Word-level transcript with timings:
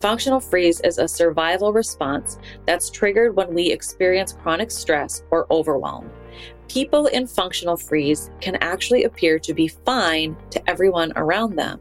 Functional 0.00 0.40
freeze 0.40 0.80
is 0.80 0.96
a 0.96 1.06
survival 1.06 1.74
response 1.74 2.38
that's 2.66 2.88
triggered 2.88 3.36
when 3.36 3.52
we 3.52 3.70
experience 3.70 4.32
chronic 4.32 4.70
stress 4.70 5.22
or 5.30 5.46
overwhelm. 5.52 6.10
People 6.68 7.06
in 7.06 7.26
functional 7.26 7.76
freeze 7.76 8.30
can 8.40 8.56
actually 8.56 9.04
appear 9.04 9.38
to 9.38 9.52
be 9.52 9.68
fine 9.68 10.36
to 10.50 10.70
everyone 10.70 11.12
around 11.16 11.54
them. 11.54 11.78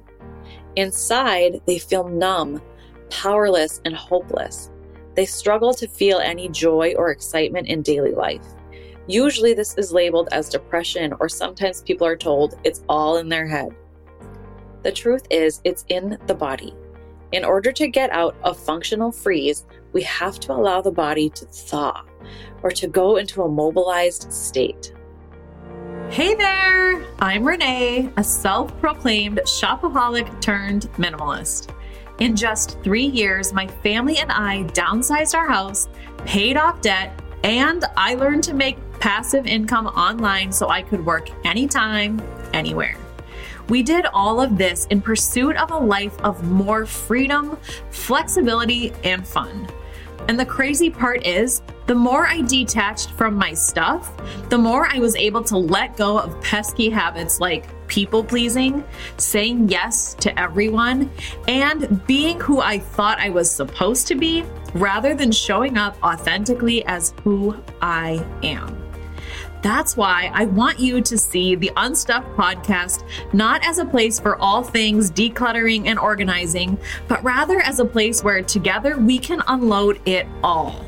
Inside, 0.76 1.62
they 1.66 1.80
feel 1.80 2.10
numb, 2.10 2.62
powerless, 3.10 3.80
and 3.86 3.96
hopeless. 3.96 4.70
They 5.16 5.26
struggle 5.26 5.74
to 5.76 5.88
feel 5.88 6.20
any 6.20 6.50
joy 6.50 6.96
or 6.98 7.12
excitement 7.12 7.68
in 7.68 7.82
daily 7.82 8.14
life. 8.14 8.46
Usually, 9.08 9.54
this 9.54 9.78
is 9.78 9.94
labeled 9.94 10.28
as 10.34 10.50
depression, 10.50 11.14
or 11.22 11.30
sometimes 11.30 11.84
people 11.84 12.06
are 12.06 12.18
told 12.18 12.60
it's 12.66 12.84
all 12.90 13.18
in 13.18 13.30
their 13.30 13.48
head. 13.48 13.70
The 14.84 14.92
truth 14.92 15.24
is, 15.30 15.62
it's 15.64 15.86
in 15.88 16.18
the 16.28 16.36
body. 16.36 16.74
In 17.32 17.46
order 17.46 17.72
to 17.74 17.88
get 17.88 18.10
out 18.12 18.36
of 18.44 18.58
functional 18.58 19.12
freeze, 19.12 19.66
we 19.94 20.02
have 20.04 20.40
to 20.42 20.52
allow 20.52 20.82
the 20.82 20.92
body 20.92 21.30
to 21.30 21.46
thaw 21.46 22.04
or 22.64 22.72
to 22.72 22.88
go 22.88 23.18
into 23.18 23.44
a 23.44 23.50
mobilized 23.50 24.32
state. 24.34 24.94
Hey 26.10 26.34
there! 26.34 27.06
I'm 27.20 27.46
Renee, 27.46 28.10
a 28.18 28.24
self 28.24 28.76
proclaimed 28.80 29.42
shopaholic 29.46 30.42
turned 30.42 30.90
minimalist. 30.94 31.70
In 32.20 32.36
just 32.36 32.80
three 32.82 33.06
years, 33.06 33.54
my 33.54 33.68
family 33.68 34.18
and 34.18 34.32
I 34.32 34.64
downsized 34.74 35.38
our 35.38 35.48
house, 35.48 35.88
paid 36.26 36.58
off 36.58 36.82
debt, 36.82 37.22
and 37.44 37.86
I 37.96 38.16
learned 38.16 38.44
to 38.46 38.56
make 38.56 38.78
passive 39.00 39.46
income 39.46 39.88
online 39.88 40.52
so 40.52 40.70
I 40.70 40.82
could 40.82 41.06
work 41.06 41.30
anytime, 41.46 42.22
anywhere. 42.54 42.99
We 43.70 43.84
did 43.84 44.06
all 44.08 44.42
of 44.42 44.58
this 44.58 44.86
in 44.88 45.00
pursuit 45.02 45.56
of 45.56 45.72
a 45.72 45.78
life 45.78 46.20
of 46.22 46.44
more 46.44 46.86
freedom, 46.86 47.58
flexibility, 47.92 48.92
and 49.04 49.28
fun. 49.28 49.68
And 50.28 50.40
the 50.40 50.46
crazy 50.46 50.90
part 50.90 51.26
is, 51.26 51.62
the 51.86 51.96
more 51.96 52.28
I 52.28 52.42
detached 52.42 53.12
from 53.12 53.36
my 53.36 53.54
stuff, 53.54 54.12
the 54.50 54.58
more 54.58 54.88
I 54.88 55.00
was 55.00 55.16
able 55.16 55.44
to 55.46 55.58
let 55.58 55.98
go 55.98 56.20
of 56.20 56.40
pesky 56.42 56.90
habits 56.90 57.40
like 57.40 57.66
people 57.88 58.24
pleasing, 58.24 58.84
saying 59.18 59.70
yes 59.70 60.14
to 60.16 60.40
everyone, 60.40 61.10
and 61.48 62.06
being 62.06 62.40
who 62.40 62.62
I 62.62 62.78
thought 62.80 63.20
I 63.20 63.30
was 63.30 63.50
supposed 63.50 64.08
to 64.08 64.16
be 64.16 64.44
rather 64.76 65.16
than 65.16 65.32
showing 65.32 65.78
up 65.78 65.98
authentically 66.04 66.86
as 66.86 67.14
who 67.24 67.56
I 67.82 68.24
am. 68.44 68.79
That's 69.62 69.98
why 69.98 70.32
I 70.34 70.46
want 70.46 70.80
you 70.80 71.02
to 71.02 71.18
see 71.18 71.56
the 71.56 71.72
Unstuffed 71.76 72.30
podcast 72.38 73.04
not 73.34 73.66
as 73.66 73.78
a 73.78 73.86
place 73.86 74.20
for 74.20 74.38
all 74.38 74.64
things 74.64 75.12
decluttering 75.12 75.88
and 75.88 76.00
organizing, 76.00 76.78
but 77.08 77.24
rather 77.24 77.60
as 77.60 77.80
a 77.80 77.86
place 77.86 78.24
where 78.24 78.42
together 78.42 78.98
we 78.98 79.20
can 79.20 79.44
unload 79.48 80.00
it 80.08 80.28
all. 80.44 80.86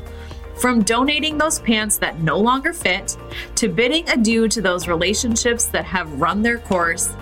From 0.56 0.82
donating 0.82 1.38
those 1.38 1.58
pants 1.58 1.98
that 1.98 2.20
no 2.20 2.38
longer 2.38 2.72
fit 2.72 3.16
to 3.56 3.68
bidding 3.68 4.08
adieu 4.08 4.48
to 4.48 4.62
those 4.62 4.86
relationships 4.86 5.64
that 5.66 5.84
have 5.84 6.20
run 6.20 6.40
their 6.40 6.58
course, 6.58 7.14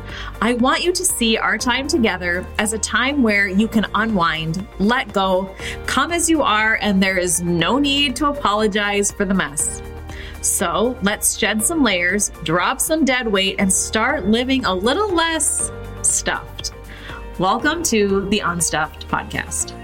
I 0.43 0.55
want 0.55 0.85
you 0.85 0.93
to 0.93 1.05
see 1.05 1.39
our 1.39 1.57
time 1.57 1.89
together 1.89 2.47
as 2.59 2.75
a 2.75 2.79
time 2.79 3.23
where 3.23 3.49
you 3.49 3.67
can 3.67 3.87
unwind, 3.95 4.67
let 4.79 5.13
go, 5.13 5.55
come 5.87 6.13
as 6.13 6.29
you 6.29 6.43
are, 6.43 6.79
and 6.83 7.03
there 7.03 7.17
is 7.17 7.41
no 7.41 7.79
need 7.79 8.15
to 8.17 8.27
apologize 8.27 9.11
for 9.11 9.25
the 9.25 9.35
mess. 9.35 9.81
So 10.43 10.99
let's 11.03 11.39
shed 11.39 11.63
some 11.63 11.83
layers, 11.83 12.31
drop 12.45 12.81
some 12.81 13.05
dead 13.05 13.29
weight, 13.29 13.57
and 13.59 13.71
start 13.71 14.27
living 14.27 14.65
a 14.65 14.75
little 14.75 15.13
less 15.13 15.71
stuffed. 16.01 16.73
Welcome 17.39 17.83
to 17.85 18.27
the 18.31 18.41
Unstuffed 18.41 19.07
Podcast. 19.07 19.77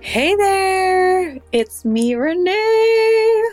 Hey 0.00 0.36
there, 0.36 1.38
it's 1.50 1.86
me, 1.86 2.14
Renee. 2.14 3.44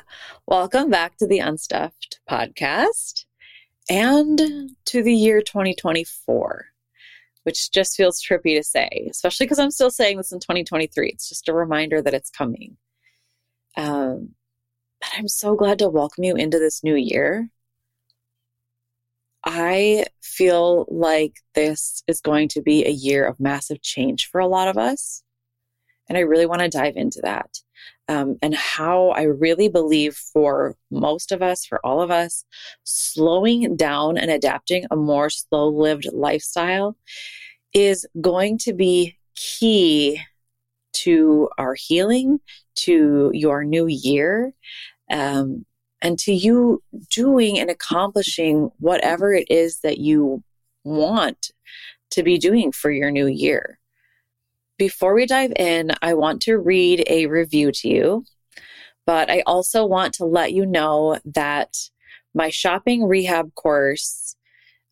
Welcome 0.48 0.90
back 0.90 1.16
to 1.20 1.28
the 1.28 1.40
Unstuffed 1.40 2.20
Podcast 2.30 3.24
and 3.90 4.76
to 4.84 5.02
the 5.02 5.16
year 5.16 5.42
2024, 5.42 6.66
which 7.44 7.72
just 7.72 7.96
feels 7.96 8.22
trippy 8.22 8.58
to 8.58 8.64
say, 8.64 9.08
especially 9.10 9.46
because 9.46 9.60
I'm 9.60 9.72
still 9.72 9.92
saying 9.92 10.18
this 10.18 10.34
in 10.34 10.42
2023. 10.42 11.08
It's 11.08 11.30
just 11.30 11.48
a 11.48 11.54
reminder 11.54 12.02
that 12.02 12.14
it's 12.14 12.30
coming. 12.30 12.76
Um, 13.78 14.36
but 15.02 15.10
I'm 15.18 15.28
so 15.28 15.56
glad 15.56 15.80
to 15.80 15.90
welcome 15.90 16.24
you 16.24 16.36
into 16.36 16.60
this 16.60 16.84
new 16.84 16.96
year. 16.96 17.50
I 19.44 20.06
feel 20.22 20.86
like 20.90 21.34
this 21.56 22.04
is 22.08 22.22
going 22.22 22.48
to 22.50 22.62
be 22.62 22.86
a 22.86 22.92
year 22.92 23.26
of 23.26 23.40
massive 23.40 23.82
change 23.82 24.30
for 24.30 24.40
a 24.40 24.48
lot 24.48 24.68
of 24.68 24.78
us. 24.78 25.24
And 26.08 26.18
I 26.18 26.22
really 26.22 26.46
want 26.46 26.62
to 26.62 26.70
dive 26.70 26.96
into 26.96 27.22
that 27.24 27.50
um, 28.08 28.38
and 28.42 28.54
how 28.54 29.10
I 29.10 29.24
really 29.24 29.70
believe 29.70 30.16
for 30.16 30.76
most 30.92 31.32
of 31.32 31.42
us, 31.42 31.66
for 31.66 31.84
all 31.84 32.02
of 32.02 32.12
us, 32.12 32.46
slowing 32.84 33.76
down 33.76 34.18
and 34.18 34.30
adapting 34.30 34.86
a 34.92 34.96
more 34.96 35.30
slow 35.30 35.70
lived 35.70 36.08
lifestyle 36.14 36.96
is 37.74 38.06
going 38.20 38.58
to 38.60 38.74
be 38.74 39.18
key 39.36 40.20
to 40.94 41.50
our 41.58 41.74
healing, 41.74 42.40
to 42.76 43.32
your 43.34 43.64
new 43.64 43.88
year, 43.88 44.54
um, 45.12 45.66
and 46.02 46.18
to 46.20 46.34
you 46.34 46.82
doing 47.12 47.60
and 47.60 47.70
accomplishing 47.70 48.72
whatever 48.80 49.34
it 49.34 49.52
is 49.52 49.80
that 49.82 50.00
you 50.00 50.44
want 50.84 51.52
to 52.12 52.24
be 52.24 52.38
doing 52.38 52.72
for 52.72 52.90
your 52.90 53.12
new 53.12 53.28
year. 53.28 53.78
Before 54.78 55.14
we 55.14 55.28
dive 55.28 55.54
in, 55.58 55.92
I 56.02 56.16
want 56.16 56.42
to 56.44 56.58
read 56.58 57.04
a 57.08 57.28
review 57.28 57.72
to 57.72 57.88
you, 57.88 58.26
but 59.06 59.30
I 59.30 59.44
also 59.46 59.86
want 59.86 60.14
to 60.16 60.26
let 60.26 60.54
you 60.54 60.66
know 60.66 61.20
that 61.26 61.78
my 62.34 62.50
shopping 62.50 63.04
rehab 63.04 63.54
course, 63.54 64.36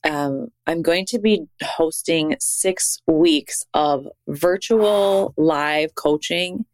um, 0.03 0.49
I'm 0.67 0.81
going 0.81 1.05
to 1.07 1.19
be 1.19 1.47
hosting 1.63 2.35
six 2.39 2.99
weeks 3.07 3.63
of 3.73 4.07
virtual 4.27 5.33
live 5.37 5.95
coaching 5.95 6.65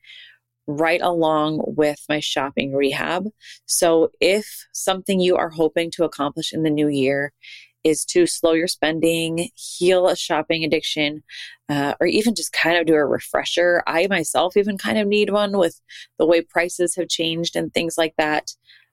right 0.67 1.01
along 1.01 1.61
with 1.65 1.99
my 2.09 2.19
shopping 2.19 2.73
rehab. 2.73 3.27
So, 3.65 4.11
if 4.19 4.65
something 4.73 5.19
you 5.19 5.35
are 5.37 5.49
hoping 5.49 5.91
to 5.91 6.03
accomplish 6.03 6.53
in 6.53 6.63
the 6.63 6.69
new 6.69 6.87
year 6.87 7.33
is 7.83 8.03
to 8.03 8.25
slow 8.25 8.53
your 8.53 8.67
spending, 8.67 9.49
heal 9.53 10.07
a 10.07 10.15
shopping 10.15 10.63
addiction, 10.63 11.23
uh, 11.69 11.93
or 11.99 12.07
even 12.07 12.33
just 12.33 12.51
kind 12.51 12.77
of 12.77 12.87
do 12.87 12.95
a 12.95 13.05
refresher, 13.05 13.83
I 13.85 14.07
myself 14.07 14.57
even 14.57 14.77
kind 14.77 14.97
of 14.97 15.07
need 15.07 15.29
one 15.29 15.57
with 15.57 15.79
the 16.17 16.25
way 16.25 16.41
prices 16.41 16.95
have 16.95 17.09
changed 17.09 17.55
and 17.55 17.71
things 17.71 17.95
like 17.97 18.15
that. 18.17 18.51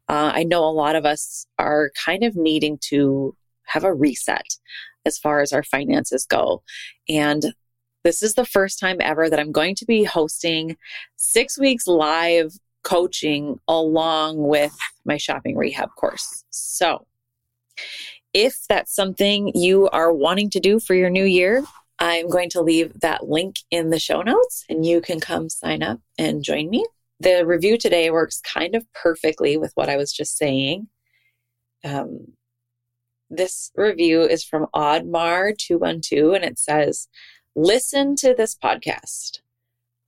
Uh, 0.09 0.33
I 0.35 0.45
know 0.45 0.65
a 0.65 0.67
lot 0.67 0.95
of 0.95 1.07
us 1.07 1.47
are 1.59 1.91
kind 2.05 2.23
of 2.23 2.37
needing 2.37 2.79
to 2.89 3.35
have 3.65 3.85
a 3.85 3.95
reset 3.95 4.47
as 5.07 5.19
far 5.19 5.41
as 5.41 5.53
our 5.53 5.63
finances 5.63 6.27
go. 6.27 6.63
And 7.09 7.55
this 8.05 8.23
is 8.23 8.35
the 8.35 8.47
first 8.47 8.79
time 8.79 8.99
ever 9.01 9.31
that 9.31 9.39
I'm 9.39 9.53
going 9.53 9.75
to 9.77 9.85
be 9.85 10.05
hosting 10.05 10.77
six 11.17 11.59
weeks 11.59 11.87
live 11.87 12.53
coaching 12.83 13.61
along 13.69 14.39
with 14.39 14.77
my 15.05 15.17
shopping 15.17 15.57
rehab 15.57 15.91
course. 15.97 16.45
So, 16.51 17.07
if 18.35 18.65
that's 18.69 18.95
something 18.95 19.53
you 19.55 19.89
are 19.91 20.13
wanting 20.13 20.51
to 20.51 20.61
do 20.61 20.81
for 20.81 20.95
your 20.95 21.11
new 21.11 21.25
year, 21.25 21.65
I'm 21.99 22.29
going 22.29 22.51
to 22.51 22.63
leave 22.63 22.99
that 23.01 23.29
link 23.29 23.57
in 23.71 23.91
the 23.91 23.99
show 23.99 24.23
notes 24.23 24.65
and 24.69 24.85
you 24.85 25.01
can 25.01 25.21
come 25.21 25.49
sign 25.49 25.83
up 25.83 26.01
and 26.19 26.43
join 26.43 26.71
me. 26.71 26.85
The 27.21 27.47
review 27.47 27.79
today 27.79 28.11
works 28.11 28.41
kind 28.41 28.75
of 28.75 28.85
perfectly 28.95 29.57
with 29.57 29.73
what 29.75 29.89
I 29.89 29.97
was 29.97 30.13
just 30.13 30.37
saying. 30.37 30.89
Um, 31.85 32.33
this 33.31 33.71
review 33.77 34.23
is 34.23 34.45
from 34.45 34.67
Oddmar212 34.75 36.35
and 36.35 36.45
it 36.45 36.59
says, 36.59 37.09
Listen 37.55 38.17
to 38.17 38.35
this 38.35 38.57
podcast. 38.57 39.41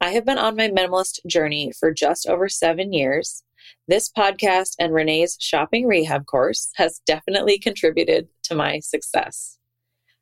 I 0.00 0.12
have 0.12 0.24
been 0.24 0.38
on 0.38 0.56
my 0.56 0.68
minimalist 0.68 1.18
journey 1.26 1.72
for 1.78 1.92
just 1.92 2.26
over 2.26 2.48
seven 2.48 2.94
years. 2.94 3.44
This 3.86 4.10
podcast 4.10 4.76
and 4.78 4.94
Renee's 4.94 5.36
shopping 5.38 5.86
rehab 5.86 6.24
course 6.24 6.70
has 6.76 7.02
definitely 7.06 7.58
contributed 7.58 8.28
to 8.44 8.54
my 8.54 8.78
success. 8.78 9.58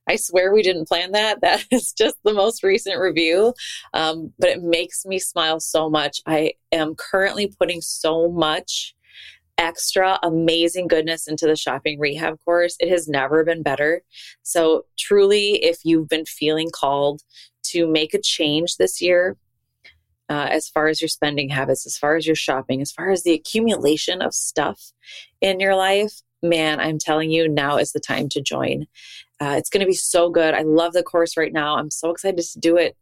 I 0.08 0.16
swear 0.16 0.52
we 0.52 0.62
didn't 0.62 0.88
plan 0.88 1.12
that. 1.12 1.38
That 1.42 1.64
is 1.70 1.92
just 1.92 2.16
the 2.24 2.34
most 2.34 2.64
recent 2.64 2.98
review, 2.98 3.54
um, 3.94 4.32
but 4.40 4.48
it 4.48 4.62
makes 4.64 5.06
me 5.06 5.20
smile 5.20 5.60
so 5.60 5.88
much. 5.88 6.22
I 6.26 6.54
am 6.72 6.96
currently 6.96 7.54
putting 7.56 7.82
so 7.82 8.32
much 8.32 8.96
extra 9.62 10.18
amazing 10.22 10.88
goodness 10.88 11.28
into 11.28 11.46
the 11.46 11.56
shopping 11.56 11.98
rehab 11.98 12.38
course. 12.44 12.76
It 12.80 12.90
has 12.90 13.08
never 13.08 13.44
been 13.44 13.62
better. 13.62 14.02
So, 14.42 14.84
truly, 14.98 15.64
if 15.64 15.78
you've 15.84 16.08
been 16.08 16.26
feeling 16.26 16.70
called 16.70 17.22
to 17.68 17.86
make 17.86 18.12
a 18.12 18.20
change 18.20 18.76
this 18.76 19.00
year, 19.00 19.36
uh, 20.28 20.48
as 20.50 20.68
far 20.68 20.88
as 20.88 21.00
your 21.00 21.08
spending 21.08 21.48
habits, 21.48 21.86
as 21.86 21.96
far 21.96 22.16
as 22.16 22.26
your 22.26 22.36
shopping, 22.36 22.82
as 22.82 22.90
far 22.90 23.10
as 23.10 23.22
the 23.22 23.32
accumulation 23.32 24.20
of 24.20 24.34
stuff 24.34 24.92
in 25.40 25.60
your 25.60 25.76
life, 25.76 26.22
man, 26.42 26.80
I'm 26.80 26.98
telling 26.98 27.30
you, 27.30 27.48
now 27.48 27.76
is 27.76 27.92
the 27.92 28.00
time 28.00 28.28
to 28.30 28.40
join. 28.40 28.86
Uh, 29.40 29.54
it's 29.58 29.70
going 29.70 29.80
to 29.80 29.86
be 29.86 29.94
so 29.94 30.30
good. 30.30 30.54
I 30.54 30.62
love 30.62 30.92
the 30.92 31.02
course 31.02 31.36
right 31.36 31.52
now. 31.52 31.76
I'm 31.76 31.90
so 31.90 32.10
excited 32.10 32.44
to 32.44 32.58
do 32.58 32.76
it. 32.76 32.96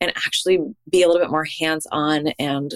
and 0.00 0.12
actually 0.16 0.58
be 0.90 1.02
a 1.02 1.06
little 1.06 1.22
bit 1.22 1.30
more 1.30 1.46
hands 1.60 1.86
on 1.92 2.28
and 2.38 2.74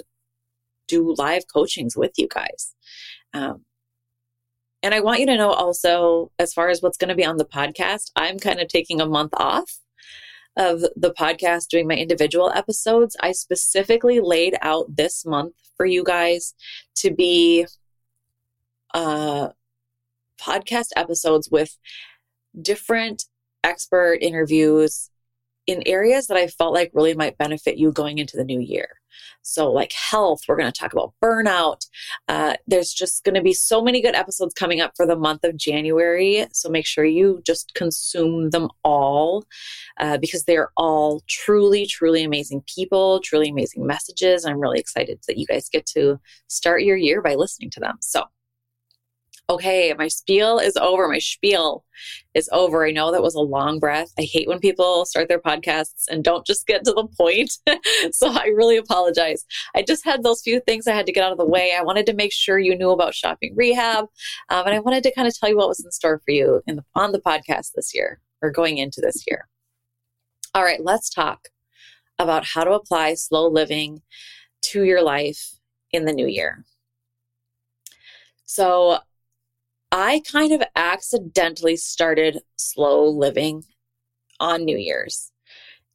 do 0.87 1.15
live 1.17 1.45
coachings 1.53 1.97
with 1.97 2.13
you 2.17 2.29
guys. 2.29 2.75
Um, 3.33 3.65
and 4.83 4.95
I 4.95 5.01
want 5.01 5.21
you 5.21 5.27
to 5.27 5.37
know 5.37 5.51
also, 5.51 6.31
as 6.39 6.53
far 6.53 6.69
as 6.69 6.83
what's 6.83 6.99
going 6.99 7.09
to 7.09 7.15
be 7.15 7.25
on 7.25 7.39
the 7.39 7.45
podcast, 7.45 8.11
I'm 8.17 8.39
kind 8.39 8.61
of 8.61 8.69
taking 8.69 9.01
a 9.01 9.07
month 9.07 9.33
off 9.35 9.79
of 10.57 10.83
the 10.95 11.13
podcast 11.19 11.69
doing 11.69 11.89
my 11.89 11.95
individual 11.95 12.53
episodes. 12.55 13.17
I 13.21 13.33
specifically 13.33 14.21
laid 14.21 14.57
out 14.61 14.97
this 14.97 15.25
month 15.25 15.55
for 15.77 15.87
you 15.87 16.05
guys 16.05 16.55
to 16.97 17.11
be 17.13 17.67
uh, 18.93 19.49
podcast 20.39 20.89
episodes 20.97 21.49
with 21.51 21.77
different 22.61 23.25
expert 23.65 24.19
interviews 24.21 25.11
in 25.67 25.83
areas 25.87 26.27
that 26.27 26.37
I 26.37 26.49
felt 26.49 26.75
like 26.75 26.91
really 26.95 27.15
might 27.15 27.39
benefit 27.39 27.79
you 27.79 27.93
going 27.93 28.19
into 28.19 28.37
the 28.37 28.45
new 28.45 28.61
year. 28.61 28.89
So, 29.43 29.71
like 29.71 29.93
health, 29.93 30.41
we're 30.49 30.57
going 30.57 30.73
to 30.73 30.79
talk 30.79 30.93
about 30.93 31.13
burnout. 31.23 31.87
Uh, 32.29 32.55
there's 32.67 32.93
just 32.93 33.25
going 33.25 33.35
to 33.35 33.43
be 33.43 33.53
so 33.53 33.83
many 33.83 34.01
good 34.01 34.15
episodes 34.15 34.55
coming 34.55 34.81
up 34.81 34.93
for 34.97 35.07
the 35.07 35.17
month 35.17 35.45
of 35.45 35.57
January. 35.57 36.47
So, 36.53 36.69
make 36.69 36.87
sure 36.87 37.05
you 37.05 37.43
just 37.47 37.75
consume 37.75 38.51
them 38.51 38.69
all 38.85 39.45
uh, 39.99 40.19
because 40.19 40.45
they're 40.45 40.71
all 40.77 41.23
truly, 41.29 41.87
truly 41.87 42.25
amazing 42.25 42.65
people, 42.67 43.21
truly 43.21 43.51
amazing 43.51 43.87
messages. 43.87 44.45
I'm 44.45 44.61
really 44.61 44.81
excited 44.81 45.21
that 45.29 45.37
you 45.37 45.47
guys 45.47 45.69
get 45.69 45.87
to 45.87 46.19
start 46.49 46.83
your 46.83 46.97
year 46.97 47.21
by 47.21 47.35
listening 47.35 47.71
to 47.71 47.81
them. 47.81 47.99
So, 48.01 48.25
okay, 49.51 49.93
my 49.99 50.09
spiel 50.09 50.59
is 50.59 50.77
over. 50.77 51.07
My 51.07 51.19
spiel 51.19 51.85
is 52.35 52.49
over. 52.51 52.87
I 52.87 52.91
know 52.91 53.13
that 53.13 53.23
was 53.23 53.35
a 53.35 53.41
long 53.41 53.79
breath. 53.79 54.09
I 54.19 54.23
hate 54.23 54.49
when 54.49 54.59
people 54.59 55.05
start 55.05 55.29
their 55.29 55.41
podcasts 55.41 56.05
and 56.09 56.25
don't 56.25 56.47
just 56.47 56.67
get 56.67 56.85
to 56.85 56.93
the 56.93 57.07
point. 57.19 57.53
so 58.13 58.29
I 58.29 58.47
really 58.47 58.77
apologize. 58.77 59.45
I 59.75 59.83
just 59.83 60.05
had 60.05 60.23
those 60.23 60.41
few 60.41 60.61
things 60.61 60.87
I 60.87 60.95
had 60.95 61.07
to 61.07 61.13
get 61.13 61.25
out 61.25 61.33
of 61.33 61.39
the 61.39 61.45
way. 61.45 61.75
I 61.79 61.83
wanted 61.83 62.07
to 62.07 62.15
make 62.15 62.33
sure 62.33 62.59
you 62.59 62.77
knew 62.77 62.91
about 62.91 63.15
shopping 63.15 63.55
rehab. 63.55 64.07
Um, 64.49 64.67
and 64.67 64.75
I 64.75 64.81
wanted 64.81 65.03
to 65.05 65.15
kind 65.15 65.29
of 65.29 65.39
tell 65.39 65.51
you 65.51 65.57
what 65.57 65.69
was 65.69 65.85
in 65.85 65.91
store 65.91 66.21
for 66.25 66.31
you 66.31 66.63
in 66.67 66.77
the, 66.77 66.85
on 66.95 67.13
the 67.13 67.21
podcast 67.21 67.73
this 67.75 67.95
year 67.95 68.21
or 68.41 68.51
going 68.51 68.79
into 68.79 69.01
this 69.03 69.25
year. 69.29 69.49
All 70.55 70.63
right, 70.63 70.83
let's 70.83 71.11
talk 71.11 71.49
about 72.19 72.47
how 72.47 72.65
to 72.65 72.71
apply 72.71 73.15
slow 73.15 73.49
living 73.49 74.01
to 74.63 74.85
your 74.85 75.03
life 75.03 75.57
in 75.91 76.07
the 76.07 76.13
new 76.13 76.27
year. 76.27 76.65
So, 78.47 78.99
I 79.91 80.23
kind 80.31 80.53
of 80.53 80.63
accidentally 80.75 81.77
started 81.77 82.41
slow 82.57 83.09
living 83.09 83.65
on 84.41 84.65
New 84.65 84.77
Year's. 84.77 85.31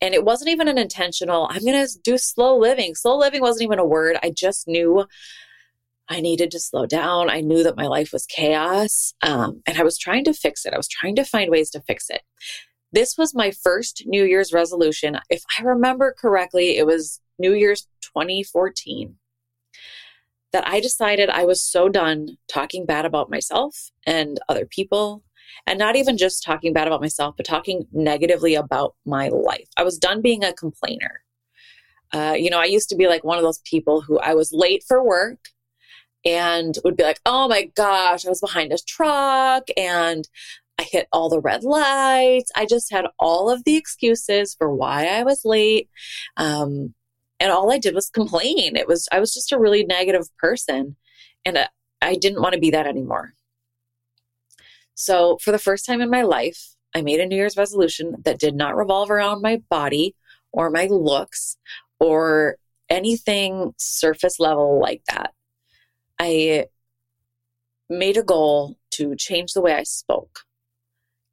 And 0.02 0.14
it 0.14 0.24
wasn't 0.24 0.52
even 0.52 0.68
an 0.70 0.78
intentional, 0.78 1.48
I'm 1.50 1.64
going 1.64 1.86
to 1.86 2.00
do 2.04 2.18
slow 2.18 2.58
living. 2.58 2.96
Slow 2.96 3.18
living 3.18 3.42
wasn't 3.42 3.64
even 3.64 3.80
a 3.80 3.86
word. 3.86 4.18
I 4.24 4.32
just 4.32 4.68
knew 4.68 5.06
I 6.08 6.22
needed 6.22 6.52
to 6.52 6.60
slow 6.60 6.86
down. 6.86 7.30
I 7.30 7.42
knew 7.42 7.64
that 7.64 7.76
my 7.76 7.88
life 7.88 8.14
was 8.14 8.26
chaos. 8.26 9.14
Um, 9.22 9.62
and 9.68 9.78
I 9.78 9.84
was 9.84 9.98
trying 9.98 10.24
to 10.26 10.34
fix 10.34 10.66
it. 10.66 10.74
I 10.74 10.78
was 10.78 10.88
trying 10.88 11.16
to 11.18 11.26
find 11.26 11.52
ways 11.52 11.70
to 11.72 11.82
fix 11.82 12.10
it. 12.10 12.22
This 12.92 13.18
was 13.18 13.36
my 13.36 13.52
first 13.52 14.04
New 14.06 14.24
Year's 14.24 14.54
resolution. 14.54 15.20
If 15.30 15.44
I 15.58 15.64
remember 15.64 16.16
correctly, 16.18 16.78
it 16.78 16.88
was 16.88 17.20
New 17.38 17.54
Year's 17.54 17.88
2014 18.02 19.16
that 20.52 20.68
I 20.68 20.80
decided 20.80 21.30
I 21.30 21.46
was 21.46 21.62
so 21.62 21.90
done 21.90 22.38
talking 22.48 22.86
bad 22.86 23.06
about 23.06 23.30
myself 23.30 23.92
and 24.06 24.40
other 24.50 24.66
people. 24.66 25.24
And 25.68 25.78
not 25.78 25.96
even 25.96 26.18
just 26.18 26.44
talking 26.44 26.74
bad 26.74 26.88
about 26.88 27.02
myself, 27.02 27.36
but 27.36 27.46
talking 27.46 27.86
negatively 27.92 28.56
about 28.56 28.96
my 29.06 29.28
life. 29.30 29.68
I 29.78 29.84
was 29.84 29.98
done 29.98 30.22
being 30.22 30.44
a 30.44 30.54
complainer. 30.54 31.22
Uh, 32.12 32.36
you 32.38 32.50
know, 32.50 32.60
I 32.60 32.66
used 32.66 32.90
to 32.90 32.96
be 32.96 33.08
like 33.08 33.24
one 33.24 33.38
of 33.38 33.44
those 33.44 33.60
people 33.66 34.02
who 34.02 34.20
I 34.20 34.34
was 34.34 34.52
late 34.52 34.84
for 34.88 35.04
work 35.04 35.50
and 36.26 36.78
would 36.84 36.98
be 36.98 37.04
like, 37.04 37.20
oh 37.26 37.48
my 37.48 37.70
gosh, 37.76 38.26
I 38.26 38.30
was 38.30 38.42
behind 38.42 38.72
a 38.72 38.78
truck 38.88 39.68
and 39.78 40.28
I 40.80 40.84
hit 40.84 41.08
all 41.12 41.30
the 41.30 41.42
red 41.42 41.64
lights. 41.64 42.52
I 42.56 42.66
just 42.66 42.92
had 42.92 43.06
all 43.20 43.50
of 43.50 43.64
the 43.64 43.76
excuses 43.76 44.56
for 44.56 44.74
why 44.74 45.08
I 45.08 45.24
was 45.24 45.44
late. 45.44 45.90
Um, 46.38 46.94
and 47.40 47.52
all 47.52 47.72
I 47.72 47.78
did 47.78 47.96
was 47.96 48.10
complain. 48.10 48.76
It 48.76 48.88
was, 48.88 49.08
I 49.12 49.20
was 49.20 49.34
just 49.34 49.52
a 49.52 49.60
really 49.60 49.84
negative 49.84 50.28
person. 50.38 50.96
And 51.46 51.58
I, 51.58 51.68
I 52.02 52.16
didn't 52.16 52.42
want 52.42 52.54
to 52.54 52.60
be 52.60 52.72
that 52.72 52.88
anymore. 52.88 53.34
So, 54.96 55.38
for 55.42 55.52
the 55.52 55.60
first 55.60 55.86
time 55.86 56.02
in 56.02 56.10
my 56.10 56.24
life, 56.24 56.76
I 56.94 57.02
made 57.02 57.20
a 57.20 57.26
New 57.26 57.36
Year's 57.36 57.56
resolution 57.56 58.16
that 58.26 58.40
did 58.40 58.56
not 58.56 58.76
revolve 58.76 59.10
around 59.10 59.42
my 59.42 59.62
body 59.70 60.16
or 60.52 60.70
my 60.70 60.88
looks 60.88 61.58
or 62.00 62.58
anything 62.90 63.74
surface 63.78 64.40
level 64.40 64.80
like 64.80 65.04
that. 65.10 65.34
I 66.20 66.66
made 67.90 68.18
a 68.18 68.24
goal 68.24 68.78
to 68.92 69.16
change 69.16 69.54
the 69.54 69.62
way 69.62 69.74
I 69.74 69.84
spoke 69.84 70.42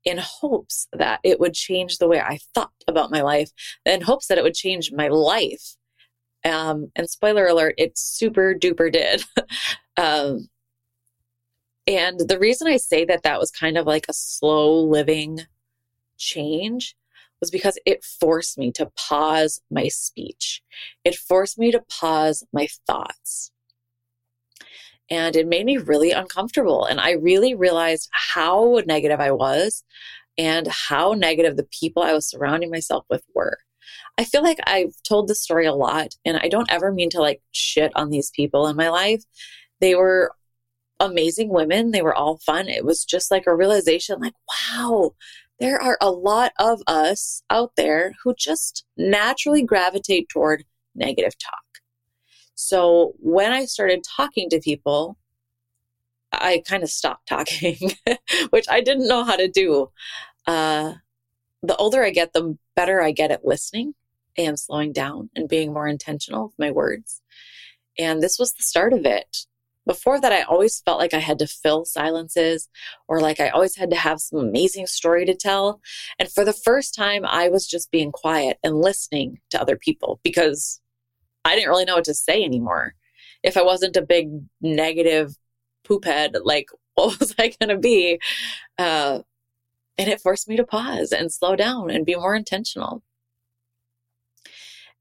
in 0.05 0.19
hopes 0.19 0.87
that 0.93 1.19
it 1.25 1.41
would 1.41 1.55
change 1.55 1.99
the 1.99 2.09
way 2.09 2.21
I 2.21 2.39
thought 2.55 2.71
about 2.87 3.11
my 3.11 3.23
life, 3.23 3.51
in 3.85 4.03
hopes 4.03 4.29
that 4.29 4.39
it 4.39 4.45
would 4.45 4.55
change 4.55 4.93
my 4.93 5.09
life. 5.09 5.76
Um, 6.47 6.93
and 6.95 7.11
spoiler 7.11 7.47
alert, 7.47 7.75
it 7.77 7.99
super 7.99 8.55
duper 8.55 8.93
did. 8.93 9.25
um, 9.97 10.49
and 11.87 12.21
the 12.21 12.39
reason 12.39 12.69
I 12.69 12.77
say 12.77 13.05
that 13.05 13.23
that 13.25 13.41
was 13.41 13.51
kind 13.51 13.77
of 13.77 13.87
like 13.87 14.07
a 14.09 14.13
slow 14.13 14.81
living 14.81 15.41
change 16.19 16.97
was 17.41 17.51
because 17.51 17.79
it 17.85 18.05
forced 18.05 18.59
me 18.59 18.73
to 18.73 18.91
pause 18.97 19.61
my 19.71 19.89
speech. 19.89 20.63
It 21.05 21.17
forced 21.17 21.59
me 21.59 21.71
to 21.73 21.85
pause 22.01 22.45
my 22.53 22.69
thoughts. 22.87 23.51
And 25.11 25.37
it 25.37 25.47
made 25.47 25.67
me 25.67 25.77
really 25.77 26.11
uncomfortable. 26.11 26.85
And 26.85 27.01
I 27.01 27.13
really 27.13 27.55
realized 27.55 28.09
how 28.13 28.81
negative 28.87 29.21
I 29.21 29.31
was 29.31 29.85
and 30.39 30.67
how 30.67 31.13
negative 31.13 31.57
the 31.57 31.69
people 31.71 32.03
I 32.03 32.13
was 32.13 32.29
surrounding 32.29 32.71
myself 32.71 33.05
with 33.09 33.23
were. 33.35 33.59
I 34.19 34.25
feel 34.25 34.43
like 34.43 34.59
I've 34.67 34.95
told 35.03 35.29
this 35.29 35.43
story 35.43 35.67
a 35.67 35.75
lot 35.75 36.15
and 36.25 36.39
I 36.39 36.49
don't 36.49 36.71
ever 36.71 36.91
mean 36.91 37.11
to 37.11 37.21
like 37.21 37.43
shit 37.53 37.93
on 37.95 38.11
these 38.11 38.31
people 38.31 38.67
in 38.67 38.77
my 38.77 38.89
life. 38.89 39.23
They 39.81 39.95
were 39.95 40.33
amazing 40.99 41.51
women. 41.51 41.91
They 41.91 42.01
were 42.01 42.15
all 42.15 42.39
fun. 42.39 42.69
It 42.69 42.85
was 42.85 43.05
just 43.05 43.31
like 43.31 43.47
a 43.47 43.55
realization 43.55 44.21
like, 44.21 44.33
wow, 44.49 45.15
there 45.61 45.81
are 45.81 45.99
a 46.01 46.11
lot 46.11 46.53
of 46.59 46.81
us 46.87 47.43
out 47.51 47.73
there 47.77 48.13
who 48.23 48.35
just 48.35 48.85
naturally 48.97 49.63
gravitate 49.63 50.29
toward 50.31 50.65
negative 50.95 51.37
talk. 51.39 51.61
So 52.55 53.13
when 53.19 53.53
I 53.53 53.67
started 53.67 54.03
talking 54.17 54.49
to 54.49 54.61
people, 54.61 55.19
I 56.33 56.63
kind 56.67 56.83
of 56.83 56.89
stopped 56.89 57.29
talking, 57.29 57.93
which 58.51 58.67
I 58.69 58.81
didn't 58.81 59.09
know 59.09 59.25
how 59.25 59.37
to 59.37 59.49
do. 59.49 59.91
Uh, 60.47 60.95
the 61.63 61.77
older 61.77 62.03
I 62.03 62.11
get, 62.11 62.33
the 62.33 62.57
better 62.75 63.03
I 63.03 63.13
get 63.13 63.31
at 63.31 63.45
listening 63.45 63.95
and 64.39 64.59
slowing 64.59 64.93
down 64.93 65.31
and 65.35 65.49
being 65.49 65.73
more 65.73 65.89
intentional 65.89 66.47
with 66.47 66.59
my 66.59 66.71
words. 66.71 67.23
And 67.99 68.23
this 68.23 68.39
was 68.39 68.53
the 68.53 68.63
start 68.63 68.93
of 68.93 69.07
it. 69.07 69.47
Before 69.87 70.21
that, 70.21 70.33
I 70.33 70.43
always 70.43 70.81
felt 70.81 70.99
like 70.99 71.15
I 71.15 71.21
had 71.21 71.39
to 71.39 71.47
fill 71.47 71.85
silences 71.85 72.69
or 73.07 73.21
like 73.21 73.39
I 73.39 73.51
always 73.51 73.77
had 73.77 73.91
to 73.91 73.97
have 73.97 74.21
some 74.21 74.41
amazing 74.41 74.87
story 74.87 75.25
to 75.27 75.35
tell. 75.35 75.81
And 76.19 76.31
for 76.31 76.45
the 76.45 76.53
first 76.53 76.95
time, 76.95 77.25
I 77.25 77.49
was 77.49 77.69
just 77.69 77.93
being 77.93 78.11
quiet 78.11 78.59
and 78.65 78.81
listening 78.81 79.39
to 79.51 79.61
other 79.61 79.77
people 79.77 80.19
because 80.25 80.81
I 81.45 81.55
didn't 81.55 81.69
really 81.69 81.85
know 81.85 81.95
what 81.95 82.05
to 82.05 82.15
say 82.15 82.43
anymore. 82.43 82.95
If 83.45 83.57
I 83.57 83.63
wasn't 83.63 83.97
a 83.97 84.03
big 84.03 84.31
negative 84.61 85.37
poop 85.85 86.05
head, 86.05 86.37
like 86.43 86.69
what 86.95 87.19
was 87.21 87.35
I 87.39 87.53
going 87.61 87.69
to 87.69 87.79
be? 87.79 88.19
Uh, 88.79 89.21
and 89.99 90.09
it 90.09 90.21
forced 90.21 90.49
me 90.49 90.57
to 90.57 90.65
pause 90.65 91.13
and 91.13 91.33
slow 91.33 91.57
down 91.57 91.91
and 91.91 92.05
be 92.05 92.17
more 92.17 92.35
intentional. 92.35 93.03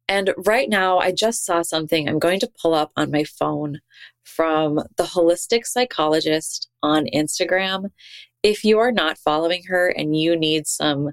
And 0.08 0.34
right 0.46 0.70
now, 0.70 1.00
I 1.00 1.12
just 1.12 1.46
saw 1.46 1.62
something 1.62 2.08
I'm 2.08 2.20
going 2.20 2.40
to 2.42 2.52
pull 2.62 2.74
up 2.74 2.92
on 2.96 3.12
my 3.12 3.24
phone 3.24 3.80
from 4.24 4.76
the 4.98 5.04
holistic 5.04 5.66
psychologist 5.66 6.70
on 6.84 7.08
Instagram. 7.14 7.90
If 8.44 8.64
you 8.64 8.80
are 8.80 8.92
not 8.92 9.18
following 9.18 9.64
her 9.68 9.88
and 9.88 10.16
you 10.16 10.36
need 10.36 10.68
some 10.68 11.12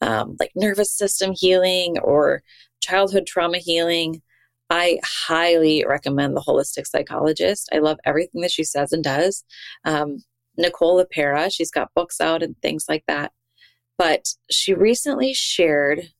um, 0.00 0.36
like 0.40 0.52
nervous 0.54 0.96
system 0.96 1.32
healing 1.34 1.98
or 1.98 2.42
childhood 2.80 3.26
trauma 3.26 3.58
healing, 3.58 4.22
I 4.70 5.00
highly 5.04 5.84
recommend 5.86 6.36
the 6.36 6.44
holistic 6.46 6.86
psychologist. 6.86 7.68
I 7.72 7.78
love 7.78 7.98
everything 8.04 8.40
that 8.42 8.52
she 8.52 8.64
says 8.64 8.92
and 8.92 9.04
does. 9.04 9.44
Um, 9.84 10.18
Nicole 10.56 11.02
LePera, 11.04 11.52
she's 11.52 11.70
got 11.70 11.94
books 11.94 12.20
out 12.20 12.42
and 12.42 12.56
things 12.62 12.86
like 12.88 13.04
that. 13.06 13.32
But 13.98 14.28
she 14.50 14.72
recently 14.72 15.34
shared 15.34 16.12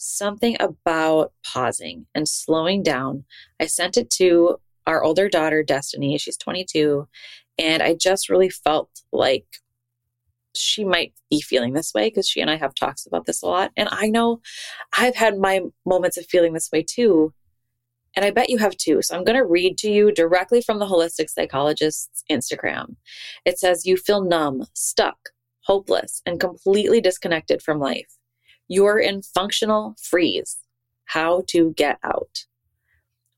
something 0.00 0.56
about 0.60 1.32
pausing 1.44 2.06
and 2.14 2.26
slowing 2.26 2.82
down. 2.82 3.24
I 3.60 3.66
sent 3.66 3.98
it 3.98 4.08
to 4.12 4.56
our 4.86 5.02
older 5.02 5.28
daughter, 5.28 5.62
Destiny. 5.62 6.16
She's 6.16 6.38
22. 6.38 7.06
And 7.58 7.82
I 7.82 7.94
just 7.94 8.30
really 8.30 8.48
felt 8.48 9.02
like 9.12 9.44
she 10.56 10.84
might 10.84 11.12
be 11.28 11.42
feeling 11.42 11.74
this 11.74 11.92
way 11.94 12.08
because 12.08 12.26
she 12.26 12.40
and 12.40 12.50
I 12.50 12.56
have 12.56 12.74
talks 12.74 13.06
about 13.06 13.26
this 13.26 13.42
a 13.42 13.46
lot. 13.46 13.72
And 13.76 13.88
I 13.92 14.08
know 14.08 14.40
I've 14.96 15.14
had 15.14 15.38
my 15.38 15.60
moments 15.84 16.16
of 16.16 16.26
feeling 16.26 16.54
this 16.54 16.70
way 16.72 16.82
too. 16.82 17.34
And 18.16 18.24
I 18.24 18.30
bet 18.30 18.48
you 18.48 18.58
have 18.58 18.76
too. 18.76 19.02
So 19.02 19.14
I'm 19.14 19.22
going 19.22 19.38
to 19.38 19.44
read 19.44 19.76
to 19.78 19.90
you 19.90 20.12
directly 20.12 20.62
from 20.62 20.78
the 20.78 20.86
holistic 20.86 21.28
psychologist's 21.28 22.24
Instagram. 22.30 22.96
It 23.44 23.58
says, 23.58 23.86
You 23.86 23.96
feel 23.98 24.24
numb, 24.24 24.64
stuck, 24.72 25.18
hopeless, 25.64 26.22
and 26.24 26.40
completely 26.40 27.00
disconnected 27.02 27.62
from 27.62 27.78
life. 27.78 28.16
You're 28.72 29.00
in 29.00 29.22
functional 29.22 29.96
freeze. 30.00 30.58
How 31.06 31.42
to 31.48 31.72
get 31.72 31.98
out. 32.04 32.44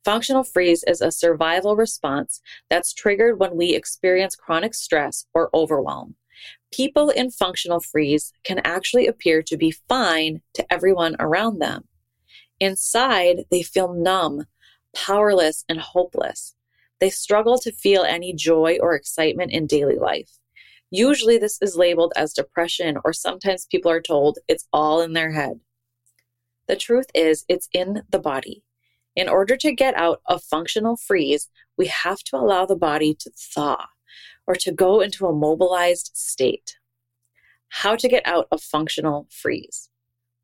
Functional 0.04 0.44
freeze 0.44 0.84
is 0.86 1.00
a 1.00 1.10
survival 1.10 1.74
response 1.74 2.42
that's 2.68 2.92
triggered 2.92 3.38
when 3.38 3.56
we 3.56 3.72
experience 3.74 4.36
chronic 4.36 4.74
stress 4.74 5.24
or 5.32 5.48
overwhelm. 5.54 6.16
People 6.70 7.08
in 7.08 7.30
functional 7.30 7.80
freeze 7.80 8.34
can 8.44 8.58
actually 8.62 9.06
appear 9.06 9.40
to 9.44 9.56
be 9.56 9.70
fine 9.88 10.42
to 10.52 10.70
everyone 10.70 11.16
around 11.18 11.60
them. 11.60 11.88
Inside, 12.60 13.46
they 13.50 13.62
feel 13.62 13.94
numb, 13.94 14.44
powerless, 14.94 15.64
and 15.66 15.80
hopeless. 15.80 16.54
They 17.00 17.08
struggle 17.08 17.56
to 17.60 17.72
feel 17.72 18.02
any 18.02 18.34
joy 18.34 18.76
or 18.82 18.94
excitement 18.94 19.50
in 19.50 19.66
daily 19.66 19.96
life. 19.96 20.41
Usually, 20.94 21.38
this 21.38 21.58
is 21.62 21.74
labeled 21.74 22.12
as 22.16 22.34
depression, 22.34 22.98
or 23.02 23.14
sometimes 23.14 23.64
people 23.64 23.90
are 23.90 24.02
told 24.02 24.38
it's 24.46 24.68
all 24.74 25.00
in 25.00 25.14
their 25.14 25.32
head. 25.32 25.60
The 26.68 26.76
truth 26.76 27.06
is, 27.14 27.46
it's 27.48 27.70
in 27.72 28.02
the 28.10 28.18
body. 28.18 28.62
In 29.16 29.26
order 29.26 29.56
to 29.56 29.72
get 29.72 29.94
out 29.94 30.20
of 30.26 30.44
functional 30.44 30.98
freeze, 30.98 31.48
we 31.78 31.86
have 31.86 32.18
to 32.24 32.36
allow 32.36 32.66
the 32.66 32.76
body 32.76 33.14
to 33.20 33.30
thaw 33.30 33.86
or 34.46 34.54
to 34.56 34.70
go 34.70 35.00
into 35.00 35.26
a 35.26 35.34
mobilized 35.34 36.10
state. 36.12 36.76
How 37.70 37.96
to 37.96 38.06
get 38.06 38.26
out 38.26 38.48
of 38.52 38.62
functional 38.62 39.28
freeze. 39.30 39.88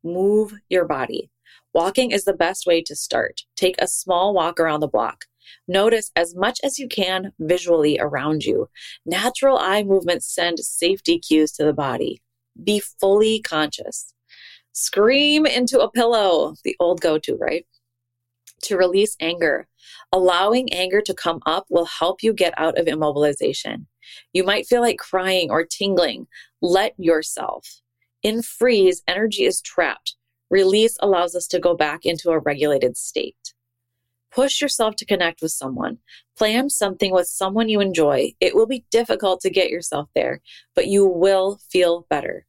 Move 0.03 0.55
your 0.67 0.85
body. 0.85 1.29
Walking 1.75 2.09
is 2.09 2.25
the 2.25 2.33
best 2.33 2.65
way 2.65 2.81
to 2.81 2.95
start. 2.95 3.41
Take 3.55 3.75
a 3.77 3.87
small 3.87 4.33
walk 4.33 4.59
around 4.59 4.79
the 4.79 4.87
block. 4.87 5.25
Notice 5.67 6.11
as 6.15 6.35
much 6.35 6.59
as 6.63 6.79
you 6.79 6.87
can 6.87 7.31
visually 7.39 7.99
around 7.99 8.43
you. 8.43 8.69
Natural 9.05 9.57
eye 9.57 9.83
movements 9.83 10.33
send 10.33 10.59
safety 10.59 11.19
cues 11.19 11.51
to 11.53 11.63
the 11.63 11.73
body. 11.73 12.21
Be 12.63 12.79
fully 12.79 13.41
conscious. 13.41 14.13
Scream 14.71 15.45
into 15.45 15.79
a 15.79 15.91
pillow, 15.91 16.55
the 16.63 16.75
old 16.79 17.01
go 17.01 17.17
to, 17.19 17.35
right? 17.35 17.65
To 18.63 18.77
release 18.77 19.15
anger. 19.19 19.67
Allowing 20.11 20.71
anger 20.73 21.01
to 21.01 21.13
come 21.13 21.39
up 21.45 21.65
will 21.69 21.85
help 21.85 22.23
you 22.23 22.33
get 22.33 22.53
out 22.57 22.77
of 22.77 22.87
immobilization. 22.87 23.85
You 24.33 24.43
might 24.43 24.67
feel 24.67 24.81
like 24.81 24.97
crying 24.97 25.49
or 25.51 25.65
tingling. 25.65 26.27
Let 26.61 26.93
yourself. 26.97 27.81
In 28.23 28.41
freeze, 28.41 29.01
energy 29.07 29.45
is 29.45 29.61
trapped. 29.61 30.15
Release 30.49 30.97
allows 31.01 31.35
us 31.35 31.47
to 31.47 31.59
go 31.59 31.75
back 31.75 32.05
into 32.05 32.31
a 32.31 32.39
regulated 32.39 32.97
state. 32.97 33.53
Push 34.31 34.61
yourself 34.61 34.95
to 34.97 35.05
connect 35.05 35.41
with 35.41 35.51
someone. 35.51 35.97
Plan 36.37 36.69
something 36.69 37.11
with 37.11 37.27
someone 37.27 37.69
you 37.69 37.81
enjoy. 37.81 38.33
It 38.39 38.55
will 38.55 38.67
be 38.67 38.85
difficult 38.91 39.41
to 39.41 39.49
get 39.49 39.69
yourself 39.69 40.09
there, 40.13 40.41
but 40.75 40.87
you 40.87 41.05
will 41.05 41.59
feel 41.69 42.05
better. 42.09 42.45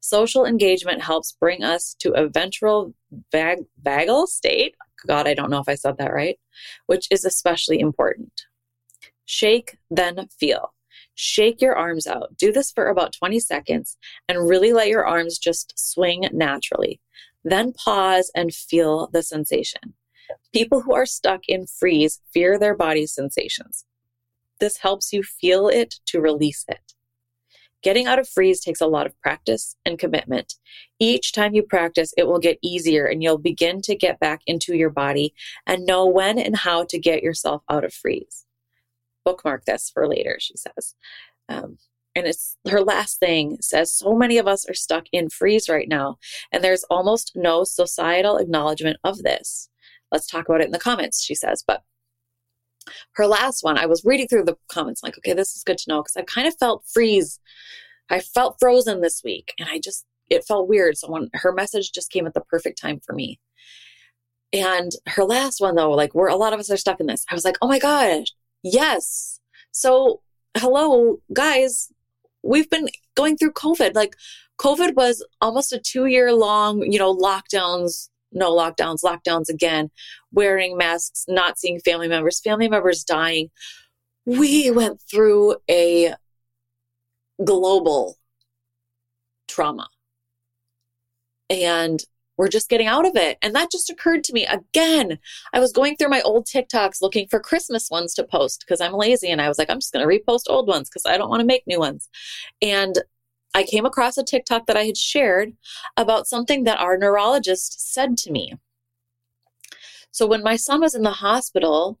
Social 0.00 0.44
engagement 0.44 1.02
helps 1.02 1.36
bring 1.40 1.62
us 1.62 1.94
to 2.00 2.12
a 2.12 2.28
ventral 2.28 2.92
vag- 3.30 3.66
vagal 3.82 4.26
state. 4.26 4.74
God, 5.06 5.26
I 5.26 5.34
don't 5.34 5.50
know 5.50 5.60
if 5.60 5.68
I 5.68 5.74
said 5.74 5.96
that 5.98 6.12
right, 6.12 6.38
which 6.86 7.08
is 7.10 7.24
especially 7.24 7.80
important. 7.80 8.42
Shake, 9.24 9.78
then 9.90 10.28
feel. 10.38 10.74
Shake 11.14 11.60
your 11.60 11.76
arms 11.76 12.06
out. 12.06 12.36
Do 12.36 12.52
this 12.52 12.70
for 12.70 12.88
about 12.88 13.12
20 13.12 13.38
seconds 13.40 13.96
and 14.28 14.48
really 14.48 14.72
let 14.72 14.88
your 14.88 15.06
arms 15.06 15.38
just 15.38 15.72
swing 15.76 16.28
naturally. 16.32 17.00
Then 17.44 17.72
pause 17.72 18.30
and 18.34 18.54
feel 18.54 19.08
the 19.12 19.22
sensation. 19.22 19.94
People 20.52 20.82
who 20.82 20.94
are 20.94 21.06
stuck 21.06 21.48
in 21.48 21.66
freeze 21.66 22.20
fear 22.32 22.58
their 22.58 22.76
body's 22.76 23.12
sensations. 23.12 23.84
This 24.60 24.78
helps 24.78 25.12
you 25.12 25.22
feel 25.22 25.68
it 25.68 25.96
to 26.06 26.20
release 26.20 26.64
it. 26.68 26.94
Getting 27.82 28.06
out 28.06 28.20
of 28.20 28.28
freeze 28.28 28.60
takes 28.60 28.80
a 28.80 28.86
lot 28.86 29.06
of 29.06 29.20
practice 29.20 29.76
and 29.84 29.98
commitment. 29.98 30.54
Each 31.00 31.32
time 31.32 31.52
you 31.52 31.64
practice, 31.64 32.14
it 32.16 32.28
will 32.28 32.38
get 32.38 32.58
easier 32.62 33.06
and 33.06 33.22
you'll 33.22 33.38
begin 33.38 33.82
to 33.82 33.96
get 33.96 34.20
back 34.20 34.40
into 34.46 34.76
your 34.76 34.90
body 34.90 35.34
and 35.66 35.84
know 35.84 36.06
when 36.06 36.38
and 36.38 36.56
how 36.56 36.84
to 36.84 36.98
get 36.98 37.24
yourself 37.24 37.62
out 37.68 37.84
of 37.84 37.92
freeze. 37.92 38.46
Bookmark 39.24 39.64
this 39.64 39.90
for 39.92 40.06
later, 40.06 40.36
she 40.38 40.54
says. 40.56 40.94
Um, 41.48 41.78
and 42.14 42.26
it's 42.26 42.56
her 42.68 42.82
last 42.82 43.18
thing 43.18 43.58
says 43.60 43.92
so 43.92 44.14
many 44.14 44.38
of 44.38 44.46
us 44.46 44.68
are 44.68 44.74
stuck 44.74 45.06
in 45.12 45.30
freeze 45.30 45.68
right 45.68 45.88
now, 45.88 46.18
and 46.52 46.62
there's 46.62 46.84
almost 46.84 47.32
no 47.34 47.64
societal 47.64 48.36
acknowledgement 48.36 48.98
of 49.02 49.22
this. 49.22 49.70
Let's 50.12 50.26
talk 50.26 50.48
about 50.48 50.60
it 50.60 50.66
in 50.66 50.72
the 50.72 50.78
comments, 50.78 51.22
she 51.22 51.34
says. 51.34 51.64
But 51.66 51.82
her 53.14 53.26
last 53.26 53.64
one, 53.64 53.78
I 53.78 53.86
was 53.86 54.04
reading 54.04 54.28
through 54.28 54.44
the 54.44 54.56
comments, 54.68 55.02
like, 55.02 55.16
okay, 55.18 55.32
this 55.32 55.56
is 55.56 55.64
good 55.64 55.78
to 55.78 55.90
know 55.90 56.02
because 56.02 56.16
I 56.16 56.22
kind 56.22 56.46
of 56.46 56.56
felt 56.58 56.84
freeze. 56.92 57.40
I 58.10 58.20
felt 58.20 58.56
frozen 58.60 59.00
this 59.00 59.22
week 59.24 59.54
and 59.58 59.68
I 59.70 59.78
just, 59.78 60.04
it 60.28 60.44
felt 60.44 60.68
weird. 60.68 60.98
So 60.98 61.10
when 61.10 61.30
her 61.34 61.52
message 61.52 61.92
just 61.92 62.10
came 62.10 62.26
at 62.26 62.34
the 62.34 62.40
perfect 62.42 62.80
time 62.80 63.00
for 63.04 63.14
me. 63.14 63.40
And 64.52 64.92
her 65.06 65.24
last 65.24 65.60
one, 65.60 65.76
though, 65.76 65.92
like, 65.92 66.14
where 66.14 66.28
a 66.28 66.36
lot 66.36 66.52
of 66.52 66.60
us 66.60 66.70
are 66.70 66.76
stuck 66.76 67.00
in 67.00 67.06
this, 67.06 67.24
I 67.30 67.34
was 67.34 67.44
like, 67.44 67.56
oh 67.62 67.68
my 67.68 67.78
gosh, 67.78 68.26
yes. 68.62 69.40
So, 69.70 70.20
hello, 70.54 71.20
guys, 71.32 71.90
we've 72.42 72.68
been 72.68 72.88
going 73.14 73.38
through 73.38 73.52
COVID. 73.52 73.94
Like, 73.94 74.14
COVID 74.60 74.94
was 74.94 75.24
almost 75.40 75.72
a 75.72 75.78
two 75.78 76.04
year 76.04 76.34
long, 76.34 76.82
you 76.82 76.98
know, 76.98 77.16
lockdowns 77.16 78.10
no 78.32 78.54
lockdowns, 78.54 79.02
lockdowns 79.04 79.48
again, 79.48 79.90
wearing 80.32 80.76
masks, 80.76 81.24
not 81.28 81.58
seeing 81.58 81.80
family 81.80 82.08
members, 82.08 82.40
family 82.40 82.68
members 82.68 83.04
dying. 83.04 83.50
We 84.24 84.70
went 84.70 85.00
through 85.10 85.56
a 85.70 86.14
global 87.44 88.16
trauma. 89.48 89.88
And 91.50 92.00
we're 92.38 92.48
just 92.48 92.70
getting 92.70 92.86
out 92.86 93.06
of 93.06 93.14
it. 93.14 93.36
And 93.42 93.54
that 93.54 93.70
just 93.70 93.90
occurred 93.90 94.24
to 94.24 94.32
me 94.32 94.46
again. 94.46 95.18
I 95.52 95.60
was 95.60 95.70
going 95.70 95.96
through 95.96 96.08
my 96.08 96.22
old 96.22 96.46
TikToks 96.46 97.02
looking 97.02 97.28
for 97.28 97.38
Christmas 97.38 97.90
ones 97.90 98.14
to 98.14 98.24
post 98.24 98.64
because 98.66 98.80
I'm 98.80 98.94
lazy. 98.94 99.28
And 99.28 99.40
I 99.40 99.48
was 99.48 99.58
like, 99.58 99.70
I'm 99.70 99.78
just 99.78 99.92
going 99.92 100.06
to 100.06 100.12
repost 100.12 100.44
old 100.48 100.66
ones 100.66 100.88
because 100.88 101.04
I 101.06 101.18
don't 101.18 101.28
want 101.28 101.40
to 101.40 101.46
make 101.46 101.66
new 101.66 101.78
ones. 101.78 102.08
And 102.62 102.96
I 103.54 103.64
came 103.64 103.84
across 103.84 104.16
a 104.16 104.24
TikTok 104.24 104.66
that 104.66 104.76
I 104.76 104.84
had 104.84 104.96
shared 104.96 105.52
about 105.96 106.26
something 106.26 106.64
that 106.64 106.80
our 106.80 106.96
neurologist 106.96 107.92
said 107.92 108.16
to 108.18 108.30
me. 108.30 108.54
So 110.10 110.26
when 110.26 110.42
my 110.42 110.56
son 110.56 110.80
was 110.80 110.94
in 110.94 111.02
the 111.02 111.10
hospital 111.10 111.98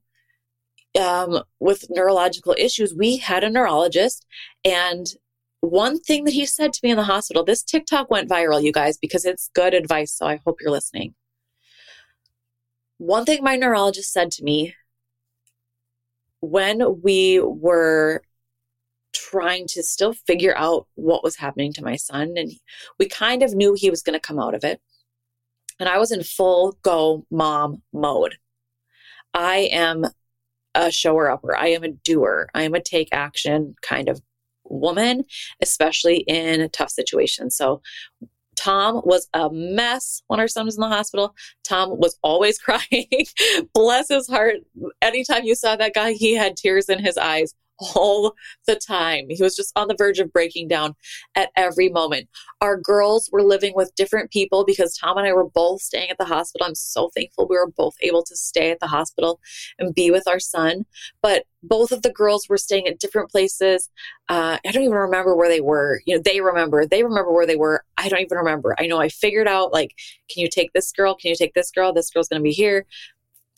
um, 0.98 1.42
with 1.60 1.86
neurological 1.90 2.54
issues, 2.58 2.94
we 2.94 3.18
had 3.18 3.44
a 3.44 3.50
neurologist. 3.50 4.26
And 4.64 5.06
one 5.60 6.00
thing 6.00 6.24
that 6.24 6.34
he 6.34 6.44
said 6.44 6.72
to 6.72 6.80
me 6.82 6.90
in 6.90 6.96
the 6.96 7.04
hospital, 7.04 7.44
this 7.44 7.62
TikTok 7.62 8.10
went 8.10 8.28
viral, 8.28 8.62
you 8.62 8.72
guys, 8.72 8.98
because 8.98 9.24
it's 9.24 9.50
good 9.54 9.74
advice. 9.74 10.12
So 10.12 10.26
I 10.26 10.40
hope 10.44 10.58
you're 10.60 10.70
listening. 10.70 11.14
One 12.98 13.24
thing 13.24 13.42
my 13.42 13.56
neurologist 13.56 14.12
said 14.12 14.30
to 14.32 14.44
me 14.44 14.74
when 16.40 17.02
we 17.02 17.40
were 17.40 18.22
trying 19.12 19.66
to 19.68 19.82
still 19.82 20.12
figure 20.12 20.56
out 20.56 20.86
what 20.94 21.22
was 21.22 21.36
happening 21.36 21.72
to 21.74 21.84
my 21.84 21.96
son. 21.96 22.34
And 22.36 22.52
we 22.98 23.08
kind 23.08 23.42
of 23.42 23.54
knew 23.54 23.74
he 23.74 23.90
was 23.90 24.02
going 24.02 24.18
to 24.18 24.20
come 24.20 24.38
out 24.38 24.54
of 24.54 24.64
it. 24.64 24.80
And 25.78 25.88
I 25.88 25.98
was 25.98 26.12
in 26.12 26.22
full 26.22 26.78
go 26.82 27.26
mom 27.30 27.82
mode. 27.92 28.36
I 29.34 29.68
am 29.72 30.06
a 30.74 30.90
shower 30.90 31.30
upper. 31.30 31.56
I 31.56 31.68
am 31.68 31.84
a 31.84 31.88
doer. 31.88 32.48
I 32.54 32.62
am 32.62 32.74
a 32.74 32.80
take 32.80 33.08
action 33.12 33.74
kind 33.82 34.08
of 34.08 34.20
woman, 34.64 35.24
especially 35.60 36.18
in 36.18 36.68
tough 36.70 36.90
situations. 36.90 37.56
So 37.56 37.82
Tom 38.56 39.02
was 39.04 39.28
a 39.34 39.50
mess 39.50 40.22
when 40.28 40.40
our 40.40 40.48
son 40.48 40.66
was 40.66 40.76
in 40.76 40.82
the 40.82 40.88
hospital. 40.88 41.34
Tom 41.64 41.98
was 41.98 42.18
always 42.22 42.58
crying. 42.60 43.26
Bless 43.74 44.08
his 44.08 44.28
heart. 44.28 44.56
Anytime 45.00 45.44
you 45.44 45.54
saw 45.54 45.76
that 45.76 45.94
guy, 45.94 46.12
he 46.12 46.34
had 46.34 46.56
tears 46.56 46.88
in 46.88 46.98
his 46.98 47.16
eyes 47.16 47.54
all 47.94 48.34
the 48.66 48.76
time. 48.76 49.26
He 49.28 49.42
was 49.42 49.56
just 49.56 49.72
on 49.76 49.88
the 49.88 49.96
verge 49.96 50.18
of 50.18 50.32
breaking 50.32 50.68
down 50.68 50.94
at 51.34 51.50
every 51.56 51.88
moment. 51.88 52.28
Our 52.60 52.76
girls 52.76 53.28
were 53.32 53.42
living 53.42 53.72
with 53.74 53.94
different 53.94 54.30
people 54.30 54.64
because 54.64 54.96
Tom 54.96 55.18
and 55.18 55.26
I 55.26 55.32
were 55.32 55.48
both 55.48 55.82
staying 55.82 56.10
at 56.10 56.18
the 56.18 56.24
hospital. 56.24 56.66
I'm 56.66 56.74
so 56.74 57.10
thankful 57.14 57.46
we 57.48 57.56
were 57.56 57.70
both 57.70 57.94
able 58.02 58.22
to 58.24 58.36
stay 58.36 58.70
at 58.70 58.80
the 58.80 58.86
hospital 58.86 59.40
and 59.78 59.94
be 59.94 60.10
with 60.10 60.28
our 60.28 60.40
son. 60.40 60.86
But 61.22 61.44
both 61.62 61.92
of 61.92 62.02
the 62.02 62.12
girls 62.12 62.48
were 62.48 62.58
staying 62.58 62.86
at 62.86 62.98
different 62.98 63.30
places. 63.30 63.88
Uh, 64.28 64.58
I 64.64 64.72
don't 64.72 64.82
even 64.82 64.96
remember 64.96 65.34
where 65.34 65.48
they 65.48 65.60
were. 65.60 66.00
You 66.06 66.16
know, 66.16 66.22
they 66.24 66.40
remember. 66.40 66.86
They 66.86 67.02
remember 67.02 67.32
where 67.32 67.46
they 67.46 67.56
were. 67.56 67.84
I 67.96 68.08
don't 68.08 68.20
even 68.20 68.38
remember. 68.38 68.74
I 68.78 68.86
know 68.86 69.00
I 69.00 69.08
figured 69.08 69.48
out 69.48 69.72
like, 69.72 69.94
can 70.30 70.42
you 70.42 70.48
take 70.48 70.72
this 70.72 70.92
girl? 70.92 71.14
Can 71.14 71.30
you 71.30 71.36
take 71.36 71.54
this 71.54 71.70
girl? 71.70 71.92
This 71.92 72.10
girl's 72.10 72.28
going 72.28 72.40
to 72.40 72.44
be 72.44 72.52
here. 72.52 72.86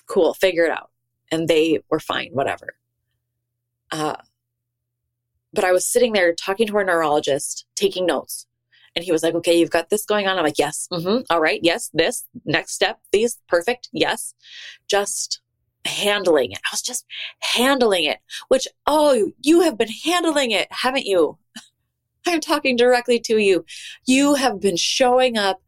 Cool. 0.07 0.35
Figure 0.35 0.65
it 0.65 0.71
out. 0.71 0.91
And 1.31 1.49
they 1.49 1.81
were 1.91 2.01
fine. 2.01 2.31
Whatever. 2.33 2.75
Uh, 3.91 4.17
but 5.53 5.65
I 5.65 5.73
was 5.73 5.87
sitting 5.87 6.13
there 6.13 6.35
talking 6.35 6.67
to 6.67 6.77
our 6.77 6.85
neurologist, 6.85 7.65
taking 7.77 8.07
notes. 8.07 8.47
And 8.97 9.05
he 9.05 9.13
was 9.13 9.23
like, 9.23 9.35
okay, 9.35 9.59
you've 9.59 9.71
got 9.71 9.91
this 9.91 10.05
going 10.05 10.27
on. 10.27 10.37
I'm 10.39 10.45
like, 10.45 10.59
yes. 10.59 10.89
Mm-hmm, 10.93 11.23
all 11.31 11.41
right. 11.41 11.61
Yes. 11.63 11.91
This 11.93 12.27
next 12.45 12.75
step, 12.75 13.01
these 13.13 13.39
perfect. 13.49 13.89
Yes. 13.93 14.35
Just 14.89 15.41
handling 15.85 16.53
it. 16.53 16.59
I 16.65 16.69
was 16.73 16.83
just 16.83 17.05
handling 17.41 18.05
it, 18.05 18.19
which, 18.49 18.67
oh, 18.87 19.33
you 19.43 19.63
have 19.63 19.77
been 19.77 19.91
handling 20.05 20.51
it, 20.51 20.69
haven't 20.71 21.07
you? 21.07 21.39
I'm 22.27 22.41
talking 22.41 22.77
directly 22.77 23.21
to 23.21 23.39
you. 23.39 23.65
You 24.07 24.35
have 24.35 24.61
been 24.61 24.77
showing 24.77 25.37
up 25.37 25.61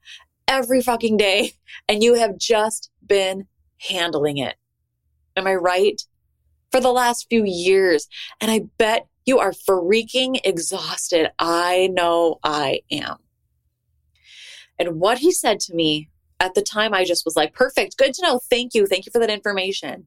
every 0.49 0.81
fucking 0.81 1.17
day 1.17 1.53
and 1.89 2.03
you 2.03 2.15
have 2.15 2.39
just 2.39 2.91
been 3.07 3.47
handling 3.79 4.39
it. 4.39 4.57
Am 5.37 5.47
I 5.47 5.55
right? 5.55 6.01
For 6.77 6.83
the 6.83 6.93
last 6.93 7.31
few 7.31 7.43
years. 7.47 8.07
And 8.39 8.51
I 8.51 8.65
bet 8.77 9.07
you 9.25 9.39
are 9.39 9.53
freaking 9.53 10.39
exhausted. 10.45 11.31
I 11.39 11.89
know 11.91 12.39
I 12.45 12.83
am. 12.91 13.17
And 14.79 15.01
what 15.01 15.17
he 15.17 15.33
said 15.33 15.59
to 15.61 15.75
me 15.75 16.11
at 16.39 16.53
the 16.53 16.61
time, 16.61 16.93
I 16.93 17.07
just 17.07 17.25
was 17.25 17.35
like, 17.35 17.55
perfect, 17.55 17.97
good 17.97 18.13
to 18.13 18.23
know. 18.23 18.41
Thank 18.51 18.75
you. 18.75 18.87
Thank 18.87 19.07
you 19.07 19.11
for 19.11 19.19
that 19.21 19.31
information. 19.31 20.05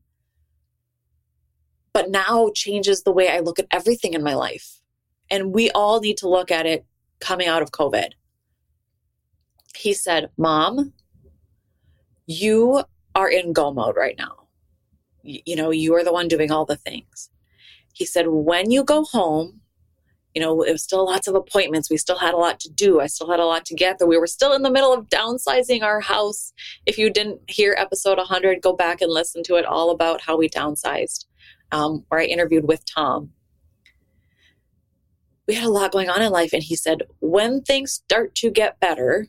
But 1.91 2.11
now 2.11 2.51
changes 2.53 3.01
the 3.01 3.11
way 3.11 3.29
I 3.29 3.39
look 3.39 3.57
at 3.57 3.65
everything 3.71 4.13
in 4.13 4.21
my 4.21 4.35
life. 4.35 4.79
And 5.31 5.51
we 5.51 5.71
all 5.71 5.99
need 5.99 6.17
to 6.17 6.29
look 6.29 6.51
at 6.51 6.67
it 6.67 6.85
coming 7.19 7.47
out 7.47 7.63
of 7.63 7.71
COVID. 7.71 8.11
He 9.75 9.95
said, 9.95 10.29
Mom, 10.37 10.93
you 12.27 12.83
are 13.15 13.27
in 13.27 13.53
go 13.53 13.73
mode 13.73 13.95
right 13.95 14.15
now. 14.19 14.38
You 15.29 15.55
know, 15.55 15.69
you 15.69 15.93
are 15.95 16.03
the 16.03 16.13
one 16.13 16.27
doing 16.27 16.51
all 16.51 16.65
the 16.65 16.75
things. 16.75 17.29
He 17.93 18.05
said, 18.05 18.27
when 18.27 18.71
you 18.71 18.83
go 18.83 19.03
home, 19.03 19.61
you 20.33 20.41
know, 20.41 20.61
it 20.61 20.71
was 20.71 20.83
still 20.83 21.05
lots 21.05 21.27
of 21.27 21.35
appointments. 21.35 21.89
We 21.89 21.97
still 21.97 22.17
had 22.17 22.33
a 22.33 22.37
lot 22.37 22.59
to 22.61 22.69
do. 22.69 22.99
I 22.99 23.07
still 23.07 23.29
had 23.29 23.39
a 23.39 23.45
lot 23.45 23.65
to 23.65 23.75
get 23.75 23.99
through. 23.99 24.07
We 24.07 24.17
were 24.17 24.27
still 24.27 24.53
in 24.53 24.61
the 24.61 24.71
middle 24.71 24.93
of 24.93 25.09
downsizing 25.09 25.83
our 25.83 25.99
house. 25.99 26.53
If 26.85 26.97
you 26.97 27.09
didn't 27.09 27.41
hear 27.47 27.75
episode 27.77 28.17
100, 28.17 28.61
go 28.61 28.73
back 28.73 29.01
and 29.01 29.11
listen 29.11 29.43
to 29.43 29.55
it 29.55 29.65
all 29.65 29.91
about 29.91 30.21
how 30.21 30.37
we 30.37 30.49
downsized, 30.49 31.25
um, 31.71 32.05
where 32.09 32.21
I 32.21 32.25
interviewed 32.25 32.67
with 32.67 32.83
Tom. 32.85 33.31
We 35.47 35.55
had 35.55 35.65
a 35.65 35.71
lot 35.71 35.91
going 35.91 36.09
on 36.09 36.21
in 36.21 36.31
life. 36.31 36.53
And 36.53 36.63
he 36.63 36.75
said, 36.75 37.03
when 37.19 37.61
things 37.61 37.91
start 37.91 38.35
to 38.35 38.51
get 38.51 38.79
better, 38.79 39.27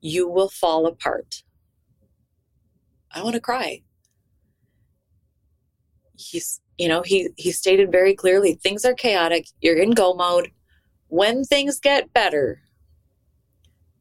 you 0.00 0.28
will 0.28 0.50
fall 0.50 0.86
apart. 0.86 1.42
I 3.10 3.22
want 3.22 3.34
to 3.34 3.40
cry. 3.40 3.82
He's 6.16 6.60
you 6.78 6.88
know, 6.88 7.02
he 7.02 7.30
he 7.36 7.52
stated 7.52 7.90
very 7.90 8.14
clearly 8.14 8.54
things 8.54 8.84
are 8.84 8.94
chaotic, 8.94 9.46
you're 9.60 9.78
in 9.78 9.92
go 9.92 10.14
mode. 10.14 10.50
When 11.08 11.44
things 11.44 11.78
get 11.78 12.12
better, 12.12 12.60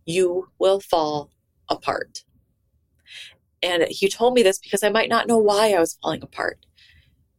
you 0.05 0.50
will 0.60 0.79
fall 0.79 1.29
apart. 1.69 2.24
And 3.62 3.84
he 3.89 4.10
told 4.10 4.34
me 4.34 4.43
this 4.43 4.60
because 4.60 4.84
I 4.84 4.89
might 4.89 5.10
not 5.10 5.27
know 5.27 5.38
why 5.38 5.72
I 5.72 5.79
was 5.79 5.98
falling 6.01 6.22
apart. 6.22 6.65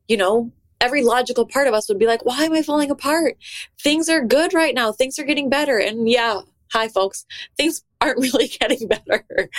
You 0.09 0.17
know, 0.17 0.53
every 0.81 1.03
logical 1.03 1.47
part 1.47 1.69
of 1.69 1.75
us 1.75 1.89
would 1.89 1.99
be 1.99 2.07
like, 2.07 2.25
why 2.25 2.45
am 2.45 2.53
I 2.53 2.63
falling 2.63 2.91
apart? 2.91 3.37
Things 3.81 4.09
are 4.09 4.25
good 4.25 4.55
right 4.55 4.75
now. 4.75 4.93
Things 4.93 5.19
are 5.19 5.25
getting 5.25 5.49
better. 5.49 5.79
And 5.79 6.09
yeah, 6.09 6.41
hi, 6.73 6.89
folks. 6.89 7.25
Things 7.57 7.83
aren't 8.01 8.19
really 8.19 8.49
getting 8.61 8.89
better. 8.89 9.51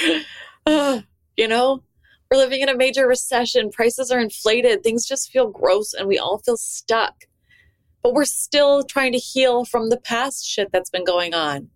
uh, 0.65 1.01
you 1.37 1.47
know, 1.47 1.83
we're 2.29 2.37
living 2.37 2.61
in 2.61 2.69
a 2.69 2.75
major 2.75 3.07
recession. 3.07 3.69
Prices 3.71 4.11
are 4.11 4.19
inflated. 4.19 4.83
Things 4.83 5.05
just 5.05 5.31
feel 5.31 5.49
gross 5.49 5.93
and 5.93 6.07
we 6.07 6.17
all 6.17 6.39
feel 6.39 6.57
stuck. 6.57 7.25
But 8.03 8.13
we're 8.13 8.25
still 8.25 8.83
trying 8.83 9.13
to 9.13 9.17
heal 9.17 9.65
from 9.65 9.89
the 9.89 9.99
past 9.99 10.45
shit 10.45 10.69
that's 10.71 10.89
been 10.89 11.05
going 11.05 11.33
on. 11.33 11.69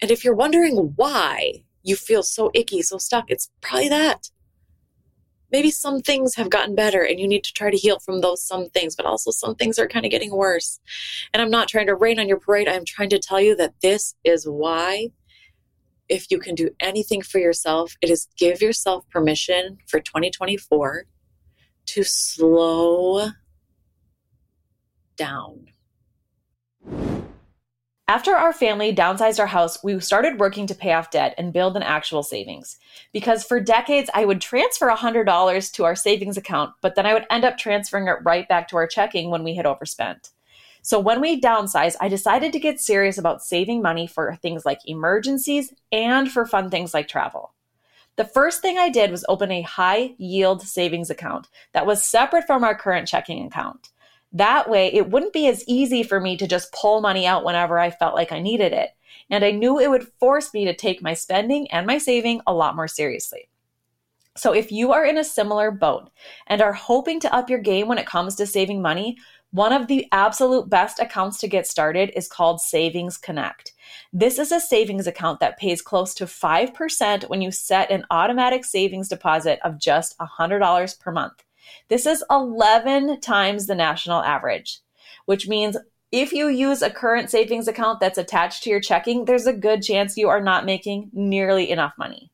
And 0.00 0.10
if 0.10 0.24
you're 0.24 0.34
wondering 0.34 0.94
why 0.96 1.62
you 1.82 1.96
feel 1.96 2.22
so 2.22 2.50
icky, 2.54 2.82
so 2.82 2.98
stuck, 2.98 3.30
it's 3.30 3.50
probably 3.60 3.88
that. 3.88 4.30
Maybe 5.52 5.70
some 5.70 6.00
things 6.00 6.34
have 6.36 6.50
gotten 6.50 6.74
better 6.74 7.02
and 7.02 7.20
you 7.20 7.28
need 7.28 7.44
to 7.44 7.52
try 7.52 7.70
to 7.70 7.76
heal 7.76 7.98
from 8.00 8.20
those 8.20 8.44
some 8.44 8.70
things, 8.70 8.96
but 8.96 9.06
also 9.06 9.30
some 9.30 9.54
things 9.54 9.78
are 9.78 9.86
kind 9.86 10.04
of 10.04 10.10
getting 10.10 10.34
worse. 10.34 10.80
And 11.32 11.42
I'm 11.42 11.50
not 11.50 11.68
trying 11.68 11.86
to 11.86 11.94
rain 11.94 12.18
on 12.18 12.26
your 12.26 12.40
parade. 12.40 12.68
I'm 12.68 12.86
trying 12.86 13.10
to 13.10 13.18
tell 13.18 13.40
you 13.40 13.54
that 13.56 13.74
this 13.82 14.14
is 14.24 14.48
why 14.48 15.10
if 16.12 16.30
you 16.30 16.38
can 16.38 16.54
do 16.54 16.68
anything 16.78 17.22
for 17.22 17.38
yourself, 17.38 17.96
it 18.02 18.10
is 18.10 18.28
give 18.36 18.60
yourself 18.60 19.08
permission 19.08 19.78
for 19.88 19.98
2024 19.98 21.06
to 21.86 22.04
slow 22.04 23.30
down. 25.16 25.68
After 28.08 28.36
our 28.36 28.52
family 28.52 28.94
downsized 28.94 29.40
our 29.40 29.46
house, 29.46 29.82
we 29.82 29.98
started 30.00 30.38
working 30.38 30.66
to 30.66 30.74
pay 30.74 30.92
off 30.92 31.10
debt 31.10 31.34
and 31.38 31.50
build 31.50 31.76
an 31.76 31.82
actual 31.82 32.22
savings. 32.22 32.78
Because 33.14 33.42
for 33.42 33.58
decades, 33.58 34.10
I 34.12 34.26
would 34.26 34.42
transfer 34.42 34.90
$100 34.90 35.72
to 35.72 35.84
our 35.84 35.96
savings 35.96 36.36
account, 36.36 36.74
but 36.82 36.94
then 36.94 37.06
I 37.06 37.14
would 37.14 37.24
end 37.30 37.46
up 37.46 37.56
transferring 37.56 38.08
it 38.08 38.18
right 38.22 38.46
back 38.46 38.68
to 38.68 38.76
our 38.76 38.86
checking 38.86 39.30
when 39.30 39.44
we 39.44 39.54
had 39.54 39.64
overspent. 39.64 40.31
So 40.82 40.98
when 40.98 41.20
we 41.20 41.40
downsized, 41.40 41.96
I 42.00 42.08
decided 42.08 42.52
to 42.52 42.58
get 42.58 42.80
serious 42.80 43.16
about 43.16 43.42
saving 43.42 43.82
money 43.82 44.08
for 44.08 44.36
things 44.36 44.66
like 44.66 44.80
emergencies 44.84 45.72
and 45.92 46.30
for 46.30 46.44
fun 46.44 46.70
things 46.70 46.92
like 46.92 47.06
travel. 47.06 47.54
The 48.16 48.24
first 48.24 48.60
thing 48.60 48.76
I 48.76 48.90
did 48.90 49.10
was 49.10 49.24
open 49.28 49.50
a 49.50 49.62
high 49.62 50.14
yield 50.18 50.60
savings 50.62 51.08
account 51.08 51.48
that 51.72 51.86
was 51.86 52.04
separate 52.04 52.46
from 52.46 52.64
our 52.64 52.76
current 52.76 53.08
checking 53.08 53.46
account. 53.46 53.90
That 54.32 54.68
way, 54.68 54.92
it 54.92 55.10
wouldn't 55.10 55.32
be 55.32 55.46
as 55.46 55.64
easy 55.66 56.02
for 56.02 56.18
me 56.20 56.36
to 56.36 56.46
just 56.46 56.72
pull 56.72 57.00
money 57.00 57.26
out 57.26 57.44
whenever 57.44 57.78
I 57.78 57.90
felt 57.90 58.14
like 58.14 58.32
I 58.32 58.40
needed 58.40 58.72
it. 58.72 58.90
And 59.30 59.44
I 59.44 59.50
knew 59.50 59.78
it 59.78 59.88
would 59.88 60.08
force 60.18 60.52
me 60.52 60.64
to 60.64 60.74
take 60.74 61.00
my 61.00 61.14
spending 61.14 61.70
and 61.70 61.86
my 61.86 61.98
saving 61.98 62.40
a 62.46 62.52
lot 62.52 62.76
more 62.76 62.88
seriously. 62.88 63.48
So, 64.36 64.52
if 64.52 64.72
you 64.72 64.92
are 64.92 65.04
in 65.04 65.18
a 65.18 65.24
similar 65.24 65.70
boat 65.70 66.10
and 66.46 66.62
are 66.62 66.72
hoping 66.72 67.20
to 67.20 67.34
up 67.34 67.50
your 67.50 67.58
game 67.58 67.88
when 67.88 67.98
it 67.98 68.06
comes 68.06 68.34
to 68.36 68.46
saving 68.46 68.80
money, 68.80 69.18
one 69.52 69.72
of 69.74 69.86
the 69.86 70.08
absolute 70.12 70.70
best 70.70 70.98
accounts 70.98 71.38
to 71.38 71.46
get 71.46 71.66
started 71.66 72.10
is 72.16 72.26
called 72.26 72.60
Savings 72.60 73.18
Connect. 73.18 73.72
This 74.10 74.38
is 74.38 74.50
a 74.50 74.58
savings 74.58 75.06
account 75.06 75.40
that 75.40 75.58
pays 75.58 75.82
close 75.82 76.14
to 76.14 76.24
5% 76.24 77.28
when 77.28 77.42
you 77.42 77.50
set 77.50 77.90
an 77.90 78.06
automatic 78.10 78.64
savings 78.64 79.08
deposit 79.08 79.58
of 79.62 79.78
just 79.78 80.16
$100 80.18 81.00
per 81.00 81.12
month. 81.12 81.44
This 81.88 82.06
is 82.06 82.24
11 82.30 83.20
times 83.20 83.66
the 83.66 83.74
national 83.74 84.22
average, 84.22 84.80
which 85.26 85.46
means 85.46 85.76
if 86.10 86.32
you 86.32 86.48
use 86.48 86.80
a 86.80 86.90
current 86.90 87.28
savings 87.28 87.68
account 87.68 88.00
that's 88.00 88.18
attached 88.18 88.62
to 88.62 88.70
your 88.70 88.80
checking, 88.80 89.26
there's 89.26 89.46
a 89.46 89.52
good 89.52 89.82
chance 89.82 90.16
you 90.16 90.30
are 90.30 90.40
not 90.42 90.64
making 90.64 91.10
nearly 91.12 91.70
enough 91.70 91.92
money. 91.98 92.30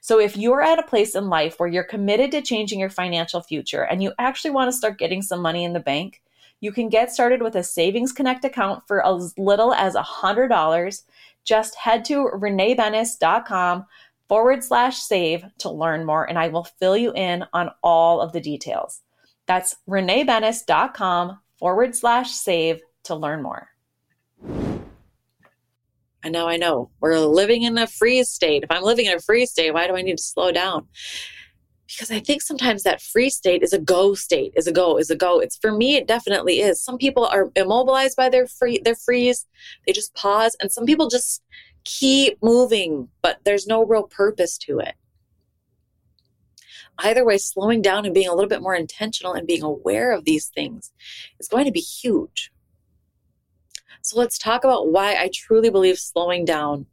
So, 0.00 0.20
if 0.20 0.36
you're 0.36 0.62
at 0.62 0.78
a 0.78 0.84
place 0.84 1.16
in 1.16 1.28
life 1.28 1.58
where 1.58 1.68
you're 1.68 1.82
committed 1.82 2.30
to 2.32 2.42
changing 2.42 2.78
your 2.78 2.90
financial 2.90 3.42
future 3.42 3.82
and 3.82 4.00
you 4.00 4.12
actually 4.16 4.52
want 4.52 4.70
to 4.70 4.76
start 4.76 4.98
getting 4.98 5.22
some 5.22 5.42
money 5.42 5.64
in 5.64 5.72
the 5.72 5.80
bank, 5.80 6.22
you 6.62 6.70
can 6.72 6.88
get 6.88 7.12
started 7.12 7.42
with 7.42 7.56
a 7.56 7.62
Savings 7.62 8.12
Connect 8.12 8.44
account 8.44 8.84
for 8.86 9.04
as 9.04 9.36
little 9.36 9.74
as 9.74 9.94
$100. 9.94 11.02
Just 11.44 11.74
head 11.74 12.04
to 12.06 12.30
reneebenes.com 12.32 13.84
forward 14.28 14.62
slash 14.64 14.98
save 14.98 15.44
to 15.58 15.68
learn 15.68 16.06
more, 16.06 16.24
and 16.24 16.38
I 16.38 16.48
will 16.48 16.64
fill 16.64 16.96
you 16.96 17.12
in 17.14 17.44
on 17.52 17.70
all 17.82 18.20
of 18.20 18.32
the 18.32 18.40
details. 18.40 19.02
That's 19.46 19.76
reneebenes.com 19.90 21.40
forward 21.58 21.96
slash 21.96 22.30
save 22.30 22.80
to 23.04 23.16
learn 23.16 23.42
more. 23.42 23.68
I 26.24 26.28
know, 26.28 26.46
I 26.46 26.56
know. 26.56 26.90
We're 27.00 27.18
living 27.18 27.62
in 27.64 27.76
a 27.76 27.88
freeze 27.88 28.30
state. 28.30 28.62
If 28.62 28.70
I'm 28.70 28.84
living 28.84 29.06
in 29.06 29.16
a 29.16 29.20
freeze 29.20 29.50
state, 29.50 29.74
why 29.74 29.88
do 29.88 29.96
I 29.96 30.02
need 30.02 30.18
to 30.18 30.22
slow 30.22 30.52
down? 30.52 30.86
Because 31.94 32.10
I 32.10 32.20
think 32.20 32.42
sometimes 32.42 32.82
that 32.82 33.02
free 33.02 33.28
state 33.28 33.62
is 33.62 33.72
a 33.72 33.78
go 33.78 34.14
state, 34.14 34.52
is 34.56 34.66
a 34.66 34.72
go, 34.72 34.96
is 34.98 35.10
a 35.10 35.16
go. 35.16 35.40
It's 35.40 35.56
for 35.56 35.72
me, 35.72 35.96
it 35.96 36.06
definitely 36.06 36.60
is. 36.60 36.82
Some 36.82 36.96
people 36.96 37.26
are 37.26 37.50
immobilized 37.54 38.16
by 38.16 38.28
their 38.28 38.46
free, 38.46 38.80
their 38.82 38.94
freeze. 38.94 39.46
They 39.86 39.92
just 39.92 40.14
pause, 40.14 40.56
and 40.60 40.72
some 40.72 40.86
people 40.86 41.08
just 41.08 41.42
keep 41.84 42.38
moving, 42.42 43.08
but 43.20 43.40
there's 43.44 43.66
no 43.66 43.84
real 43.84 44.04
purpose 44.04 44.56
to 44.58 44.78
it. 44.78 44.94
Either 46.98 47.24
way, 47.24 47.38
slowing 47.38 47.82
down 47.82 48.04
and 48.04 48.14
being 48.14 48.28
a 48.28 48.34
little 48.34 48.48
bit 48.48 48.62
more 48.62 48.74
intentional 48.74 49.32
and 49.32 49.46
being 49.46 49.62
aware 49.62 50.12
of 50.12 50.24
these 50.24 50.46
things 50.46 50.92
is 51.40 51.48
going 51.48 51.64
to 51.64 51.72
be 51.72 51.80
huge. 51.80 52.52
So 54.02 54.18
let's 54.18 54.38
talk 54.38 54.64
about 54.64 54.90
why 54.90 55.14
I 55.14 55.30
truly 55.32 55.70
believe 55.70 55.98
slowing 55.98 56.44
down 56.44 56.86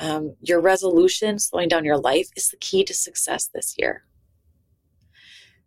um, 0.00 0.34
your 0.40 0.60
resolution, 0.60 1.38
slowing 1.38 1.68
down 1.68 1.84
your 1.84 1.98
life, 1.98 2.28
is 2.36 2.48
the 2.48 2.56
key 2.56 2.84
to 2.84 2.94
success 2.94 3.48
this 3.52 3.76
year. 3.78 4.04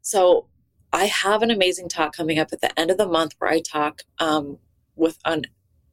So, 0.08 0.46
I 0.94 1.08
have 1.08 1.42
an 1.42 1.52
amazing 1.52 1.90
talk 1.90 2.16
coming 2.16 2.40
up 2.40 2.54
at 2.54 2.62
the 2.62 2.80
end 2.80 2.92
of 2.92 2.98
the 2.98 3.10
month 3.10 3.34
where 3.40 3.52
I 3.52 3.60
talk 3.60 4.04
um, 4.20 4.58
with 4.96 5.18
an 5.26 5.48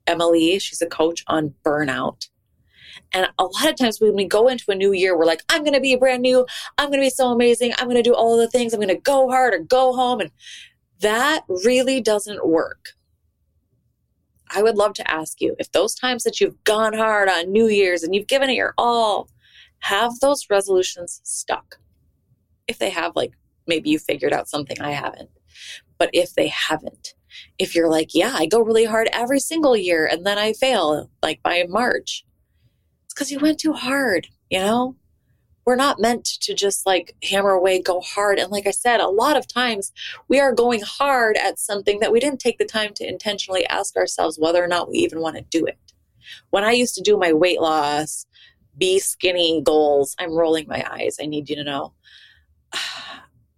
Emily. 0.06 0.56
She's 0.60 0.80
a 0.80 0.86
coach 0.86 1.24
on 1.26 1.54
burnout. 1.64 2.28
And 3.12 3.26
a 3.36 3.42
lot 3.42 3.68
of 3.68 3.74
times 3.74 4.00
when 4.00 4.14
we 4.14 4.24
go 4.24 4.46
into 4.46 4.70
a 4.70 4.76
new 4.76 4.92
year, 4.92 5.18
we're 5.18 5.24
like, 5.24 5.42
I'm 5.48 5.64
going 5.64 5.74
to 5.74 5.80
be 5.80 5.96
brand 5.96 6.22
new. 6.22 6.46
I'm 6.78 6.90
going 6.90 7.00
to 7.00 7.06
be 7.06 7.10
so 7.10 7.30
amazing. 7.30 7.72
I'm 7.76 7.86
going 7.86 7.96
to 7.96 8.08
do 8.08 8.14
all 8.14 8.36
the 8.36 8.48
things. 8.48 8.72
I'm 8.72 8.78
going 8.78 8.86
to 8.86 8.94
go 8.94 9.28
hard 9.28 9.52
or 9.52 9.58
go 9.58 9.92
home. 9.94 10.20
And 10.20 10.30
that 11.00 11.42
really 11.48 12.00
doesn't 12.00 12.46
work. 12.46 12.90
I 14.48 14.62
would 14.62 14.76
love 14.76 14.94
to 14.94 15.10
ask 15.10 15.40
you 15.40 15.56
if 15.58 15.72
those 15.72 15.96
times 15.96 16.22
that 16.22 16.40
you've 16.40 16.62
gone 16.62 16.92
hard 16.92 17.28
on 17.28 17.50
New 17.50 17.66
Year's 17.66 18.04
and 18.04 18.14
you've 18.14 18.28
given 18.28 18.48
it 18.48 18.54
your 18.54 18.74
all, 18.78 19.28
have 19.80 20.20
those 20.20 20.46
resolutions 20.48 21.20
stuck? 21.24 21.80
If 22.68 22.78
they 22.78 22.90
have, 22.90 23.16
like 23.16 23.32
maybe 23.66 23.90
you 23.90 23.98
figured 23.98 24.32
out 24.32 24.48
something 24.48 24.80
I 24.80 24.92
haven't. 24.92 25.30
But 25.98 26.10
if 26.12 26.34
they 26.34 26.48
haven't, 26.48 27.14
if 27.58 27.74
you're 27.74 27.88
like, 27.88 28.14
yeah, 28.14 28.34
I 28.34 28.46
go 28.46 28.60
really 28.60 28.84
hard 28.84 29.08
every 29.12 29.40
single 29.40 29.76
year 29.76 30.06
and 30.06 30.26
then 30.26 30.38
I 30.38 30.52
fail, 30.52 31.10
like 31.22 31.42
by 31.42 31.64
March, 31.68 32.24
it's 33.04 33.14
because 33.14 33.30
you 33.30 33.38
went 33.38 33.58
too 33.58 33.72
hard, 33.72 34.28
you 34.50 34.58
know? 34.58 34.96
We're 35.66 35.76
not 35.76 35.98
meant 35.98 36.26
to 36.42 36.52
just 36.52 36.84
like 36.84 37.16
hammer 37.22 37.52
away, 37.52 37.80
go 37.80 38.02
hard. 38.02 38.38
And 38.38 38.52
like 38.52 38.66
I 38.66 38.70
said, 38.70 39.00
a 39.00 39.08
lot 39.08 39.36
of 39.36 39.48
times 39.48 39.92
we 40.28 40.38
are 40.38 40.52
going 40.52 40.82
hard 40.82 41.38
at 41.38 41.58
something 41.58 42.00
that 42.00 42.12
we 42.12 42.20
didn't 42.20 42.40
take 42.40 42.58
the 42.58 42.66
time 42.66 42.92
to 42.96 43.08
intentionally 43.08 43.64
ask 43.68 43.96
ourselves 43.96 44.38
whether 44.38 44.62
or 44.62 44.68
not 44.68 44.90
we 44.90 44.98
even 44.98 45.20
want 45.20 45.36
to 45.36 45.42
do 45.42 45.64
it. 45.64 45.78
When 46.50 46.64
I 46.64 46.72
used 46.72 46.94
to 46.96 47.02
do 47.02 47.16
my 47.16 47.32
weight 47.32 47.62
loss, 47.62 48.26
be 48.76 48.98
skinny 48.98 49.62
goals, 49.62 50.14
I'm 50.18 50.32
rolling 50.32 50.66
my 50.68 50.84
eyes. 50.90 51.16
I 51.18 51.26
need 51.26 51.48
you 51.48 51.56
to 51.56 51.64
know. 51.64 51.94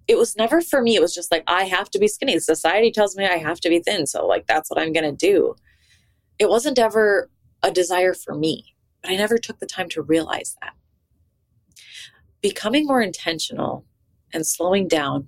It 0.08 0.16
was 0.16 0.36
never 0.36 0.60
for 0.60 0.82
me. 0.82 0.94
It 0.94 1.02
was 1.02 1.14
just 1.14 1.32
like, 1.32 1.42
I 1.46 1.64
have 1.64 1.90
to 1.90 1.98
be 1.98 2.08
skinny. 2.08 2.38
Society 2.38 2.92
tells 2.92 3.16
me 3.16 3.26
I 3.26 3.38
have 3.38 3.60
to 3.60 3.68
be 3.68 3.80
thin. 3.80 4.06
So, 4.06 4.26
like, 4.26 4.46
that's 4.46 4.70
what 4.70 4.78
I'm 4.78 4.92
going 4.92 5.04
to 5.04 5.26
do. 5.26 5.56
It 6.38 6.48
wasn't 6.48 6.78
ever 6.78 7.30
a 7.62 7.70
desire 7.70 8.14
for 8.14 8.34
me, 8.34 8.76
but 9.02 9.10
I 9.10 9.16
never 9.16 9.38
took 9.38 9.58
the 9.58 9.66
time 9.66 9.88
to 9.90 10.02
realize 10.02 10.56
that 10.62 10.74
becoming 12.40 12.86
more 12.86 13.02
intentional 13.02 13.84
and 14.32 14.46
slowing 14.46 14.86
down 14.86 15.26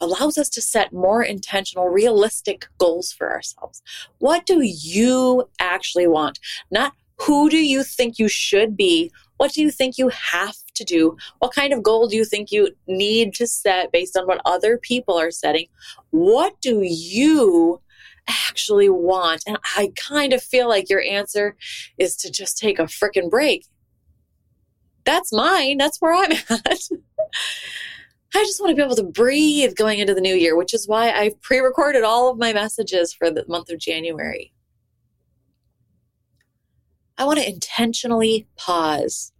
allows 0.00 0.38
us 0.38 0.48
to 0.50 0.62
set 0.62 0.92
more 0.92 1.22
intentional, 1.22 1.88
realistic 1.88 2.66
goals 2.78 3.12
for 3.12 3.30
ourselves. 3.30 3.82
What 4.18 4.46
do 4.46 4.60
you 4.62 5.48
actually 5.58 6.06
want? 6.06 6.38
Not 6.70 6.94
who 7.20 7.50
do 7.50 7.58
you 7.58 7.82
think 7.82 8.18
you 8.18 8.28
should 8.28 8.76
be? 8.76 9.12
What 9.36 9.52
do 9.52 9.60
you 9.60 9.70
think 9.70 9.98
you 9.98 10.08
have 10.08 10.56
to 10.74 10.84
do? 10.84 11.16
What 11.38 11.54
kind 11.54 11.72
of 11.72 11.82
goal 11.82 12.08
do 12.08 12.16
you 12.16 12.24
think 12.24 12.50
you 12.50 12.70
need 12.86 13.34
to 13.34 13.46
set 13.46 13.92
based 13.92 14.16
on 14.16 14.26
what 14.26 14.40
other 14.44 14.78
people 14.78 15.18
are 15.18 15.30
setting? 15.30 15.66
What 16.10 16.60
do 16.60 16.80
you 16.82 17.80
actually 18.28 18.88
want? 18.88 19.42
And 19.46 19.58
I 19.76 19.92
kind 19.96 20.32
of 20.32 20.42
feel 20.42 20.68
like 20.68 20.88
your 20.88 21.02
answer 21.02 21.56
is 21.98 22.16
to 22.16 22.30
just 22.30 22.58
take 22.58 22.78
a 22.78 22.84
freaking 22.84 23.30
break 23.30 23.66
that's 25.04 25.32
mine. 25.32 25.78
That's 25.78 26.00
where 26.00 26.14
I'm 26.14 26.32
at. 26.50 26.80
I 28.36 28.42
just 28.42 28.60
want 28.60 28.70
to 28.70 28.74
be 28.74 28.82
able 28.82 28.96
to 28.96 29.04
breathe 29.04 29.76
going 29.76 30.00
into 30.00 30.14
the 30.14 30.20
new 30.20 30.34
year, 30.34 30.56
which 30.56 30.74
is 30.74 30.88
why 30.88 31.12
I've 31.12 31.40
pre 31.40 31.60
recorded 31.60 32.02
all 32.02 32.30
of 32.30 32.38
my 32.38 32.52
messages 32.52 33.12
for 33.12 33.30
the 33.30 33.44
month 33.46 33.70
of 33.70 33.78
January. 33.78 34.52
I 37.16 37.24
want 37.24 37.38
to 37.38 37.48
intentionally 37.48 38.48
pause 38.56 39.32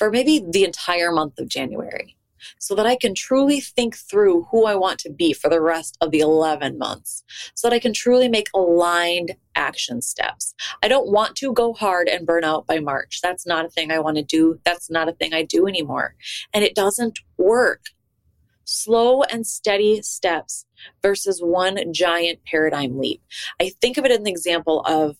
for 0.00 0.10
maybe 0.10 0.42
the 0.50 0.64
entire 0.64 1.12
month 1.12 1.38
of 1.38 1.46
January 1.46 2.16
so 2.58 2.74
that 2.74 2.86
I 2.86 2.96
can 2.96 3.14
truly 3.14 3.60
think 3.60 3.94
through 3.94 4.44
who 4.50 4.64
I 4.64 4.74
want 4.74 4.98
to 5.00 5.10
be 5.10 5.34
for 5.34 5.50
the 5.50 5.60
rest 5.60 5.98
of 6.00 6.10
the 6.10 6.20
11 6.20 6.78
months, 6.78 7.22
so 7.54 7.68
that 7.68 7.74
I 7.74 7.78
can 7.78 7.92
truly 7.92 8.26
make 8.26 8.48
aligned 8.54 9.36
action 9.54 10.00
steps. 10.00 10.54
I 10.82 10.88
don't 10.88 11.12
want 11.12 11.36
to 11.36 11.52
go 11.52 11.74
hard 11.74 12.08
and 12.08 12.26
burn 12.26 12.44
out 12.44 12.66
by 12.66 12.80
March. 12.80 13.20
That's 13.22 13.46
not 13.46 13.66
a 13.66 13.68
thing 13.68 13.92
I 13.92 13.98
want 13.98 14.16
to 14.16 14.22
do. 14.22 14.58
That's 14.64 14.90
not 14.90 15.10
a 15.10 15.12
thing 15.12 15.34
I 15.34 15.42
do 15.42 15.66
anymore. 15.66 16.14
And 16.54 16.64
it 16.64 16.74
doesn't 16.74 17.18
work. 17.36 17.82
Slow 18.64 19.22
and 19.24 19.46
steady 19.46 20.00
steps 20.00 20.64
versus 21.02 21.40
one 21.42 21.92
giant 21.92 22.38
paradigm 22.46 22.98
leap. 22.98 23.20
I 23.60 23.68
think 23.82 23.98
of 23.98 24.06
it 24.06 24.12
in 24.12 24.22
the 24.22 24.30
example 24.30 24.80
of, 24.86 25.18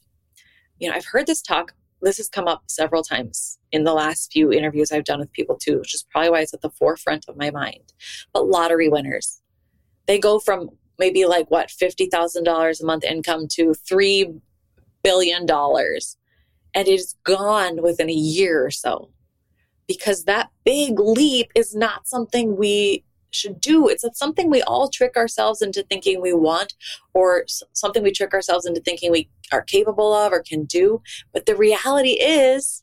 you 0.78 0.88
know, 0.88 0.96
I've 0.96 1.04
heard 1.04 1.26
this 1.26 1.42
talk 1.42 1.74
this 2.00 2.16
has 2.16 2.30
come 2.30 2.48
up 2.48 2.62
several 2.66 3.02
times 3.02 3.59
in 3.72 3.84
the 3.84 3.92
last 3.92 4.32
few 4.32 4.52
interviews 4.52 4.92
I've 4.92 5.04
done 5.04 5.20
with 5.20 5.32
people 5.32 5.56
too, 5.56 5.78
which 5.78 5.94
is 5.94 6.04
probably 6.10 6.30
why 6.30 6.40
it's 6.40 6.54
at 6.54 6.60
the 6.60 6.70
forefront 6.70 7.26
of 7.28 7.36
my 7.36 7.50
mind. 7.50 7.92
But 8.32 8.48
lottery 8.48 8.88
winners, 8.88 9.40
they 10.06 10.18
go 10.18 10.38
from 10.38 10.70
maybe 10.98 11.24
like 11.24 11.50
what, 11.50 11.68
$50,000 11.68 12.82
a 12.82 12.86
month 12.86 13.04
income 13.04 13.46
to 13.52 13.74
$3 13.90 14.40
billion. 15.02 15.46
And 15.50 16.88
it 16.88 16.88
is 16.88 17.16
gone 17.24 17.82
within 17.82 18.10
a 18.10 18.14
year 18.14 18.64
or 18.64 18.70
so 18.70 19.10
because 19.86 20.24
that 20.24 20.50
big 20.64 21.00
leap 21.00 21.50
is 21.54 21.74
not 21.74 22.06
something 22.06 22.56
we 22.56 23.04
should 23.32 23.60
do. 23.60 23.88
It's 23.88 24.04
something 24.18 24.50
we 24.50 24.62
all 24.62 24.88
trick 24.88 25.16
ourselves 25.16 25.62
into 25.62 25.82
thinking 25.84 26.20
we 26.20 26.32
want, 26.32 26.74
or 27.14 27.44
something 27.72 28.02
we 28.02 28.12
trick 28.12 28.34
ourselves 28.34 28.66
into 28.66 28.80
thinking 28.80 29.10
we 29.10 29.28
are 29.52 29.62
capable 29.62 30.12
of 30.12 30.32
or 30.32 30.42
can 30.42 30.64
do. 30.64 31.00
But 31.32 31.46
the 31.46 31.56
reality 31.56 32.12
is, 32.20 32.82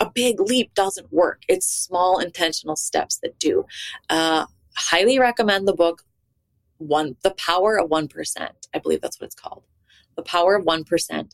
a 0.00 0.10
big 0.10 0.40
leap 0.40 0.74
doesn't 0.74 1.12
work. 1.12 1.42
It's 1.48 1.66
small 1.66 2.18
intentional 2.18 2.76
steps 2.76 3.18
that 3.22 3.38
do. 3.38 3.66
Uh, 4.08 4.46
highly 4.76 5.18
recommend 5.18 5.68
the 5.68 5.74
book 5.74 6.02
one 6.78 7.16
the 7.22 7.32
power 7.32 7.78
of 7.78 7.90
1% 7.90 8.08
i 8.72 8.78
believe 8.78 9.02
that's 9.02 9.20
what 9.20 9.26
it's 9.26 9.34
called 9.34 9.64
the 10.16 10.22
power 10.22 10.54
of 10.54 10.64
1% 10.64 11.30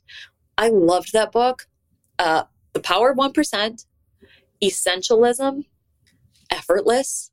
i 0.59 0.69
loved 0.69 1.13
that 1.13 1.31
book 1.31 1.69
uh, 2.19 2.43
the 2.73 2.81
power 2.81 3.11
of 3.11 3.17
1% 3.17 3.85
essentialism 4.61 5.67
effortless 6.51 7.31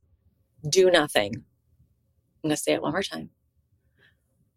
do 0.68 0.90
nothing. 0.90 1.34
I'm 2.44 2.50
going 2.50 2.56
to 2.56 2.58
say 2.58 2.74
it 2.74 2.82
one 2.82 2.94
more 2.94 3.04
time. 3.04 3.30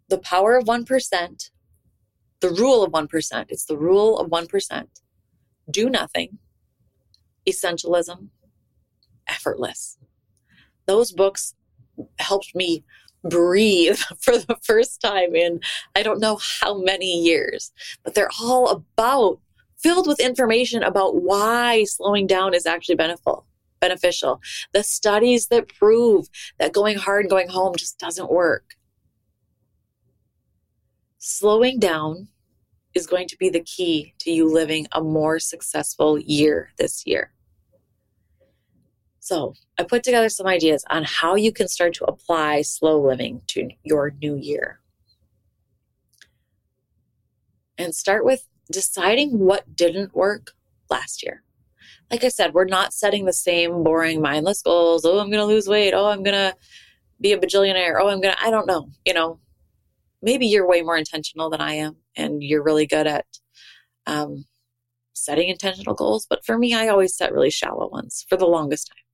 The 0.09 0.19
power 0.19 0.57
of 0.57 0.65
1%, 0.65 1.51
the 2.41 2.51
rule 2.51 2.85
of 2.85 2.93
1%, 2.93 3.47
it's 3.49 3.65
the 3.65 3.77
rule 3.77 4.19
of 4.19 4.31
1%. 4.31 4.87
Do 5.69 5.91
nothing, 5.91 6.39
essentialism, 7.49 8.29
effortless. 9.29 9.99
Those 10.87 11.13
books 11.13 11.55
helped 12.19 12.55
me 12.55 12.85
breathe 13.25 13.99
for 14.21 14.39
the 14.39 14.57
first 14.63 15.01
time 15.01 15.35
in 15.35 15.61
I 15.95 16.03
don't 16.03 16.21
know 16.21 16.39
how 16.61 16.79
many 16.79 17.21
years, 17.23 17.73
but 18.05 18.15
they're 18.15 18.31
all 18.41 18.69
about 18.71 19.41
filled 19.79 20.07
with 20.07 20.21
information 20.21 20.83
about 20.83 21.23
why 21.23 21.85
slowing 21.85 22.27
down 22.27 22.55
is 22.55 22.67
actually 22.67 22.95
beneficial 22.95 23.47
beneficial. 23.81 24.41
The 24.73 24.83
studies 24.83 25.49
that 25.49 25.69
prove 25.69 26.29
that 26.59 26.73
going 26.73 26.97
hard 26.97 27.25
and 27.25 27.31
going 27.31 27.49
home 27.49 27.75
just 27.77 27.99
doesn't 27.99 28.31
work. 28.31 28.75
Slowing 31.19 31.79
down 31.79 32.29
is 32.95 33.07
going 33.07 33.29
to 33.29 33.37
be 33.37 33.51
the 33.51 33.61
key 33.61 34.15
to 34.21 34.31
you 34.31 34.51
living 34.51 34.87
a 34.93 35.03
more 35.03 35.39
successful 35.39 36.19
year 36.19 36.71
this 36.79 37.07
year. 37.07 37.33
So, 39.27 39.55
I 39.77 39.83
put 39.83 40.05
together 40.05 40.29
some 40.29 40.47
ideas 40.47 40.85
on 40.89 41.03
how 41.03 41.35
you 41.35 41.53
can 41.53 41.67
start 41.67 41.95
to 41.95 42.05
apply 42.05 42.63
slow 42.63 43.01
living 43.01 43.43
to 43.49 43.69
your 43.83 44.13
new 44.23 44.37
year. 44.37 44.79
And 47.77 47.93
start 47.93 48.25
with 48.25 48.47
deciding 48.71 49.41
what 49.41 49.75
didn't 49.75 50.15
work 50.15 50.53
last 50.89 51.25
year 51.25 51.43
like 52.11 52.23
I 52.23 52.29
said, 52.29 52.55
we're 52.55 52.65
not 52.65 52.93
setting 52.93 53.25
the 53.25 53.33
same 53.33 53.83
boring, 53.83 54.21
mindless 54.21 54.63
goals. 54.63 55.05
Oh, 55.05 55.19
I'm 55.19 55.31
going 55.31 55.41
to 55.41 55.45
lose 55.45 55.69
weight. 55.69 55.93
Oh, 55.93 56.07
I'm 56.07 56.23
going 56.23 56.35
to 56.35 56.55
be 57.21 57.33
a 57.33 57.39
bajillionaire. 57.39 57.99
Oh, 58.01 58.09
I'm 58.09 58.21
going 58.21 58.35
to, 58.35 58.43
I 58.43 58.51
don't 58.51 58.67
know. 58.67 58.91
You 59.05 59.15
know, 59.15 59.41
maybe 60.23 60.47
you're 60.47 60.69
way 60.69 60.83
more 60.83 60.97
intentional 60.97 61.51
than 61.51 61.61
I 61.61 61.75
am 61.75 61.97
and 62.17 62.43
you're 62.43 62.63
really 62.63 62.87
good 62.87 63.07
at 63.07 63.27
um, 64.07 64.45
setting 65.15 65.49
intentional 65.49 65.95
goals. 65.95 66.27
But 66.29 66.45
for 66.45 66.57
me, 66.57 66.75
I 66.75 66.89
always 66.89 67.17
set 67.17 67.33
really 67.33 67.51
shallow 67.51 67.89
ones 67.89 68.25
for 68.29 68.37
the 68.37 68.47
longest 68.47 68.89
time. 68.89 69.06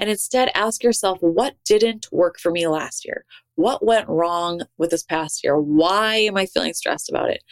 And 0.00 0.10
instead, 0.10 0.50
ask 0.54 0.82
yourself 0.82 1.18
what 1.20 1.54
didn't 1.64 2.08
work 2.10 2.40
for 2.40 2.50
me 2.50 2.66
last 2.66 3.04
year? 3.04 3.24
What 3.54 3.84
went 3.84 4.08
wrong 4.08 4.62
with 4.78 4.90
this 4.90 5.04
past 5.04 5.44
year? 5.44 5.56
Why 5.58 6.16
am 6.16 6.36
I 6.36 6.46
feeling 6.46 6.72
stressed 6.72 7.10
about 7.10 7.30
it? 7.30 7.44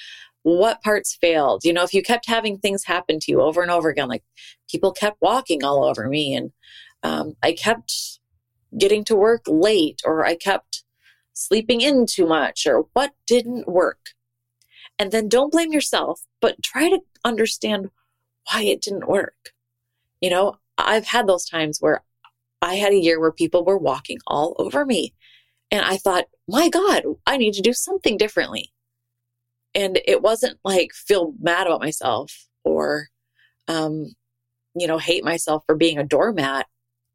what 0.43 0.83
parts 0.83 1.17
failed 1.21 1.65
you 1.65 1.73
know 1.73 1.83
if 1.83 1.93
you 1.93 2.03
kept 2.03 2.27
having 2.27 2.59
things 2.59 2.85
happen 2.85 3.19
to 3.19 3.31
you 3.31 3.41
over 3.41 3.61
and 3.61 3.71
over 3.71 3.89
again 3.89 4.09
like 4.09 4.23
people 4.71 4.93
kept 4.93 5.21
walking 5.21 5.65
all 5.65 5.85
over 5.85 6.09
me 6.09 6.35
and 6.35 6.53
um, 7.03 7.35
i 7.43 7.53
kept 7.53 8.19
getting 8.79 9.05
to 9.05 9.17
work 9.17 9.43
late 9.47 10.01
or 10.05 10.25
i 10.25 10.35
kept 10.35 10.85
sleeping 11.33 11.81
in 11.81 12.07
too 12.07 12.27
much 12.27 12.67
or 12.67 12.87
what 12.93 13.13
didn't 13.27 13.69
work 13.69 14.11
and 14.99 15.13
then 15.13 15.29
don't 15.29 15.53
blame 15.53 15.73
yourself 15.73 16.23
but 16.41 16.63
try 16.63 16.89
to 16.89 17.01
understand 17.25 17.91
why 18.51 18.63
it 18.63 18.81
didn't 18.81 19.09
work 19.09 19.51
you 20.21 20.31
know 20.31 20.57
i've 20.79 21.07
had 21.07 21.27
those 21.27 21.45
times 21.45 21.79
where 21.81 22.03
i 22.63 22.75
had 22.75 22.93
a 22.93 22.99
year 22.99 23.21
where 23.21 23.33
people 23.33 23.65
were 23.65 23.79
walking 23.79 24.19
all 24.27 24.55
over 24.59 24.85
me 24.85 25.15
and 25.71 25.85
i 25.85 25.97
thought 25.97 26.27
my 26.47 26.69
god 26.69 27.03
i 27.27 27.37
need 27.37 27.55
to 27.55 27.63
do 27.63 27.73
something 27.73 28.17
differently 28.17 28.73
and 29.75 30.01
it 30.07 30.23
wasn't 30.23 30.59
like 30.65 30.93
feel 30.93 31.35
mad 31.41 31.67
about 31.67 31.81
myself 31.81 32.47
or 32.65 33.09
um, 33.69 34.15
you 34.75 34.87
know 34.87 34.99
hate 34.99 35.25
myself 35.25 35.63
for 35.67 35.75
being 35.75 35.99
a 35.99 36.05
doormat 36.05 36.67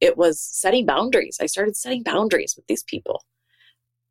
it 0.03 0.17
was 0.17 0.41
setting 0.41 0.85
boundaries. 0.85 1.37
I 1.39 1.45
started 1.45 1.77
setting 1.77 2.03
boundaries 2.03 2.55
with 2.57 2.67
these 2.67 2.83
people. 2.83 3.23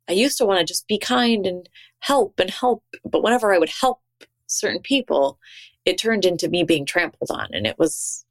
I 0.09 0.13
used 0.13 0.39
to 0.39 0.45
want 0.45 0.59
to 0.59 0.65
just 0.65 0.87
be 0.87 0.97
kind 0.97 1.45
and 1.45 1.69
help 1.99 2.39
and 2.39 2.49
help, 2.49 2.83
but 3.05 3.21
whenever 3.21 3.53
I 3.53 3.59
would 3.59 3.69
help 3.69 3.99
certain 4.47 4.81
people, 4.81 5.37
it 5.85 5.99
turned 5.99 6.25
into 6.25 6.49
me 6.49 6.63
being 6.63 6.87
trampled 6.87 7.29
on. 7.29 7.47
And 7.51 7.67
it 7.67 7.77
was 7.77 8.22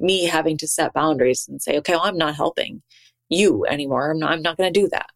me 0.00 0.24
having 0.24 0.56
to 0.58 0.68
set 0.68 0.92
boundaries 0.92 1.46
and 1.48 1.60
say, 1.60 1.78
okay, 1.78 1.92
well, 1.92 2.02
I'm 2.04 2.16
not 2.16 2.36
helping 2.36 2.82
you 3.28 3.64
anymore. 3.66 4.10
I'm 4.10 4.18
not, 4.18 4.32
I'm 4.32 4.42
not 4.42 4.56
going 4.56 4.72
to 4.72 4.80
do 4.80 4.88
that. 4.88 5.10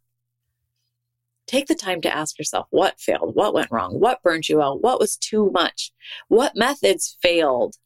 Take 1.46 1.66
the 1.66 1.74
time 1.74 2.00
to 2.02 2.14
ask 2.14 2.38
yourself 2.38 2.66
what 2.70 2.98
failed, 2.98 3.34
what 3.34 3.54
went 3.54 3.70
wrong, 3.70 4.00
what 4.00 4.22
burned 4.22 4.48
you 4.48 4.62
out, 4.62 4.82
what 4.82 4.98
was 4.98 5.16
too 5.16 5.50
much, 5.50 5.92
what 6.28 6.56
methods 6.56 7.18
failed, 7.20 7.76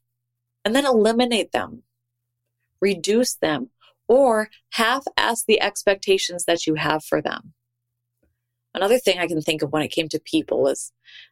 and 0.63 0.75
then 0.75 0.85
eliminate 0.85 1.51
them, 1.51 1.83
reduce 2.79 3.35
them, 3.35 3.69
or 4.07 4.49
half 4.71 5.03
ask 5.17 5.45
the 5.45 5.61
expectations 5.61 6.45
that 6.45 6.65
you 6.65 6.75
have 6.75 7.03
for 7.03 7.21
them. 7.21 7.53
Another 8.73 8.99
thing 8.99 9.19
I 9.19 9.27
can 9.27 9.41
think 9.41 9.61
of 9.61 9.71
when 9.71 9.81
it 9.81 9.91
came 9.91 10.07
to 10.09 10.19
people 10.19 10.61
was 10.61 10.91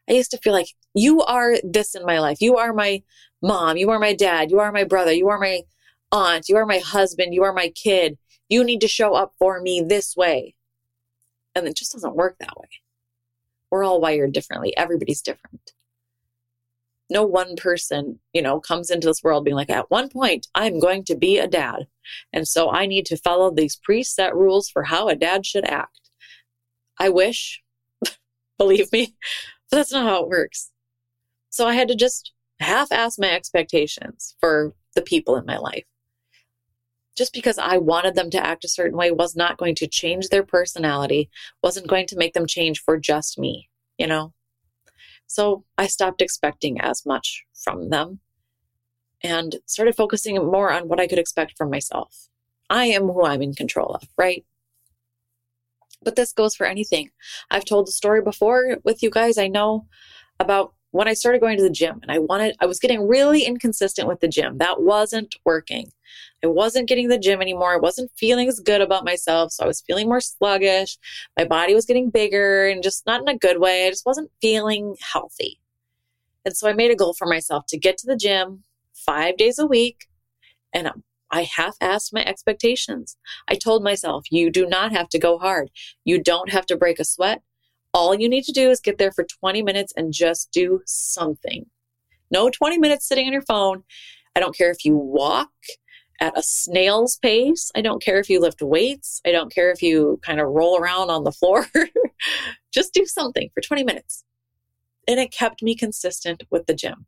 I 0.10 0.14
used 0.14 0.32
to 0.32 0.38
feel 0.38 0.54
like 0.54 0.68
you 0.94 1.22
are 1.22 1.56
this 1.64 1.96
in 1.96 2.04
my 2.04 2.20
life. 2.20 2.42
You 2.42 2.58
are 2.58 2.74
my 2.74 3.04
mom. 3.42 3.78
You 3.78 3.90
are 3.92 4.00
my 4.00 4.14
dad. 4.14 4.52
You 4.52 4.60
are 4.60 4.72
my 4.72 4.84
brother. 4.84 5.12
You 5.12 5.30
are 5.30 5.40
my 5.40 5.62
aunt. 6.12 6.50
You 6.50 6.58
are 6.58 6.66
my 6.66 6.80
husband. 6.80 7.34
You 7.34 7.44
are 7.44 7.54
my 7.54 7.70
kid. 7.70 8.18
You 8.50 8.64
need 8.64 8.82
to 8.82 8.88
show 8.88 9.14
up 9.14 9.34
for 9.38 9.60
me 9.62 9.82
this 9.82 10.16
way. 10.16 10.56
And 11.56 11.68
it 11.68 11.76
just 11.76 11.94
doesn't 11.94 12.16
work 12.16 12.38
that 12.40 12.58
way. 12.58 12.70
We're 13.72 13.84
all 13.84 14.00
wired 14.00 14.32
differently. 14.32 14.76
Everybody's 14.78 15.22
different. 15.22 15.74
No 17.10 17.24
one 17.24 17.56
person, 17.56 18.20
you 18.34 18.42
know, 18.42 18.60
comes 18.60 18.90
into 18.90 19.08
this 19.08 19.24
world 19.24 19.46
being 19.46 19.56
like, 19.56 19.70
at 19.70 19.90
one 19.90 20.10
point, 20.10 20.48
I'm 20.54 20.80
going 20.80 21.04
to 21.06 21.16
be 21.16 21.38
a 21.38 21.48
dad. 21.48 21.88
And 22.34 22.48
so 22.48 22.70
I 22.70 22.86
need 22.86 23.06
to 23.08 23.18
follow 23.18 23.50
these 23.50 23.78
preset 23.78 24.34
rules 24.34 24.70
for 24.70 24.84
how 24.84 25.08
a 25.08 25.16
dad 25.16 25.46
should 25.46 25.66
act. 25.66 26.10
I 27.00 27.10
wish, 27.10 27.62
believe 28.58 28.92
me, 28.92 29.16
but 29.70 29.78
that's 29.78 29.92
not 29.92 30.06
how 30.06 30.24
it 30.24 30.30
works. 30.30 30.72
So 31.50 31.66
I 31.66 31.74
had 31.74 31.88
to 31.88 31.96
just 31.96 32.34
half 32.60 32.92
ass 32.92 33.18
my 33.18 33.32
expectations 33.32 34.36
for 34.40 34.74
the 34.96 35.02
people 35.02 35.36
in 35.36 35.46
my 35.46 35.58
life. 35.58 35.86
Just 37.16 37.34
because 37.34 37.58
I 37.58 37.78
wanted 37.78 38.16
them 38.16 38.30
to 38.32 38.46
act 38.46 38.64
a 38.64 38.70
certain 38.70 38.98
way 38.98 39.12
was 39.12 39.36
not 39.36 39.58
going 39.58 39.76
to 39.76 39.88
change 39.88 40.30
their 40.30 40.44
personality, 40.44 41.30
wasn't 41.64 41.88
going 41.88 42.08
to 42.08 42.18
make 42.18 42.34
them 42.34 42.46
change 42.46 42.82
for 42.82 42.98
just 42.98 43.40
me, 43.40 43.70
you 43.98 44.06
know? 44.06 44.34
So 45.26 45.66
I 45.78 45.88
stopped 45.88 46.22
expecting 46.22 46.80
as 46.80 47.06
much 47.06 47.44
from 47.54 47.90
them 47.90 48.20
and 49.24 49.58
started 49.66 49.96
focusing 49.96 50.36
more 50.36 50.72
on 50.72 50.88
what 50.88 51.00
I 51.00 51.08
could 51.08 51.20
expect 51.20 51.58
from 51.58 51.70
myself. 51.70 52.30
I 52.70 52.86
am 52.86 53.08
who 53.08 53.26
I'm 53.26 53.42
in 53.42 53.54
control 53.54 53.96
of, 53.96 54.08
right? 54.18 54.46
But 56.04 56.16
this 56.16 56.34
goes 56.34 56.56
for 56.56 56.68
anything. 56.68 57.10
I've 57.50 57.66
told 57.66 57.88
the 57.88 57.92
story 57.92 58.22
before 58.22 58.78
with 58.84 59.02
you 59.02 59.10
guys. 59.10 59.38
I 59.38 59.48
know 59.48 59.88
about 60.40 60.74
when 60.92 61.08
I 61.08 61.14
started 61.14 61.42
going 61.42 61.58
to 61.58 61.64
the 61.64 61.70
gym 61.70 62.00
and 62.02 62.12
I 62.12 62.20
wanted, 62.20 62.56
I 62.60 62.66
was 62.66 62.80
getting 62.80 63.08
really 63.08 63.44
inconsistent 63.44 64.08
with 64.08 64.20
the 64.20 64.28
gym. 64.28 64.58
That 64.58 64.82
wasn't 64.82 65.36
working. 65.46 65.92
I 66.44 66.48
wasn't 66.48 66.88
getting 66.88 67.10
the 67.10 67.18
gym 67.18 67.42
anymore. 67.42 67.74
I 67.74 67.78
wasn't 67.78 68.12
feeling 68.16 68.48
as 68.48 68.60
good 68.60 68.82
about 68.82 69.06
myself. 69.06 69.52
So 69.52 69.64
I 69.64 69.68
was 69.68 69.82
feeling 69.82 70.08
more 70.08 70.22
sluggish. 70.22 70.98
My 71.38 71.46
body 71.46 71.74
was 71.74 71.86
getting 71.86 72.10
bigger 72.10 72.68
and 72.68 72.84
just 72.84 73.06
not 73.06 73.22
in 73.22 73.28
a 73.28 73.38
good 73.38 73.60
way. 73.60 73.88
I 73.88 73.90
just 73.90 74.06
wasn't 74.06 74.32
feeling 74.42 74.96
healthy. 75.02 75.60
And 76.46 76.56
so 76.56 76.70
I 76.70 76.74
made 76.74 76.92
a 76.92 76.96
goal 76.96 77.14
for 77.14 77.28
myself 77.28 77.66
to 77.68 77.78
get 77.78 77.98
to 78.00 78.08
the 78.08 78.16
gym 78.16 78.64
five 78.94 79.38
days 79.38 79.60
a 79.60 79.68
week 79.68 80.08
and 80.74 80.92
I 81.30 81.44
half 81.44 81.78
assed 81.80 82.14
my 82.14 82.24
expectations. 82.24 83.18
I 83.48 83.56
told 83.56 83.84
myself, 83.84 84.32
you 84.32 84.50
do 84.50 84.66
not 84.66 84.94
have 84.94 85.10
to 85.10 85.20
go 85.20 85.38
hard. 85.38 85.70
You 86.06 86.22
don't 86.24 86.52
have 86.52 86.66
to 86.68 86.78
break 86.78 87.00
a 87.00 87.06
sweat. 87.06 87.42
All 87.98 88.14
you 88.14 88.30
need 88.30 88.44
to 88.44 88.52
do 88.52 88.70
is 88.70 88.80
get 88.80 89.00
there 89.00 89.12
for 89.12 89.24
20 89.24 89.64
minutes 89.64 89.92
and 89.98 90.14
just 90.14 90.52
do 90.52 90.84
something. 90.86 91.66
No 92.30 92.52
20 92.52 92.78
minutes 92.78 93.08
sitting 93.08 93.26
on 93.26 93.34
your 93.34 93.42
phone. 93.42 93.86
I 94.36 94.40
don't 94.40 94.56
care 94.56 94.70
if 94.70 94.86
you 94.86 94.96
walk 94.96 95.50
at 96.22 96.38
a 96.38 96.44
snail's 96.44 97.18
pace. 97.18 97.72
I 97.74 97.82
don't 97.82 98.00
care 98.00 98.20
if 98.20 98.30
you 98.30 98.40
lift 98.40 98.62
weights. 98.62 99.20
I 99.26 99.32
don't 99.32 99.52
care 99.52 99.72
if 99.72 99.82
you 99.82 100.20
kind 100.22 100.40
of 100.40 100.48
roll 100.50 100.78
around 100.78 101.10
on 101.10 101.24
the 101.24 101.32
floor. 101.32 101.66
just 102.72 102.94
do 102.94 103.04
something 103.08 103.50
for 103.56 103.62
20 103.62 103.84
minutes. 103.84 104.24
And 105.08 105.20
it 105.20 105.32
kept 105.32 105.64
me 105.64 105.74
consistent 105.74 106.44
with 106.52 106.68
the 106.68 106.76
gym. 106.76 107.08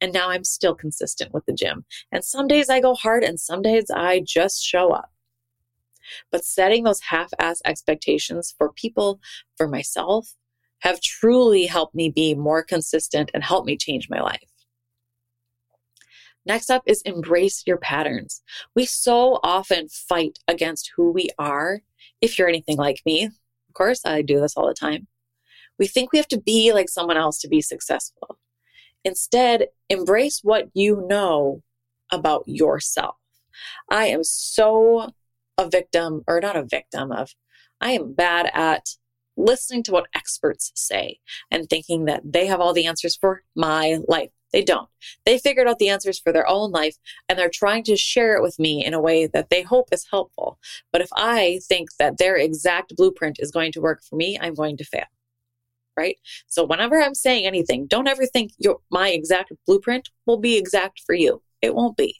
And 0.00 0.14
now 0.14 0.30
I'm 0.30 0.44
still 0.44 0.74
consistent 0.74 1.34
with 1.34 1.44
the 1.44 1.52
gym. 1.52 1.84
And 2.10 2.24
some 2.24 2.48
days 2.48 2.70
I 2.70 2.80
go 2.80 2.94
hard 2.94 3.22
and 3.22 3.38
some 3.38 3.60
days 3.60 3.90
I 3.94 4.22
just 4.26 4.64
show 4.64 4.92
up. 4.92 5.12
But 6.30 6.44
setting 6.44 6.84
those 6.84 7.00
half 7.00 7.30
ass 7.38 7.60
expectations 7.64 8.54
for 8.56 8.72
people, 8.72 9.20
for 9.56 9.68
myself, 9.68 10.34
have 10.80 11.00
truly 11.00 11.66
helped 11.66 11.94
me 11.94 12.08
be 12.08 12.34
more 12.34 12.62
consistent 12.62 13.30
and 13.34 13.44
help 13.44 13.64
me 13.64 13.76
change 13.76 14.08
my 14.08 14.20
life. 14.20 14.50
Next 16.46 16.70
up 16.70 16.82
is 16.86 17.02
embrace 17.02 17.62
your 17.66 17.76
patterns. 17.76 18.42
We 18.74 18.86
so 18.86 19.40
often 19.42 19.88
fight 19.88 20.38
against 20.48 20.92
who 20.96 21.12
we 21.12 21.28
are. 21.38 21.82
If 22.20 22.38
you're 22.38 22.48
anything 22.48 22.78
like 22.78 23.02
me, 23.04 23.24
of 23.24 23.74
course, 23.74 24.00
I 24.04 24.22
do 24.22 24.40
this 24.40 24.56
all 24.56 24.66
the 24.66 24.74
time. 24.74 25.06
We 25.78 25.86
think 25.86 26.12
we 26.12 26.18
have 26.18 26.28
to 26.28 26.40
be 26.40 26.72
like 26.72 26.88
someone 26.88 27.16
else 27.16 27.38
to 27.40 27.48
be 27.48 27.60
successful. 27.60 28.38
Instead, 29.04 29.68
embrace 29.88 30.40
what 30.42 30.68
you 30.74 31.06
know 31.08 31.62
about 32.10 32.44
yourself. 32.46 33.16
I 33.88 34.06
am 34.06 34.24
so 34.24 35.10
a 35.66 35.68
victim, 35.68 36.22
or 36.26 36.40
not 36.40 36.56
a 36.56 36.64
victim 36.64 37.12
of, 37.12 37.34
I 37.80 37.92
am 37.92 38.12
bad 38.12 38.50
at 38.52 38.86
listening 39.36 39.82
to 39.84 39.92
what 39.92 40.08
experts 40.14 40.72
say 40.74 41.18
and 41.50 41.68
thinking 41.68 42.04
that 42.04 42.22
they 42.24 42.46
have 42.46 42.60
all 42.60 42.72
the 42.72 42.86
answers 42.86 43.16
for 43.16 43.42
my 43.54 43.98
life. 44.08 44.30
They 44.52 44.62
don't. 44.62 44.88
They 45.24 45.38
figured 45.38 45.68
out 45.68 45.78
the 45.78 45.88
answers 45.88 46.18
for 46.18 46.32
their 46.32 46.48
own 46.48 46.72
life 46.72 46.96
and 47.28 47.38
they're 47.38 47.48
trying 47.48 47.84
to 47.84 47.96
share 47.96 48.36
it 48.36 48.42
with 48.42 48.58
me 48.58 48.84
in 48.84 48.94
a 48.94 49.00
way 49.00 49.26
that 49.28 49.48
they 49.48 49.62
hope 49.62 49.88
is 49.92 50.08
helpful. 50.10 50.58
But 50.92 51.02
if 51.02 51.08
I 51.14 51.60
think 51.68 51.90
that 51.98 52.18
their 52.18 52.36
exact 52.36 52.96
blueprint 52.96 53.38
is 53.38 53.52
going 53.52 53.72
to 53.72 53.80
work 53.80 54.02
for 54.02 54.16
me, 54.16 54.38
I'm 54.40 54.54
going 54.54 54.76
to 54.78 54.84
fail 54.84 55.04
right? 55.96 56.18
So 56.46 56.64
whenever 56.64 57.00
I'm 57.00 57.14
saying 57.14 57.46
anything, 57.46 57.86
don't 57.86 58.08
ever 58.08 58.24
think 58.24 58.52
your 58.58 58.78
my 58.90 59.10
exact 59.10 59.52
blueprint 59.66 60.08
will 60.24 60.38
be 60.38 60.56
exact 60.56 61.02
for 61.04 61.14
you. 61.14 61.42
It 61.60 61.74
won't 61.74 61.96
be. 61.96 62.16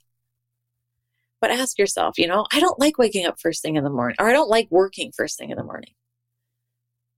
But 1.40 1.50
ask 1.50 1.78
yourself, 1.78 2.18
you 2.18 2.26
know, 2.26 2.46
I 2.52 2.60
don't 2.60 2.78
like 2.78 2.98
waking 2.98 3.26
up 3.26 3.40
first 3.40 3.62
thing 3.62 3.76
in 3.76 3.84
the 3.84 3.90
morning, 3.90 4.16
or 4.20 4.28
I 4.28 4.32
don't 4.32 4.50
like 4.50 4.68
working 4.70 5.12
first 5.16 5.38
thing 5.38 5.50
in 5.50 5.56
the 5.56 5.64
morning. 5.64 5.94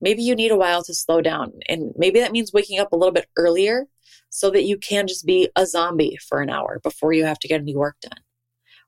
Maybe 0.00 0.22
you 0.22 0.34
need 0.34 0.50
a 0.50 0.56
while 0.56 0.82
to 0.84 0.94
slow 0.94 1.20
down. 1.20 1.52
And 1.68 1.92
maybe 1.96 2.20
that 2.20 2.32
means 2.32 2.52
waking 2.52 2.80
up 2.80 2.92
a 2.92 2.96
little 2.96 3.12
bit 3.12 3.28
earlier 3.36 3.86
so 4.30 4.50
that 4.50 4.64
you 4.64 4.76
can 4.76 5.06
just 5.06 5.24
be 5.24 5.48
a 5.56 5.66
zombie 5.66 6.18
for 6.28 6.40
an 6.40 6.50
hour 6.50 6.80
before 6.82 7.12
you 7.12 7.24
have 7.24 7.38
to 7.38 7.48
get 7.48 7.60
any 7.60 7.76
work 7.76 7.96
done. 8.02 8.20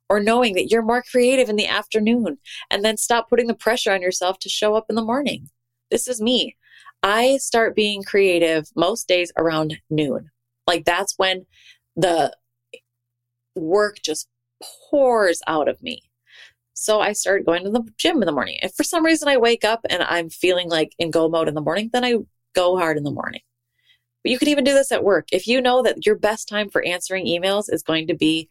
Or 0.08 0.20
knowing 0.20 0.54
that 0.54 0.70
you're 0.70 0.82
more 0.82 1.02
creative 1.08 1.48
in 1.48 1.56
the 1.56 1.68
afternoon 1.68 2.38
and 2.70 2.84
then 2.84 2.96
stop 2.96 3.28
putting 3.30 3.46
the 3.46 3.54
pressure 3.54 3.92
on 3.92 4.02
yourself 4.02 4.38
to 4.40 4.48
show 4.48 4.74
up 4.74 4.86
in 4.88 4.96
the 4.96 5.04
morning. 5.04 5.50
This 5.90 6.08
is 6.08 6.20
me. 6.20 6.56
I 7.02 7.36
start 7.36 7.76
being 7.76 8.02
creative 8.02 8.66
most 8.74 9.06
days 9.06 9.32
around 9.36 9.78
noon. 9.90 10.30
Like 10.66 10.84
that's 10.84 11.14
when 11.16 11.46
the 11.96 12.34
work 13.54 13.98
just 14.02 14.28
pours 14.90 15.40
out 15.46 15.68
of 15.68 15.82
me. 15.82 16.02
So 16.74 17.00
I 17.00 17.12
start 17.12 17.46
going 17.46 17.64
to 17.64 17.70
the 17.70 17.84
gym 17.96 18.20
in 18.20 18.26
the 18.26 18.32
morning. 18.32 18.58
If 18.62 18.74
for 18.74 18.84
some 18.84 19.04
reason 19.04 19.28
I 19.28 19.36
wake 19.36 19.64
up 19.64 19.80
and 19.88 20.02
I'm 20.02 20.28
feeling 20.28 20.68
like 20.68 20.94
in 20.98 21.10
go 21.10 21.28
mode 21.28 21.48
in 21.48 21.54
the 21.54 21.60
morning, 21.60 21.90
then 21.92 22.04
I 22.04 22.16
go 22.54 22.76
hard 22.76 22.96
in 22.96 23.04
the 23.04 23.10
morning. 23.10 23.42
But 24.22 24.32
you 24.32 24.38
can 24.38 24.48
even 24.48 24.64
do 24.64 24.74
this 24.74 24.90
at 24.90 25.04
work. 25.04 25.26
If 25.30 25.46
you 25.46 25.60
know 25.60 25.82
that 25.82 26.04
your 26.04 26.16
best 26.16 26.48
time 26.48 26.68
for 26.70 26.82
answering 26.82 27.26
emails 27.26 27.72
is 27.72 27.82
going 27.82 28.08
to 28.08 28.14
be, 28.14 28.48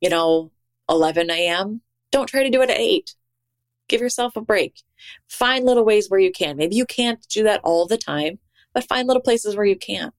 you 0.00 0.10
know, 0.10 0.50
11 0.88 1.30
a.m., 1.30 1.82
don't 2.10 2.26
try 2.26 2.42
to 2.42 2.50
do 2.50 2.62
it 2.62 2.70
at 2.70 2.78
8. 2.78 3.14
Give 3.88 4.00
yourself 4.00 4.34
a 4.36 4.40
break. 4.40 4.82
Find 5.28 5.64
little 5.64 5.84
ways 5.84 6.10
where 6.10 6.20
you 6.20 6.32
can. 6.32 6.56
Maybe 6.56 6.74
you 6.74 6.86
can't 6.86 7.24
do 7.28 7.44
that 7.44 7.60
all 7.62 7.86
the 7.86 7.98
time, 7.98 8.38
but 8.72 8.88
find 8.88 9.06
little 9.06 9.22
places 9.22 9.56
where 9.56 9.66
you 9.66 9.76
can. 9.76 10.10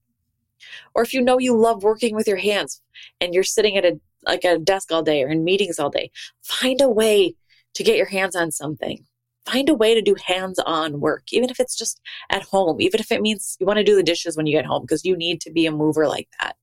Or 0.94 1.02
if 1.02 1.12
you 1.12 1.20
know 1.20 1.38
you 1.38 1.56
love 1.56 1.82
working 1.82 2.14
with 2.14 2.28
your 2.28 2.36
hands 2.36 2.80
and 3.20 3.34
you're 3.34 3.42
sitting 3.42 3.76
at 3.76 3.84
a 3.84 4.00
like 4.24 4.44
a 4.44 4.58
desk 4.58 4.92
all 4.92 5.02
day 5.02 5.22
or 5.22 5.28
in 5.28 5.44
meetings 5.44 5.78
all 5.78 5.90
day, 5.90 6.10
find 6.42 6.80
a 6.80 6.88
way 6.88 7.34
to 7.74 7.82
get 7.82 7.96
your 7.96 8.06
hands 8.06 8.36
on 8.36 8.50
something. 8.50 9.04
Find 9.44 9.68
a 9.68 9.74
way 9.74 9.94
to 9.94 10.02
do 10.02 10.14
hands-on 10.24 11.00
work, 11.00 11.24
even 11.32 11.50
if 11.50 11.58
it's 11.58 11.76
just 11.76 12.00
at 12.30 12.44
home, 12.44 12.80
even 12.80 13.00
if 13.00 13.10
it 13.10 13.20
means 13.20 13.56
you 13.58 13.66
want 13.66 13.78
to 13.78 13.84
do 13.84 13.96
the 13.96 14.02
dishes 14.02 14.36
when 14.36 14.46
you 14.46 14.56
get 14.56 14.66
home 14.66 14.82
because 14.82 15.04
you 15.04 15.16
need 15.16 15.40
to 15.40 15.50
be 15.50 15.66
a 15.66 15.72
mover 15.72 16.06
like 16.06 16.28
that. 16.40 16.54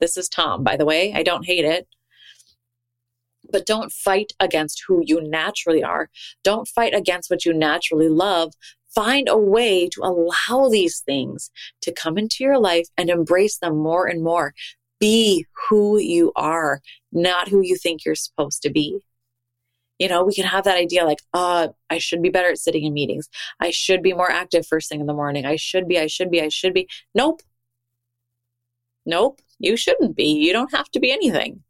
This 0.00 0.16
is 0.16 0.28
Tom, 0.28 0.64
by 0.64 0.76
the 0.76 0.86
way. 0.86 1.12
I 1.12 1.22
don't 1.22 1.44
hate 1.44 1.66
it 1.66 1.86
but 3.50 3.66
don't 3.66 3.92
fight 3.92 4.32
against 4.40 4.82
who 4.86 5.02
you 5.04 5.22
naturally 5.22 5.82
are. 5.82 6.10
Don't 6.42 6.68
fight 6.68 6.94
against 6.94 7.30
what 7.30 7.44
you 7.44 7.52
naturally 7.52 8.08
love. 8.08 8.52
Find 8.94 9.28
a 9.28 9.38
way 9.38 9.88
to 9.90 10.02
allow 10.02 10.68
these 10.68 11.00
things 11.00 11.50
to 11.82 11.92
come 11.92 12.16
into 12.16 12.44
your 12.44 12.58
life 12.58 12.88
and 12.96 13.10
embrace 13.10 13.58
them 13.58 13.76
more 13.76 14.06
and 14.06 14.22
more. 14.22 14.54
Be 15.00 15.46
who 15.68 15.98
you 15.98 16.32
are, 16.36 16.80
not 17.12 17.48
who 17.48 17.60
you 17.60 17.76
think 17.76 18.04
you're 18.04 18.14
supposed 18.14 18.62
to 18.62 18.70
be. 18.70 19.00
You 19.98 20.08
know, 20.08 20.24
we 20.24 20.34
can 20.34 20.44
have 20.44 20.64
that 20.64 20.76
idea 20.76 21.04
like, 21.04 21.20
uh, 21.32 21.68
I 21.88 21.98
should 21.98 22.22
be 22.22 22.30
better 22.30 22.50
at 22.50 22.58
sitting 22.58 22.84
in 22.84 22.92
meetings. 22.92 23.28
I 23.60 23.70
should 23.70 24.02
be 24.02 24.12
more 24.12 24.30
active 24.30 24.66
first 24.66 24.88
thing 24.88 25.00
in 25.00 25.06
the 25.06 25.14
morning. 25.14 25.46
I 25.46 25.56
should 25.56 25.86
be, 25.86 25.98
I 25.98 26.08
should 26.08 26.30
be, 26.30 26.40
I 26.40 26.48
should 26.48 26.74
be. 26.74 26.88
Nope. 27.14 27.42
Nope. 29.06 29.40
You 29.58 29.76
shouldn't 29.76 30.16
be. 30.16 30.24
You 30.24 30.52
don't 30.52 30.74
have 30.74 30.90
to 30.90 31.00
be 31.00 31.12
anything. 31.12 31.62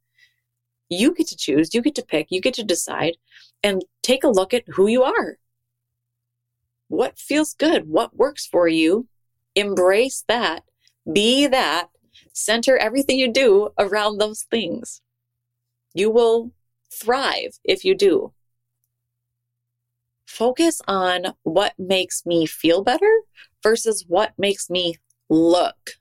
You 0.88 1.14
get 1.14 1.28
to 1.28 1.36
choose, 1.36 1.74
you 1.74 1.82
get 1.82 1.94
to 1.96 2.04
pick, 2.04 2.28
you 2.30 2.40
get 2.40 2.54
to 2.54 2.64
decide, 2.64 3.16
and 3.62 3.84
take 4.02 4.22
a 4.22 4.28
look 4.28 4.54
at 4.54 4.64
who 4.68 4.86
you 4.86 5.02
are. 5.02 5.38
What 6.88 7.18
feels 7.18 7.54
good? 7.54 7.88
What 7.88 8.16
works 8.16 8.46
for 8.46 8.68
you? 8.68 9.08
Embrace 9.54 10.24
that. 10.28 10.64
Be 11.10 11.46
that. 11.46 11.88
Center 12.34 12.76
everything 12.76 13.18
you 13.18 13.32
do 13.32 13.70
around 13.78 14.18
those 14.18 14.42
things. 14.42 15.00
You 15.94 16.10
will 16.10 16.50
thrive 16.92 17.58
if 17.64 17.84
you 17.84 17.94
do. 17.94 18.32
Focus 20.26 20.82
on 20.88 21.34
what 21.44 21.74
makes 21.78 22.26
me 22.26 22.44
feel 22.44 22.82
better 22.82 23.20
versus 23.62 24.04
what 24.08 24.32
makes 24.36 24.68
me 24.68 24.96
look 25.30 25.92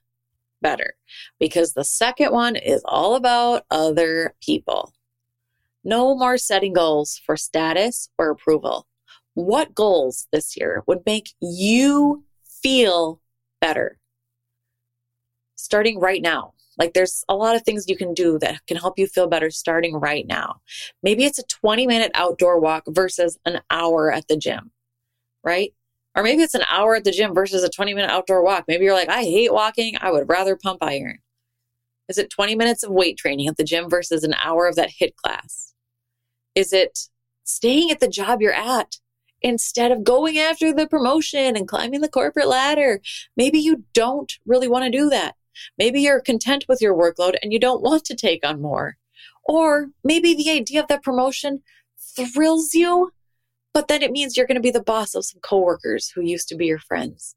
better. 0.60 0.94
Because 1.38 1.74
the 1.74 1.84
second 1.84 2.32
one 2.32 2.56
is 2.56 2.82
all 2.84 3.14
about 3.14 3.64
other 3.70 4.34
people. 4.42 4.92
No 5.84 6.16
more 6.16 6.36
setting 6.36 6.72
goals 6.72 7.20
for 7.24 7.36
status 7.36 8.08
or 8.18 8.30
approval. 8.30 8.88
What 9.34 9.72
goals 9.72 10.26
this 10.32 10.56
year 10.56 10.82
would 10.88 11.06
make 11.06 11.34
you 11.40 12.24
feel 12.60 13.20
better? 13.60 14.00
Starting 15.64 15.98
right 15.98 16.20
now. 16.20 16.52
Like 16.78 16.92
there's 16.92 17.24
a 17.26 17.34
lot 17.34 17.56
of 17.56 17.62
things 17.62 17.88
you 17.88 17.96
can 17.96 18.12
do 18.12 18.38
that 18.40 18.60
can 18.66 18.76
help 18.76 18.98
you 18.98 19.06
feel 19.06 19.28
better 19.28 19.50
starting 19.50 19.96
right 19.96 20.26
now. 20.26 20.60
Maybe 21.02 21.24
it's 21.24 21.38
a 21.38 21.44
20 21.44 21.86
minute 21.86 22.10
outdoor 22.12 22.60
walk 22.60 22.84
versus 22.86 23.38
an 23.46 23.62
hour 23.70 24.12
at 24.12 24.28
the 24.28 24.36
gym, 24.36 24.72
right? 25.42 25.72
Or 26.14 26.22
maybe 26.22 26.42
it's 26.42 26.54
an 26.54 26.66
hour 26.68 26.96
at 26.96 27.04
the 27.04 27.12
gym 27.12 27.32
versus 27.32 27.62
a 27.62 27.70
20 27.70 27.94
minute 27.94 28.10
outdoor 28.10 28.44
walk. 28.44 28.66
Maybe 28.68 28.84
you're 28.84 28.92
like, 28.92 29.08
I 29.08 29.22
hate 29.22 29.54
walking. 29.54 29.96
I 29.98 30.10
would 30.10 30.28
rather 30.28 30.54
pump 30.54 30.82
iron. 30.82 31.20
Is 32.08 32.18
it 32.18 32.28
20 32.28 32.56
minutes 32.56 32.82
of 32.82 32.90
weight 32.90 33.16
training 33.16 33.48
at 33.48 33.56
the 33.56 33.64
gym 33.64 33.88
versus 33.88 34.22
an 34.22 34.34
hour 34.34 34.68
of 34.68 34.76
that 34.76 34.90
HIIT 35.00 35.16
class? 35.16 35.72
Is 36.54 36.74
it 36.74 37.08
staying 37.44 37.90
at 37.90 38.00
the 38.00 38.08
job 38.08 38.42
you're 38.42 38.52
at 38.52 38.98
instead 39.40 39.92
of 39.92 40.04
going 40.04 40.38
after 40.38 40.74
the 40.74 40.86
promotion 40.86 41.56
and 41.56 41.66
climbing 41.66 42.02
the 42.02 42.10
corporate 42.10 42.48
ladder? 42.48 43.00
Maybe 43.38 43.58
you 43.58 43.84
don't 43.94 44.32
really 44.44 44.68
want 44.68 44.84
to 44.84 44.90
do 44.90 45.08
that. 45.08 45.34
Maybe 45.78 46.00
you're 46.00 46.20
content 46.20 46.64
with 46.68 46.80
your 46.80 46.94
workload 46.94 47.36
and 47.42 47.52
you 47.52 47.58
don't 47.58 47.82
want 47.82 48.04
to 48.06 48.14
take 48.14 48.46
on 48.46 48.60
more. 48.60 48.96
Or 49.44 49.88
maybe 50.02 50.34
the 50.34 50.50
idea 50.50 50.80
of 50.80 50.88
that 50.88 51.02
promotion 51.02 51.62
thrills 51.98 52.74
you, 52.74 53.12
but 53.72 53.88
then 53.88 54.02
it 54.02 54.12
means 54.12 54.36
you're 54.36 54.46
going 54.46 54.56
to 54.56 54.60
be 54.60 54.70
the 54.70 54.82
boss 54.82 55.14
of 55.14 55.24
some 55.24 55.40
coworkers 55.40 56.10
who 56.10 56.22
used 56.22 56.48
to 56.48 56.56
be 56.56 56.66
your 56.66 56.78
friends. 56.78 57.34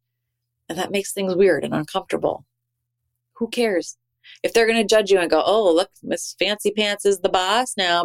And 0.69 0.77
that 0.77 0.91
makes 0.91 1.13
things 1.13 1.36
weird 1.36 1.63
and 1.63 1.73
uncomfortable. 1.73 2.45
Who 3.36 3.47
cares? 3.49 3.97
If 4.43 4.53
they're 4.53 4.67
going 4.67 4.82
to 4.82 4.95
judge 4.95 5.10
you 5.10 5.19
and 5.19 5.30
go, 5.30 5.41
oh, 5.45 5.73
look, 5.73 5.89
Miss 6.03 6.36
Fancy 6.38 6.71
Pants 6.71 7.06
is 7.06 7.19
the 7.19 7.30
boss 7.30 7.75
now, 7.77 8.03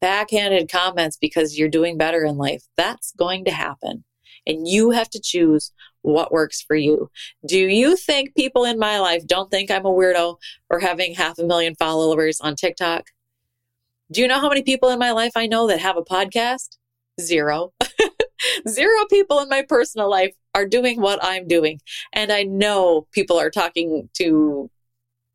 backhanded 0.00 0.70
comments 0.70 1.18
because 1.20 1.58
you're 1.58 1.68
doing 1.68 1.98
better 1.98 2.24
in 2.24 2.36
life, 2.36 2.64
that's 2.76 3.12
going 3.12 3.44
to 3.44 3.50
happen. 3.50 4.04
And 4.46 4.66
you 4.66 4.90
have 4.90 5.10
to 5.10 5.20
choose 5.20 5.72
what 6.02 6.32
works 6.32 6.62
for 6.62 6.76
you. 6.76 7.10
Do 7.46 7.58
you 7.58 7.96
think 7.96 8.34
people 8.34 8.64
in 8.64 8.78
my 8.78 8.98
life 9.00 9.26
don't 9.26 9.50
think 9.50 9.70
I'm 9.70 9.86
a 9.86 9.90
weirdo 9.90 10.36
for 10.68 10.80
having 10.80 11.14
half 11.14 11.38
a 11.38 11.44
million 11.44 11.74
followers 11.74 12.40
on 12.40 12.56
TikTok? 12.56 13.08
Do 14.10 14.20
you 14.20 14.28
know 14.28 14.40
how 14.40 14.48
many 14.48 14.62
people 14.62 14.88
in 14.88 14.98
my 14.98 15.12
life 15.12 15.32
I 15.36 15.46
know 15.46 15.66
that 15.68 15.80
have 15.80 15.96
a 15.96 16.02
podcast? 16.02 16.78
Zero. 17.20 17.72
Zero 18.68 19.04
people 19.08 19.38
in 19.40 19.48
my 19.48 19.62
personal 19.62 20.10
life 20.10 20.34
are 20.54 20.66
doing 20.66 21.00
what 21.00 21.20
I'm 21.22 21.46
doing. 21.46 21.80
And 22.12 22.32
I 22.32 22.42
know 22.42 23.06
people 23.12 23.38
are 23.38 23.50
talking 23.50 24.08
to 24.14 24.70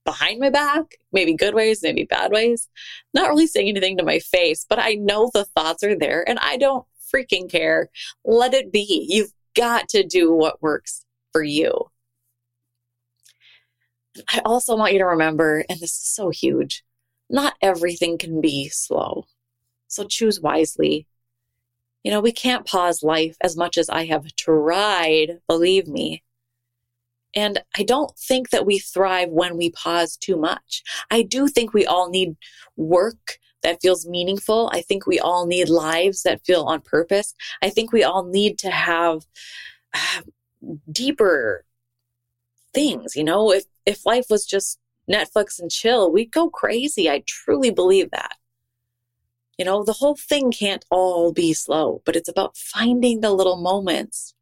behind 0.03 0.39
my 0.39 0.49
back, 0.49 0.83
maybe 1.11 1.33
good 1.33 1.55
ways, 1.55 1.81
maybe 1.81 2.03
bad 2.03 2.31
ways. 2.31 2.69
Not 3.13 3.29
really 3.29 3.47
saying 3.47 3.69
anything 3.69 3.97
to 3.97 4.03
my 4.03 4.19
face, 4.19 4.65
but 4.67 4.79
I 4.79 4.93
know 4.93 5.31
the 5.33 5.45
thoughts 5.45 5.83
are 5.83 5.97
there 5.97 6.27
and 6.27 6.37
I 6.39 6.57
don't 6.57 6.85
freaking 7.13 7.49
care. 7.49 7.89
Let 8.23 8.53
it 8.53 8.71
be. 8.71 9.05
You've 9.09 9.31
got 9.55 9.89
to 9.89 10.03
do 10.03 10.33
what 10.33 10.61
works 10.61 11.05
for 11.31 11.43
you. 11.43 11.89
I 14.29 14.39
also 14.45 14.75
want 14.77 14.93
you 14.93 14.99
to 14.99 15.05
remember, 15.05 15.65
and 15.69 15.79
this 15.79 15.91
is 15.91 16.07
so 16.07 16.29
huge, 16.29 16.83
not 17.29 17.55
everything 17.61 18.17
can 18.17 18.39
be 18.39 18.69
slow. 18.69 19.25
So 19.87 20.05
choose 20.05 20.39
wisely. 20.39 21.07
You 22.03 22.11
know, 22.11 22.21
we 22.21 22.31
can't 22.31 22.65
pause 22.65 23.03
life 23.03 23.35
as 23.41 23.57
much 23.57 23.77
as 23.77 23.89
I 23.89 24.05
have 24.05 24.35
tried, 24.35 25.39
believe 25.47 25.87
me. 25.87 26.23
And 27.35 27.61
I 27.77 27.83
don't 27.83 28.17
think 28.17 28.51
that 28.51 28.65
we 28.65 28.79
thrive 28.79 29.29
when 29.29 29.57
we 29.57 29.71
pause 29.71 30.15
too 30.15 30.37
much. 30.37 30.83
I 31.11 31.21
do 31.21 31.47
think 31.47 31.73
we 31.73 31.85
all 31.85 32.09
need 32.09 32.37
work 32.77 33.39
that 33.65 33.81
feels 33.81 34.05
meaningful. 34.05 34.69
I 34.71 34.81
think 34.81 35.07
we 35.07 35.19
all 35.19 35.47
need 35.47 35.69
lives 35.69 36.21
that 36.21 36.45
feel 36.45 36.65
on 36.65 36.81
purpose. 36.81 37.33
I 37.63 37.71
think 37.71 37.91
we 37.91 38.03
all 38.03 38.23
need 38.23 38.59
to 38.59 38.69
have 38.69 39.25
uh, 39.91 40.21
deeper 40.91 41.65
things. 42.75 43.15
You 43.15 43.23
know, 43.23 43.51
if 43.51 43.63
if 43.87 44.05
life 44.05 44.27
was 44.29 44.45
just 44.45 44.77
Netflix 45.09 45.59
and 45.59 45.71
chill, 45.71 46.11
we'd 46.11 46.31
go 46.31 46.47
crazy. 46.47 47.09
I 47.09 47.23
truly 47.25 47.71
believe 47.71 48.11
that. 48.11 48.35
You 49.57 49.65
know, 49.65 49.83
the 49.83 49.93
whole 49.93 50.15
thing 50.15 50.51
can't 50.51 50.85
all 50.91 51.33
be 51.33 51.51
slow, 51.53 52.03
but 52.05 52.15
it's 52.15 52.29
about 52.29 52.55
finding 52.55 53.21
the 53.21 53.31
little 53.31 53.57
moments 53.57 54.35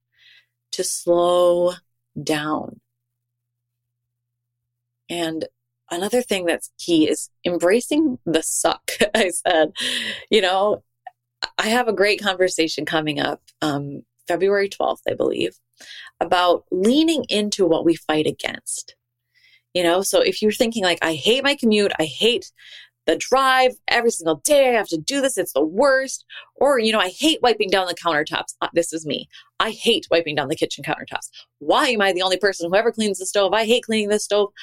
to 0.72 0.84
slow 0.84 1.76
down. 2.22 2.82
And 5.10 5.46
another 5.93 6.21
thing 6.21 6.45
that's 6.45 6.71
key 6.79 7.10
is 7.10 7.29
embracing 7.45 8.19
the 8.25 8.43
suck. 8.43 8.91
I 9.15 9.29
said, 9.29 9.71
you 10.29 10.41
know, 10.41 10.84
I 11.58 11.69
have 11.69 11.88
a 11.88 11.93
great 11.93 12.21
conversation 12.21 12.86
coming 12.86 13.19
up 13.19 13.41
um, 13.62 14.03
February 14.27 14.69
12th, 14.69 15.01
I 15.10 15.13
believe, 15.13 15.58
about 16.19 16.65
leaning 16.71 17.25
into 17.29 17.65
what 17.65 17.86
we 17.86 17.95
fight 17.95 18.27
against. 18.27 18.95
You 19.73 19.84
know, 19.84 20.01
so 20.03 20.21
if 20.21 20.41
you're 20.41 20.51
thinking 20.51 20.84
like, 20.84 20.99
I 21.01 21.15
hate 21.15 21.43
my 21.43 21.56
commute, 21.56 21.91
I 21.99 22.06
hate 22.06 22.51
the 23.06 23.17
drive 23.17 23.73
every 23.88 24.12
single 24.12 24.36
day, 24.36 24.69
I 24.69 24.77
have 24.77 24.88
to 24.89 24.97
do 24.97 25.19
this, 25.19 25.38
it's 25.38 25.53
the 25.53 25.65
worst. 25.65 26.25
Or, 26.56 26.79
you 26.79 26.93
know, 26.93 26.99
I 26.99 27.10
hate 27.10 27.39
wiping 27.41 27.69
down 27.69 27.88
the 27.88 27.95
countertops. 27.95 28.56
Uh, 28.62 28.69
this 28.73 28.93
is 28.93 29.06
me. 29.06 29.27
I 29.60 29.71
hate 29.71 30.08
wiping 30.10 30.36
down 30.36 30.47
the 30.47 30.56
kitchen 30.56 30.84
countertops. 30.84 31.29
Why 31.60 31.88
am 31.88 32.01
I 32.01 32.13
the 32.13 32.21
only 32.21 32.38
person 32.38 32.69
who 32.69 32.75
ever 32.75 32.91
cleans 32.91 33.19
the 33.19 33.25
stove? 33.25 33.53
I 33.53 33.65
hate 33.65 33.84
cleaning 33.84 34.10
the 34.10 34.19
stove. 34.19 34.53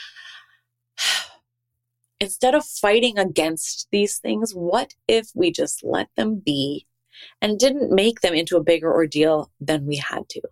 Instead 2.21 2.55
of 2.55 2.65
fighting 2.65 3.19
against 3.19 3.89
these 3.91 4.19
things, 4.19 4.53
what 4.53 4.95
if 5.09 5.31
we 5.35 5.51
just 5.51 5.83
let 5.83 6.09
them 6.17 6.37
be 6.45 6.87
and 7.41 7.59
didn't 7.59 7.95
make 7.95 8.21
them 8.21 8.35
into 8.35 8.59
a 8.59 8.63
bigger 8.63 8.93
ordeal 8.93 9.51
than 9.59 9.87
we 9.87 9.97
had 9.97 10.29
to? 10.29 10.43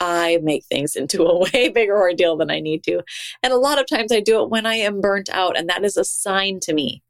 I 0.00 0.38
make 0.42 0.64
things 0.64 0.96
into 0.96 1.24
a 1.24 1.38
way 1.52 1.68
bigger 1.68 1.98
ordeal 1.98 2.36
than 2.36 2.50
I 2.50 2.60
need 2.60 2.82
to. 2.84 3.02
And 3.42 3.52
a 3.52 3.58
lot 3.58 3.78
of 3.78 3.86
times 3.86 4.12
I 4.12 4.20
do 4.20 4.42
it 4.42 4.50
when 4.50 4.66
I 4.66 4.76
am 4.76 5.00
burnt 5.00 5.28
out. 5.30 5.56
And 5.56 5.68
that 5.68 5.84
is 5.84 5.96
a 5.96 6.04
sign 6.04 6.60
to 6.60 6.72
me 6.72 7.02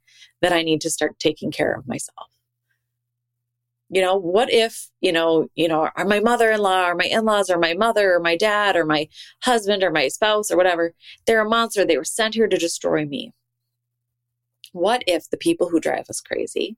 that 0.43 0.53
I 0.53 0.63
need 0.63 0.81
to 0.83 0.91
start 0.91 1.19
taking 1.19 1.51
care 1.51 1.73
of 1.73 1.87
myself. 1.87 2.29
You 3.89 4.03
know, 4.03 4.17
what 4.17 4.53
if, 4.53 4.89
you 5.01 5.13
know, 5.13 5.49
you 5.55 5.69
know, 5.69 5.89
are 5.95 6.05
my 6.05 6.19
mother-in-law 6.19 6.91
or 6.91 6.97
my 6.97 7.05
in-laws 7.05 7.51
or 7.51 7.59
my 7.59 7.75
mother 7.75 8.15
or 8.15 8.21
my 8.21 8.37
dad 8.37 8.75
or 8.75 8.85
my 8.85 9.09
husband 9.45 9.85
or 9.85 9.93
my 9.93 10.09
spouse 10.09 10.51
or 10.51 10.57
whatever, 10.57 10.93
they're 11.25 11.47
a 11.47 11.49
monster. 11.49 11.85
They 11.85 11.97
were 11.97 12.05
sent 12.05 12.35
here 12.35 12.49
to 12.49 12.59
destroy 12.59 13.05
me. 13.05 13.33
What 14.77 15.03
if 15.07 15.31
the 15.31 15.39
people 15.39 15.71
who 15.71 15.81
drive 15.81 16.11
us 16.11 16.21
crazy, 16.21 16.77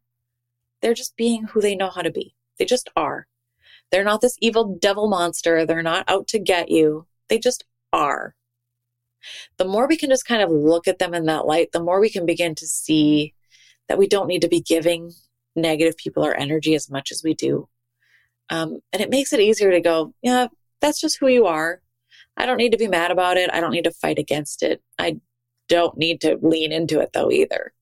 they're 0.80 0.94
just 0.94 1.16
being 1.16 1.46
who 1.46 1.60
they 1.60 1.74
know 1.74 1.90
how 1.90 2.02
to 2.02 2.12
be? 2.12 2.36
They 2.56 2.64
just 2.64 2.88
are. 2.94 3.26
They're 3.90 4.04
not 4.04 4.20
this 4.20 4.36
evil 4.40 4.76
devil 4.80 5.08
monster. 5.08 5.66
They're 5.66 5.82
not 5.82 6.04
out 6.06 6.28
to 6.28 6.38
get 6.38 6.70
you. 6.70 7.08
They 7.28 7.40
just 7.40 7.64
are. 7.92 8.36
The 9.56 9.64
more 9.64 9.88
we 9.88 9.96
can 9.96 10.10
just 10.10 10.26
kind 10.26 10.42
of 10.42 10.48
look 10.48 10.86
at 10.86 11.00
them 11.00 11.12
in 11.12 11.24
that 11.24 11.44
light, 11.44 11.72
the 11.72 11.82
more 11.82 11.98
we 11.98 12.08
can 12.08 12.24
begin 12.24 12.54
to 12.54 12.68
see 12.68 13.34
that 13.88 13.98
we 13.98 14.06
don't 14.06 14.28
need 14.28 14.42
to 14.42 14.48
be 14.48 14.60
giving 14.60 15.10
negative 15.56 15.96
people 15.96 16.22
our 16.22 16.36
energy 16.36 16.76
as 16.76 16.88
much 16.88 17.10
as 17.10 17.24
we 17.24 17.34
do. 17.34 17.68
Um, 18.48 18.78
and 18.92 19.02
it 19.02 19.10
makes 19.10 19.32
it 19.32 19.40
easier 19.40 19.72
to 19.72 19.80
go, 19.80 20.14
yeah, 20.22 20.46
that's 20.80 21.00
just 21.00 21.18
who 21.18 21.26
you 21.26 21.46
are. 21.46 21.82
I 22.36 22.46
don't 22.46 22.58
need 22.58 22.70
to 22.70 22.78
be 22.78 22.86
mad 22.86 23.10
about 23.10 23.38
it. 23.38 23.50
I 23.52 23.60
don't 23.60 23.72
need 23.72 23.84
to 23.84 23.90
fight 23.90 24.20
against 24.20 24.62
it. 24.62 24.80
I 25.00 25.18
don't 25.68 25.98
need 25.98 26.20
to 26.20 26.38
lean 26.40 26.70
into 26.70 27.00
it 27.00 27.10
though 27.12 27.32
either. 27.32 27.72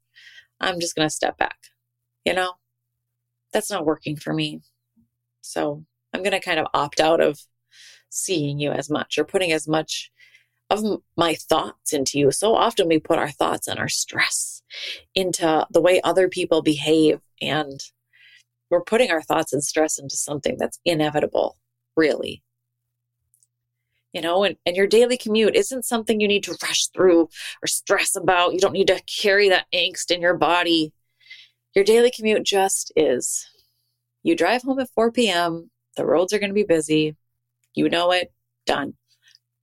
I'm 0.61 0.81
just 0.81 0.95
going 0.95 1.09
to 1.09 1.15
step 1.15 1.37
back. 1.39 1.59
You 2.25 2.35
know, 2.35 2.53
that's 3.53 3.71
not 3.71 3.87
working 3.87 4.17
for 4.17 4.33
me. 4.33 4.61
So 5.41 5.85
I'm 6.13 6.23
going 6.23 6.33
to 6.33 6.41
kind 6.41 6.59
of 6.59 6.67
opt 6.75 7.01
out 7.01 7.21
of 7.21 7.41
seeing 8.09 8.59
you 8.59 8.73
as 8.73 8.91
much 8.91 9.19
or 9.19 9.25
putting 9.25 9.53
as 9.53 9.69
much 9.69 10.11
of 10.71 10.83
my 11.17 11.35
thoughts 11.35 11.93
into 11.93 12.19
you. 12.19 12.33
So 12.33 12.55
often 12.55 12.89
we 12.89 12.99
put 12.99 13.19
our 13.19 13.31
thoughts 13.31 13.69
and 13.69 13.79
our 13.79 13.89
stress 13.89 14.63
into 15.15 15.67
the 15.71 15.81
way 15.81 16.01
other 16.03 16.29
people 16.29 16.63
behave. 16.63 17.21
And 17.41 17.81
we're 18.71 18.83
putting 18.83 19.11
our 19.11 19.23
thoughts 19.23 19.53
and 19.53 19.63
stress 19.63 19.99
into 19.99 20.17
something 20.17 20.57
that's 20.59 20.81
inevitable, 20.85 21.57
really. 21.97 22.43
You 24.17 24.23
know, 24.23 24.45
and, 24.45 24.57
and 24.65 24.75
your 24.75 24.87
daily 24.87 25.19
commute 25.19 25.55
isn't 25.55 25.85
something 25.85 26.21
you 26.21 26.27
need 26.27 26.43
to 26.45 26.57
rush 26.63 26.87
through 26.87 27.29
or 27.63 27.67
stress 27.67 28.17
about. 28.17 28.55
You 28.55 28.59
don't 28.59 28.73
need 28.73 28.87
to 28.87 29.03
carry 29.03 29.51
that 29.51 29.67
angst 29.75 30.11
in 30.11 30.23
your 30.23 30.33
body. 30.33 30.95
Your 31.75 31.85
daily 31.85 32.11
commute 32.11 32.43
just 32.43 32.91
is. 32.97 33.47
You 34.23 34.35
drive 34.35 34.63
home 34.63 34.79
at 34.79 34.89
4 34.95 35.13
p.m., 35.13 35.71
the 35.99 36.07
roads 36.07 36.33
are 36.33 36.39
going 36.39 36.49
to 36.49 36.55
be 36.55 36.63
busy. 36.63 37.15
You 37.75 37.91
know 37.91 38.11
it, 38.11 38.33
done. 38.65 38.95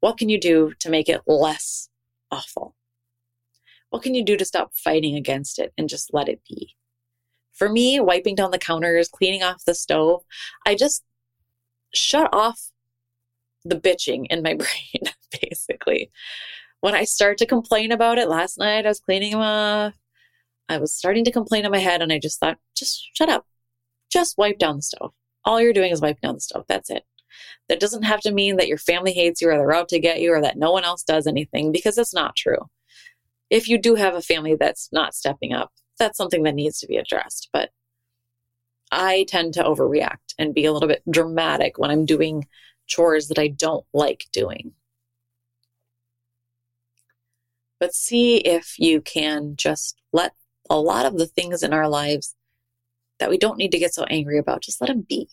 What 0.01 0.19
can 0.19 0.29
you 0.29 0.39
do 0.39 0.73
to 0.81 0.89
make 0.91 1.09
it 1.09 1.21
less 1.25 1.89
awful? 2.29 2.75
What 3.89 4.03
can 4.03 4.13
you 4.13 4.23
do 4.23 4.37
to 4.37 4.45
stop 4.45 4.75
fighting 4.75 5.15
against 5.15 5.57
it 5.57 5.73
and 5.79 5.89
just 5.89 6.13
let 6.13 6.29
it 6.29 6.41
be? 6.47 6.75
For 7.53 7.69
me, 7.69 7.99
wiping 7.99 8.35
down 8.35 8.51
the 8.51 8.59
counters, 8.59 9.09
cleaning 9.09 9.41
off 9.41 9.65
the 9.65 9.73
stove, 9.73 10.21
I 10.63 10.75
just 10.75 11.03
shut 11.91 12.29
off 12.31 12.69
the 13.65 13.79
bitching 13.79 14.27
in 14.29 14.43
my 14.43 14.53
brain, 14.55 15.13
basically. 15.41 16.11
When 16.81 16.95
I 16.95 17.05
start 17.05 17.37
to 17.39 17.45
complain 17.45 17.91
about 17.91 18.17
it, 18.17 18.27
last 18.27 18.57
night 18.57 18.85
I 18.85 18.89
was 18.89 18.99
cleaning 18.99 19.31
them 19.31 19.41
off. 19.41 19.93
I 20.69 20.77
was 20.77 20.93
starting 20.93 21.25
to 21.25 21.31
complain 21.31 21.65
in 21.65 21.71
my 21.71 21.79
head, 21.79 22.01
and 22.01 22.11
I 22.11 22.19
just 22.19 22.39
thought, 22.39 22.57
just 22.75 23.09
shut 23.13 23.29
up. 23.29 23.45
Just 24.11 24.37
wipe 24.37 24.59
down 24.59 24.77
the 24.77 24.81
stove. 24.81 25.13
All 25.45 25.61
you're 25.61 25.73
doing 25.73 25.91
is 25.91 26.01
wiping 26.01 26.19
down 26.21 26.35
the 26.35 26.41
stove. 26.41 26.65
That's 26.67 26.89
it. 26.89 27.03
That 27.69 27.79
doesn't 27.79 28.03
have 28.03 28.21
to 28.21 28.31
mean 28.31 28.57
that 28.57 28.67
your 28.67 28.77
family 28.77 29.13
hates 29.13 29.41
you 29.41 29.49
or 29.49 29.57
they're 29.57 29.73
out 29.73 29.89
to 29.89 29.99
get 29.99 30.21
you 30.21 30.33
or 30.33 30.41
that 30.41 30.57
no 30.57 30.71
one 30.71 30.83
else 30.83 31.03
does 31.03 31.27
anything 31.27 31.71
because 31.71 31.97
it's 31.97 32.13
not 32.13 32.35
true. 32.35 32.69
If 33.49 33.67
you 33.67 33.77
do 33.77 33.95
have 33.95 34.15
a 34.15 34.21
family 34.21 34.55
that's 34.55 34.89
not 34.91 35.15
stepping 35.15 35.53
up, 35.53 35.71
that's 35.99 36.17
something 36.17 36.43
that 36.43 36.55
needs 36.55 36.79
to 36.79 36.87
be 36.87 36.97
addressed. 36.97 37.49
But 37.51 37.71
I 38.91 39.25
tend 39.27 39.55
to 39.55 39.63
overreact 39.63 40.35
and 40.37 40.53
be 40.53 40.65
a 40.65 40.73
little 40.73 40.87
bit 40.87 41.01
dramatic 41.09 41.77
when 41.77 41.89
I'm 41.89 42.05
doing 42.05 42.47
chores 42.93 43.27
that 43.27 43.39
I 43.39 43.47
don't 43.47 43.85
like 43.93 44.27
doing. 44.31 44.73
But 47.79 47.95
see 47.95 48.37
if 48.37 48.75
you 48.77 49.01
can 49.01 49.55
just 49.55 49.99
let 50.11 50.33
a 50.69 50.79
lot 50.79 51.05
of 51.05 51.17
the 51.17 51.25
things 51.25 51.63
in 51.63 51.73
our 51.73 51.89
lives 51.89 52.35
that 53.19 53.29
we 53.29 53.37
don't 53.37 53.57
need 53.57 53.71
to 53.71 53.79
get 53.79 53.93
so 53.93 54.03
angry 54.05 54.37
about, 54.37 54.61
just 54.61 54.79
let 54.79 54.87
them 54.87 55.05
be. 55.07 55.27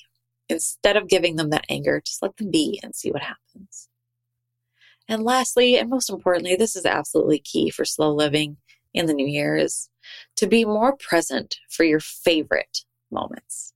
Instead 0.48 0.96
of 0.96 1.08
giving 1.08 1.36
them 1.36 1.50
that 1.50 1.66
anger, 1.68 2.02
just 2.04 2.22
let 2.22 2.36
them 2.36 2.50
be 2.50 2.80
and 2.82 2.94
see 2.94 3.10
what 3.10 3.22
happens. 3.22 3.88
And 5.06 5.22
lastly, 5.22 5.76
and 5.76 5.90
most 5.90 6.10
importantly, 6.10 6.56
this 6.56 6.76
is 6.76 6.86
absolutely 6.86 7.40
key 7.40 7.70
for 7.70 7.84
slow 7.84 8.12
living 8.12 8.56
in 8.94 9.06
the 9.06 9.14
new 9.14 9.26
year 9.26 9.56
is 9.56 9.88
to 10.36 10.46
be 10.46 10.64
more 10.64 10.96
present 10.96 11.56
for 11.68 11.84
your 11.84 12.00
favorite 12.00 12.84
moments. 13.10 13.74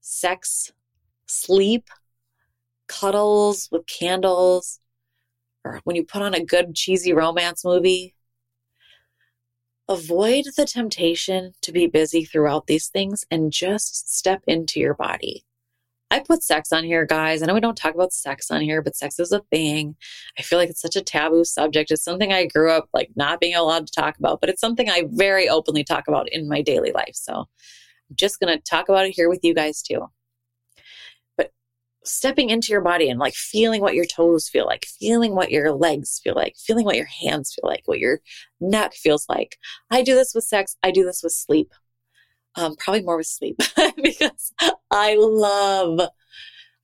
Sex, 0.00 0.72
sleep, 1.26 1.88
cuddles 2.88 3.68
with 3.70 3.86
candles, 3.86 4.80
or 5.64 5.80
when 5.84 5.96
you 5.96 6.04
put 6.04 6.22
on 6.22 6.34
a 6.34 6.44
good 6.44 6.74
cheesy 6.74 7.12
romance 7.12 7.64
movie. 7.64 8.14
Avoid 9.88 10.46
the 10.56 10.64
temptation 10.64 11.52
to 11.62 11.70
be 11.70 11.86
busy 11.86 12.24
throughout 12.24 12.66
these 12.66 12.88
things 12.88 13.24
and 13.30 13.52
just 13.52 14.12
step 14.12 14.42
into 14.46 14.80
your 14.80 14.94
body. 14.94 15.44
I 16.10 16.20
put 16.20 16.42
sex 16.42 16.72
on 16.72 16.84
here, 16.84 17.04
guys. 17.04 17.42
I 17.42 17.46
know 17.46 17.54
we 17.54 17.60
don't 17.60 17.76
talk 17.76 17.94
about 17.94 18.12
sex 18.12 18.50
on 18.50 18.60
here, 18.60 18.80
but 18.80 18.96
sex 18.96 19.18
is 19.18 19.32
a 19.32 19.40
thing. 19.50 19.96
I 20.38 20.42
feel 20.42 20.58
like 20.58 20.70
it's 20.70 20.80
such 20.80 20.96
a 20.96 21.02
taboo 21.02 21.44
subject. 21.44 21.90
It's 21.90 22.04
something 22.04 22.32
I 22.32 22.46
grew 22.46 22.70
up 22.70 22.88
like 22.94 23.10
not 23.16 23.40
being 23.40 23.56
allowed 23.56 23.86
to 23.88 23.92
talk 23.92 24.16
about, 24.18 24.40
but 24.40 24.48
it's 24.48 24.60
something 24.60 24.88
I 24.88 25.04
very 25.08 25.48
openly 25.48 25.82
talk 25.82 26.06
about 26.06 26.28
in 26.30 26.48
my 26.48 26.62
daily 26.62 26.92
life. 26.92 27.14
So 27.14 27.34
I'm 27.34 28.16
just 28.16 28.38
going 28.38 28.56
to 28.56 28.62
talk 28.62 28.88
about 28.88 29.06
it 29.06 29.14
here 29.16 29.28
with 29.28 29.40
you 29.42 29.52
guys 29.52 29.82
too. 29.82 30.06
Stepping 32.06 32.50
into 32.50 32.72
your 32.72 32.80
body 32.80 33.10
and 33.10 33.18
like 33.18 33.34
feeling 33.34 33.80
what 33.80 33.94
your 33.94 34.04
toes 34.04 34.48
feel 34.48 34.64
like, 34.64 34.86
feeling 35.00 35.34
what 35.34 35.50
your 35.50 35.72
legs 35.72 36.20
feel 36.22 36.34
like, 36.34 36.54
feeling 36.56 36.84
what 36.84 36.96
your 36.96 37.06
hands 37.06 37.54
feel 37.54 37.68
like, 37.68 37.82
what 37.86 37.98
your 37.98 38.20
neck 38.60 38.94
feels 38.94 39.26
like. 39.28 39.56
I 39.90 40.02
do 40.02 40.14
this 40.14 40.32
with 40.34 40.44
sex. 40.44 40.76
I 40.82 40.92
do 40.92 41.04
this 41.04 41.22
with 41.22 41.32
sleep 41.32 41.72
um, 42.56 42.74
probably 42.76 43.02
more 43.02 43.16
with 43.16 43.26
sleep 43.26 43.56
because 44.02 44.52
I 44.90 45.16
love. 45.18 46.00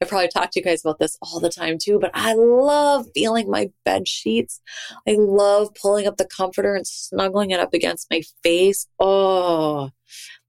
I 0.01 0.05
probably 0.05 0.29
talk 0.29 0.51
to 0.51 0.59
you 0.59 0.65
guys 0.65 0.85
about 0.85 0.99
this 0.99 1.17
all 1.23 1.39
the 1.39 1.49
time 1.49 1.79
too, 1.81 2.01
but 2.01 2.11
I 2.13 2.35
love 2.35 3.07
feeling 3.15 3.49
my 3.49 3.71
bed 3.85 4.09
sheets. 4.09 4.61
I 5.07 5.15
love 5.17 5.69
pulling 5.81 6.09
up 6.09 6.17
the 6.17 6.27
comforter 6.27 6.75
and 6.75 6.85
snuggling 6.85 7.53
it 7.53 7.61
up 7.61 7.73
against 7.73 8.11
my 8.11 8.23
face. 8.43 8.89
Oh, 8.99 9.91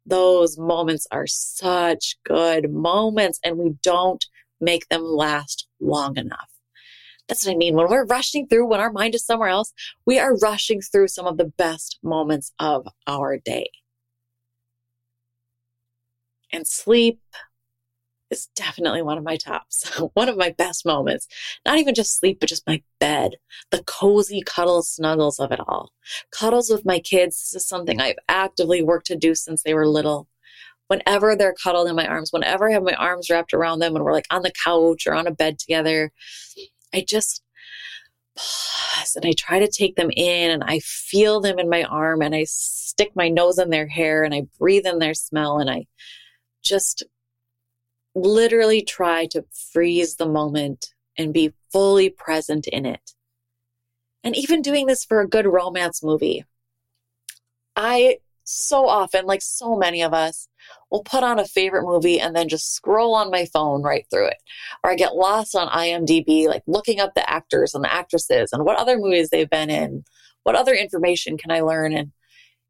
those 0.07 0.57
moments 0.57 1.05
are 1.11 1.27
such 1.27 2.17
good 2.25 2.71
moments, 2.71 3.39
and 3.43 3.57
we 3.59 3.75
don't 3.83 4.25
make 4.63 4.89
them 4.89 5.03
last 5.03 5.67
long 5.79 6.17
enough. 6.17 6.49
That's 7.27 7.45
what 7.45 7.53
I 7.53 7.57
mean. 7.57 7.75
When 7.75 7.89
we're 7.89 8.05
rushing 8.05 8.47
through, 8.47 8.67
when 8.67 8.79
our 8.79 8.91
mind 8.91 9.15
is 9.15 9.25
somewhere 9.25 9.49
else, 9.49 9.73
we 10.05 10.19
are 10.19 10.37
rushing 10.37 10.81
through 10.81 11.07
some 11.07 11.25
of 11.25 11.37
the 11.37 11.45
best 11.57 11.99
moments 12.03 12.51
of 12.59 12.87
our 13.07 13.37
day. 13.37 13.69
And 16.51 16.67
sleep 16.67 17.19
is 18.29 18.47
definitely 18.55 19.01
one 19.01 19.17
of 19.17 19.23
my 19.23 19.37
tops, 19.37 19.89
one 20.13 20.27
of 20.27 20.37
my 20.37 20.49
best 20.49 20.85
moments. 20.85 21.27
Not 21.65 21.77
even 21.77 21.95
just 21.95 22.19
sleep, 22.19 22.39
but 22.39 22.49
just 22.49 22.67
my 22.67 22.81
bed, 22.99 23.35
the 23.71 23.83
cozy 23.83 24.41
cuddle 24.45 24.81
snuggles 24.83 25.39
of 25.39 25.51
it 25.51 25.59
all. 25.59 25.91
Cuddles 26.31 26.69
with 26.69 26.85
my 26.85 26.99
kids 26.99 27.37
this 27.37 27.61
is 27.61 27.67
something 27.67 28.01
I've 28.01 28.19
actively 28.27 28.83
worked 28.83 29.07
to 29.07 29.15
do 29.15 29.35
since 29.35 29.63
they 29.63 29.73
were 29.73 29.87
little. 29.87 30.27
Whenever 30.87 31.35
they're 31.35 31.55
cuddled 31.61 31.87
in 31.87 31.95
my 31.95 32.07
arms, 32.07 32.31
whenever 32.31 32.69
I 32.69 32.73
have 32.73 32.83
my 32.83 32.93
arms 32.93 33.29
wrapped 33.29 33.53
around 33.53 33.79
them 33.79 33.95
and 33.95 34.03
we're 34.03 34.13
like 34.13 34.27
on 34.29 34.41
the 34.41 34.51
couch 34.63 35.07
or 35.07 35.13
on 35.13 35.27
a 35.27 35.31
bed 35.31 35.57
together, 35.57 36.11
I 36.93 37.03
just 37.07 37.41
pause 38.35 39.15
and 39.15 39.25
I 39.25 39.33
try 39.37 39.59
to 39.59 39.67
take 39.67 39.95
them 39.95 40.09
in 40.15 40.51
and 40.51 40.63
I 40.63 40.79
feel 40.79 41.39
them 41.39 41.59
in 41.59 41.69
my 41.69 41.83
arm 41.83 42.21
and 42.21 42.35
I 42.35 42.45
stick 42.45 43.11
my 43.15 43.29
nose 43.29 43.57
in 43.59 43.69
their 43.69 43.87
hair 43.87 44.23
and 44.23 44.33
I 44.33 44.43
breathe 44.59 44.85
in 44.85 44.99
their 44.99 45.13
smell 45.13 45.59
and 45.59 45.69
I 45.69 45.85
just 46.63 47.03
literally 48.15 48.81
try 48.81 49.25
to 49.27 49.45
freeze 49.71 50.15
the 50.15 50.27
moment 50.27 50.93
and 51.17 51.33
be 51.33 51.53
fully 51.71 52.09
present 52.09 52.67
in 52.67 52.85
it. 52.85 53.11
And 54.23 54.35
even 54.35 54.61
doing 54.61 54.85
this 54.87 55.03
for 55.03 55.19
a 55.19 55.27
good 55.27 55.45
romance 55.45 56.01
movie. 56.03 56.45
I 57.75 58.19
so 58.43 58.87
often, 58.87 59.25
like 59.25 59.41
so 59.41 59.75
many 59.75 60.01
of 60.01 60.13
us, 60.13 60.47
will 60.91 61.03
put 61.03 61.23
on 61.23 61.39
a 61.39 61.45
favorite 61.45 61.85
movie 61.85 62.19
and 62.19 62.35
then 62.35 62.47
just 62.47 62.73
scroll 62.73 63.15
on 63.15 63.31
my 63.31 63.45
phone 63.45 63.81
right 63.81 64.05
through 64.09 64.27
it. 64.27 64.37
Or 64.83 64.91
I 64.91 64.95
get 64.95 65.15
lost 65.15 65.55
on 65.55 65.67
IMDb, 65.69 66.47
like 66.47 66.63
looking 66.67 66.99
up 66.99 67.13
the 67.15 67.29
actors 67.29 67.73
and 67.73 67.83
the 67.83 67.93
actresses 67.93 68.51
and 68.53 68.63
what 68.63 68.77
other 68.77 68.97
movies 68.97 69.29
they've 69.29 69.49
been 69.49 69.69
in. 69.69 70.03
What 70.43 70.55
other 70.55 70.73
information 70.73 71.37
can 71.37 71.51
I 71.51 71.61
learn? 71.61 71.93
And 71.93 72.11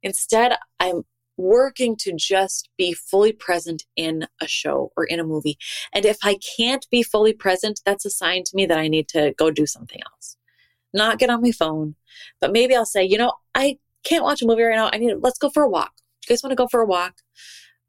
instead, 0.04 0.54
I'm 0.80 1.04
working 1.38 1.96
to 1.98 2.14
just 2.16 2.70
be 2.78 2.94
fully 2.94 3.34
present 3.34 3.84
in 3.96 4.28
a 4.42 4.48
show 4.48 4.92
or 4.96 5.06
in 5.06 5.20
a 5.20 5.24
movie. 5.24 5.58
And 5.92 6.06
if 6.06 6.18
I 6.24 6.38
can't 6.58 6.86
be 6.92 7.04
fully 7.04 7.34
present, 7.34 7.82
that's 7.86 8.06
a 8.06 8.10
sign 8.10 8.44
to 8.44 8.56
me 8.56 8.66
that 8.68 8.78
I 8.78 8.88
need 8.88 9.08
to 9.10 9.34
go 9.38 9.50
do 9.50 9.66
something 9.66 10.00
else. 10.06 10.38
Not 10.94 11.18
get 11.18 11.32
on 11.32 11.42
my 11.42 11.52
phone, 11.52 11.96
but 12.40 12.52
maybe 12.52 12.76
I'll 12.76 12.86
say, 12.86 13.04
you 13.04 13.18
know, 13.18 13.34
I 13.56 13.80
can't 14.04 14.24
watch 14.24 14.42
a 14.42 14.46
movie 14.46 14.64
right 14.64 14.76
now. 14.76 14.90
I 14.92 14.98
need, 14.98 15.16
let's 15.20 15.40
go 15.40 15.50
for 15.50 15.64
a 15.64 15.70
walk. 15.70 15.94
You 16.24 16.34
guys 16.34 16.44
want 16.44 16.52
to 16.52 16.56
go 16.56 16.68
for 16.68 16.82
a 16.82 16.86
walk? 16.86 17.16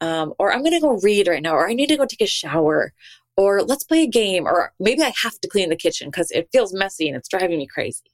Um, 0.00 0.34
or 0.38 0.52
I'm 0.52 0.60
going 0.60 0.72
to 0.72 0.80
go 0.80 0.98
read 1.02 1.28
right 1.28 1.42
now, 1.42 1.54
or 1.54 1.68
I 1.68 1.74
need 1.74 1.88
to 1.88 1.96
go 1.96 2.04
take 2.04 2.20
a 2.20 2.26
shower, 2.26 2.92
or 3.36 3.62
let's 3.62 3.84
play 3.84 4.02
a 4.02 4.08
game, 4.08 4.46
or 4.46 4.72
maybe 4.80 5.02
I 5.02 5.12
have 5.22 5.40
to 5.40 5.48
clean 5.48 5.70
the 5.70 5.76
kitchen 5.76 6.08
because 6.08 6.30
it 6.30 6.48
feels 6.52 6.74
messy 6.74 7.08
and 7.08 7.16
it's 7.16 7.28
driving 7.28 7.58
me 7.58 7.66
crazy 7.66 8.10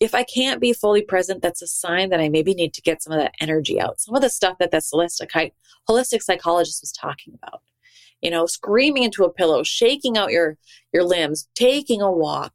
if 0.00 0.14
I 0.14 0.24
can't 0.24 0.60
be 0.60 0.72
fully 0.72 1.02
present, 1.02 1.42
that's 1.42 1.60
a 1.60 1.66
sign 1.66 2.08
that 2.08 2.20
I 2.20 2.30
maybe 2.30 2.54
need 2.54 2.72
to 2.74 2.82
get 2.82 3.02
some 3.02 3.12
of 3.12 3.18
that 3.20 3.34
energy 3.38 3.78
out. 3.78 4.00
Some 4.00 4.14
of 4.14 4.22
the 4.22 4.30
stuff 4.30 4.56
that 4.58 4.70
that 4.70 4.82
holistic, 4.82 5.52
holistic 5.88 6.22
psychologist 6.22 6.82
was 6.82 6.90
talking 6.90 7.34
about. 7.34 7.60
You 8.22 8.30
know, 8.30 8.46
screaming 8.46 9.02
into 9.02 9.24
a 9.24 9.32
pillow, 9.32 9.62
shaking 9.62 10.16
out 10.16 10.32
your, 10.32 10.56
your 10.92 11.04
limbs, 11.04 11.48
taking 11.54 12.00
a 12.00 12.10
walk. 12.10 12.54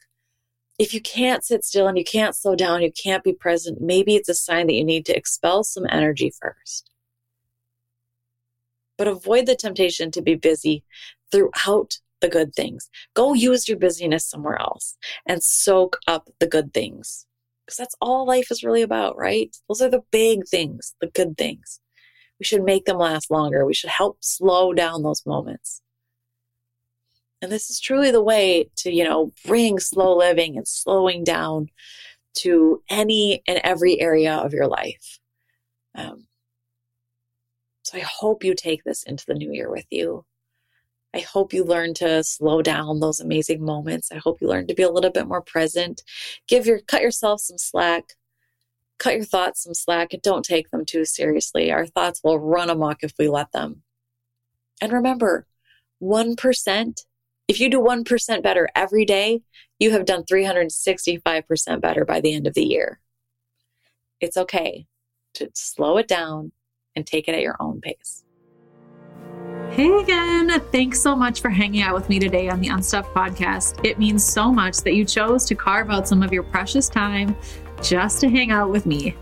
If 0.78 0.94
you 0.94 1.02
can't 1.02 1.44
sit 1.44 1.64
still 1.64 1.88
and 1.88 1.98
you 1.98 2.04
can't 2.04 2.36
slow 2.36 2.56
down, 2.56 2.82
you 2.82 2.92
can't 2.92 3.24
be 3.24 3.34
present, 3.34 3.82
maybe 3.82 4.16
it's 4.16 4.30
a 4.30 4.34
sign 4.34 4.68
that 4.68 4.74
you 4.74 4.84
need 4.84 5.06
to 5.06 5.16
expel 5.16 5.64
some 5.64 5.86
energy 5.90 6.32
first. 6.42 6.90
But 8.98 9.08
avoid 9.08 9.46
the 9.46 9.56
temptation 9.56 10.12
to 10.12 10.22
be 10.22 10.36
busy 10.36 10.84
throughout 11.32 12.00
the 12.22 12.30
good 12.30 12.54
things. 12.54 12.90
Go 13.14 13.34
use 13.34 13.68
your 13.68 13.78
busyness 13.78 14.26
somewhere 14.26 14.60
else 14.60 14.98
and 15.26 15.44
soak 15.44 16.00
up 16.08 16.30
the 16.40 16.48
good 16.48 16.74
things 16.74 17.26
because 17.66 17.78
that's 17.78 17.96
all 18.00 18.26
life 18.26 18.52
is 18.52 18.64
really 18.64 18.82
about, 18.82 19.18
right? 19.18 19.56
Those 19.68 19.82
are 19.82 19.90
the 19.90 20.04
big 20.12 20.48
things, 20.48 20.94
the 21.02 21.08
good 21.08 21.38
things. 21.38 21.80
We 22.40 22.46
should 22.46 22.64
make 22.64 22.86
them 22.86 22.98
last 22.98 23.32
longer. 23.32 23.66
We 23.66 23.74
should 23.74 23.90
help 23.90 24.18
slow 24.22 24.74
down 24.74 25.04
those 25.04 25.26
moments. 25.26 25.82
And 27.46 27.52
this 27.52 27.70
is 27.70 27.80
truly 27.80 28.10
the 28.10 28.24
way 28.24 28.72
to, 28.78 28.92
you 28.92 29.04
know, 29.04 29.32
bring 29.46 29.78
slow 29.78 30.18
living 30.18 30.58
and 30.58 30.68
slowing 30.68 31.24
down 31.24 31.70
to 32.38 32.82
any 32.90 33.44
and 33.48 33.60
every 33.64 34.02
area 34.02 34.34
of 34.34 34.52
your 34.52 34.66
life. 34.66 35.20
Um, 35.94 36.26
So 37.84 38.00
I 38.00 38.02
hope 38.02 38.44
you 38.44 38.56
take 38.56 38.84
this 38.84 39.04
into 39.04 39.28
the 39.28 39.36
new 39.36 39.54
year 39.54 39.70
with 39.70 39.86
you. 39.92 40.26
I 41.14 41.20
hope 41.20 41.54
you 41.54 41.64
learn 41.64 41.94
to 41.96 42.24
slow 42.24 42.64
down 42.64 43.00
those 43.00 43.20
amazing 43.20 43.64
moments. 43.64 44.12
I 44.12 44.18
hope 44.18 44.42
you 44.42 44.48
learn 44.48 44.66
to 44.66 44.74
be 44.74 44.82
a 44.82 44.90
little 44.90 45.12
bit 45.12 45.28
more 45.28 45.44
present. 45.44 46.02
Give 46.48 46.66
your 46.66 46.80
cut 46.80 47.04
yourself 47.04 47.42
some 47.42 47.60
slack. 47.60 48.16
Cut 48.98 49.14
your 49.14 49.24
thoughts 49.24 49.62
some 49.66 49.76
slack 49.76 50.14
and 50.14 50.22
don't 50.24 50.44
take 50.44 50.72
them 50.72 50.84
too 50.84 51.06
seriously. 51.06 51.72
Our 51.72 51.86
thoughts 51.86 52.22
will 52.24 52.40
run 52.40 52.72
amok 52.72 53.04
if 53.04 53.14
we 53.20 53.28
let 53.28 53.52
them. 53.52 53.84
And 54.82 54.92
remember, 54.92 55.46
1%, 56.02 57.06
if 57.48 57.60
you 57.60 57.70
do 57.70 57.80
1% 57.80 58.44
better 58.44 58.68
every 58.76 59.06
day, 59.06 59.42
you 59.80 59.92
have 59.92 60.06
done 60.06 60.24
365% 60.24 61.82
better 61.82 62.06
by 62.06 62.20
the 62.20 62.34
end 62.34 62.48
of 62.48 62.54
the 62.54 62.64
year. 62.64 63.00
It's 64.20 64.38
okay 64.38 64.88
to 65.36 65.50
slow 65.54 65.98
it 65.98 66.08
down 66.08 66.52
and 66.96 67.06
take 67.06 67.28
it 67.28 67.36
at 67.36 67.42
your 67.42 67.58
own 67.60 67.82
pace. 67.82 68.24
Hey 69.72 69.92
again. 70.00 70.50
Thanks 70.72 71.02
so 71.02 71.16
much 71.16 71.42
for 71.42 71.50
hanging 71.50 71.82
out 71.82 71.94
with 71.94 72.08
me 72.08 72.18
today 72.18 72.48
on 72.50 72.62
the 72.62 72.70
Unstuff 72.70 73.12
podcast. 73.12 73.86
It 73.86 74.00
means 74.00 74.24
so 74.24 74.50
much 74.52 74.78
that 74.78 74.94
you 74.94 75.04
chose 75.04 75.44
to 75.46 75.56
carve 75.56 75.90
out 75.90 76.08
some 76.08 76.24
of 76.24 76.32
your 76.32 76.44
precious 76.44 76.88
time 76.88 77.36
just 77.82 78.22
to 78.22 78.30
hang 78.30 78.52
out 78.52 78.70
with 78.70 78.86
me. 78.86 79.18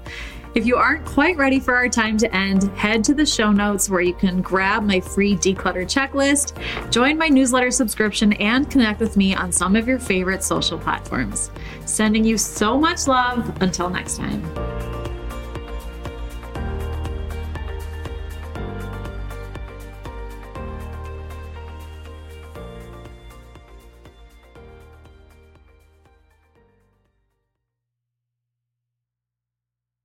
If 0.56 0.68
you 0.68 0.76
aren't 0.76 1.04
quite 1.06 1.36
ready 1.36 1.60
for 1.60 1.76
our 1.76 1.90
time 1.90 2.16
to 2.20 2.36
end, 2.36 2.64
head 2.78 3.04
to 3.06 3.16
the 3.16 3.26
show 3.26 3.52
notes 3.52 3.90
where 3.90 4.02
you 4.02 4.14
can 4.14 4.40
grab 4.42 4.84
my 4.84 5.00
free 5.00 5.36
declutter 5.36 5.84
checklist, 5.84 6.54
join 6.92 7.18
my 7.18 7.28
newsletter 7.28 7.72
subscription, 7.72 8.34
and 8.34 8.70
connect 8.70 9.00
with 9.00 9.18
me 9.18 9.34
on 9.34 9.52
some 9.52 9.76
of 9.76 9.88
your 9.88 9.98
favorite 9.98 10.44
social 10.44 10.78
platforms. 10.78 11.50
Sending 11.86 12.24
you 12.24 12.38
so 12.38 12.78
much 12.78 13.08
love. 13.08 13.62
Until 13.62 13.90
next 13.90 14.18
time. 14.18 14.73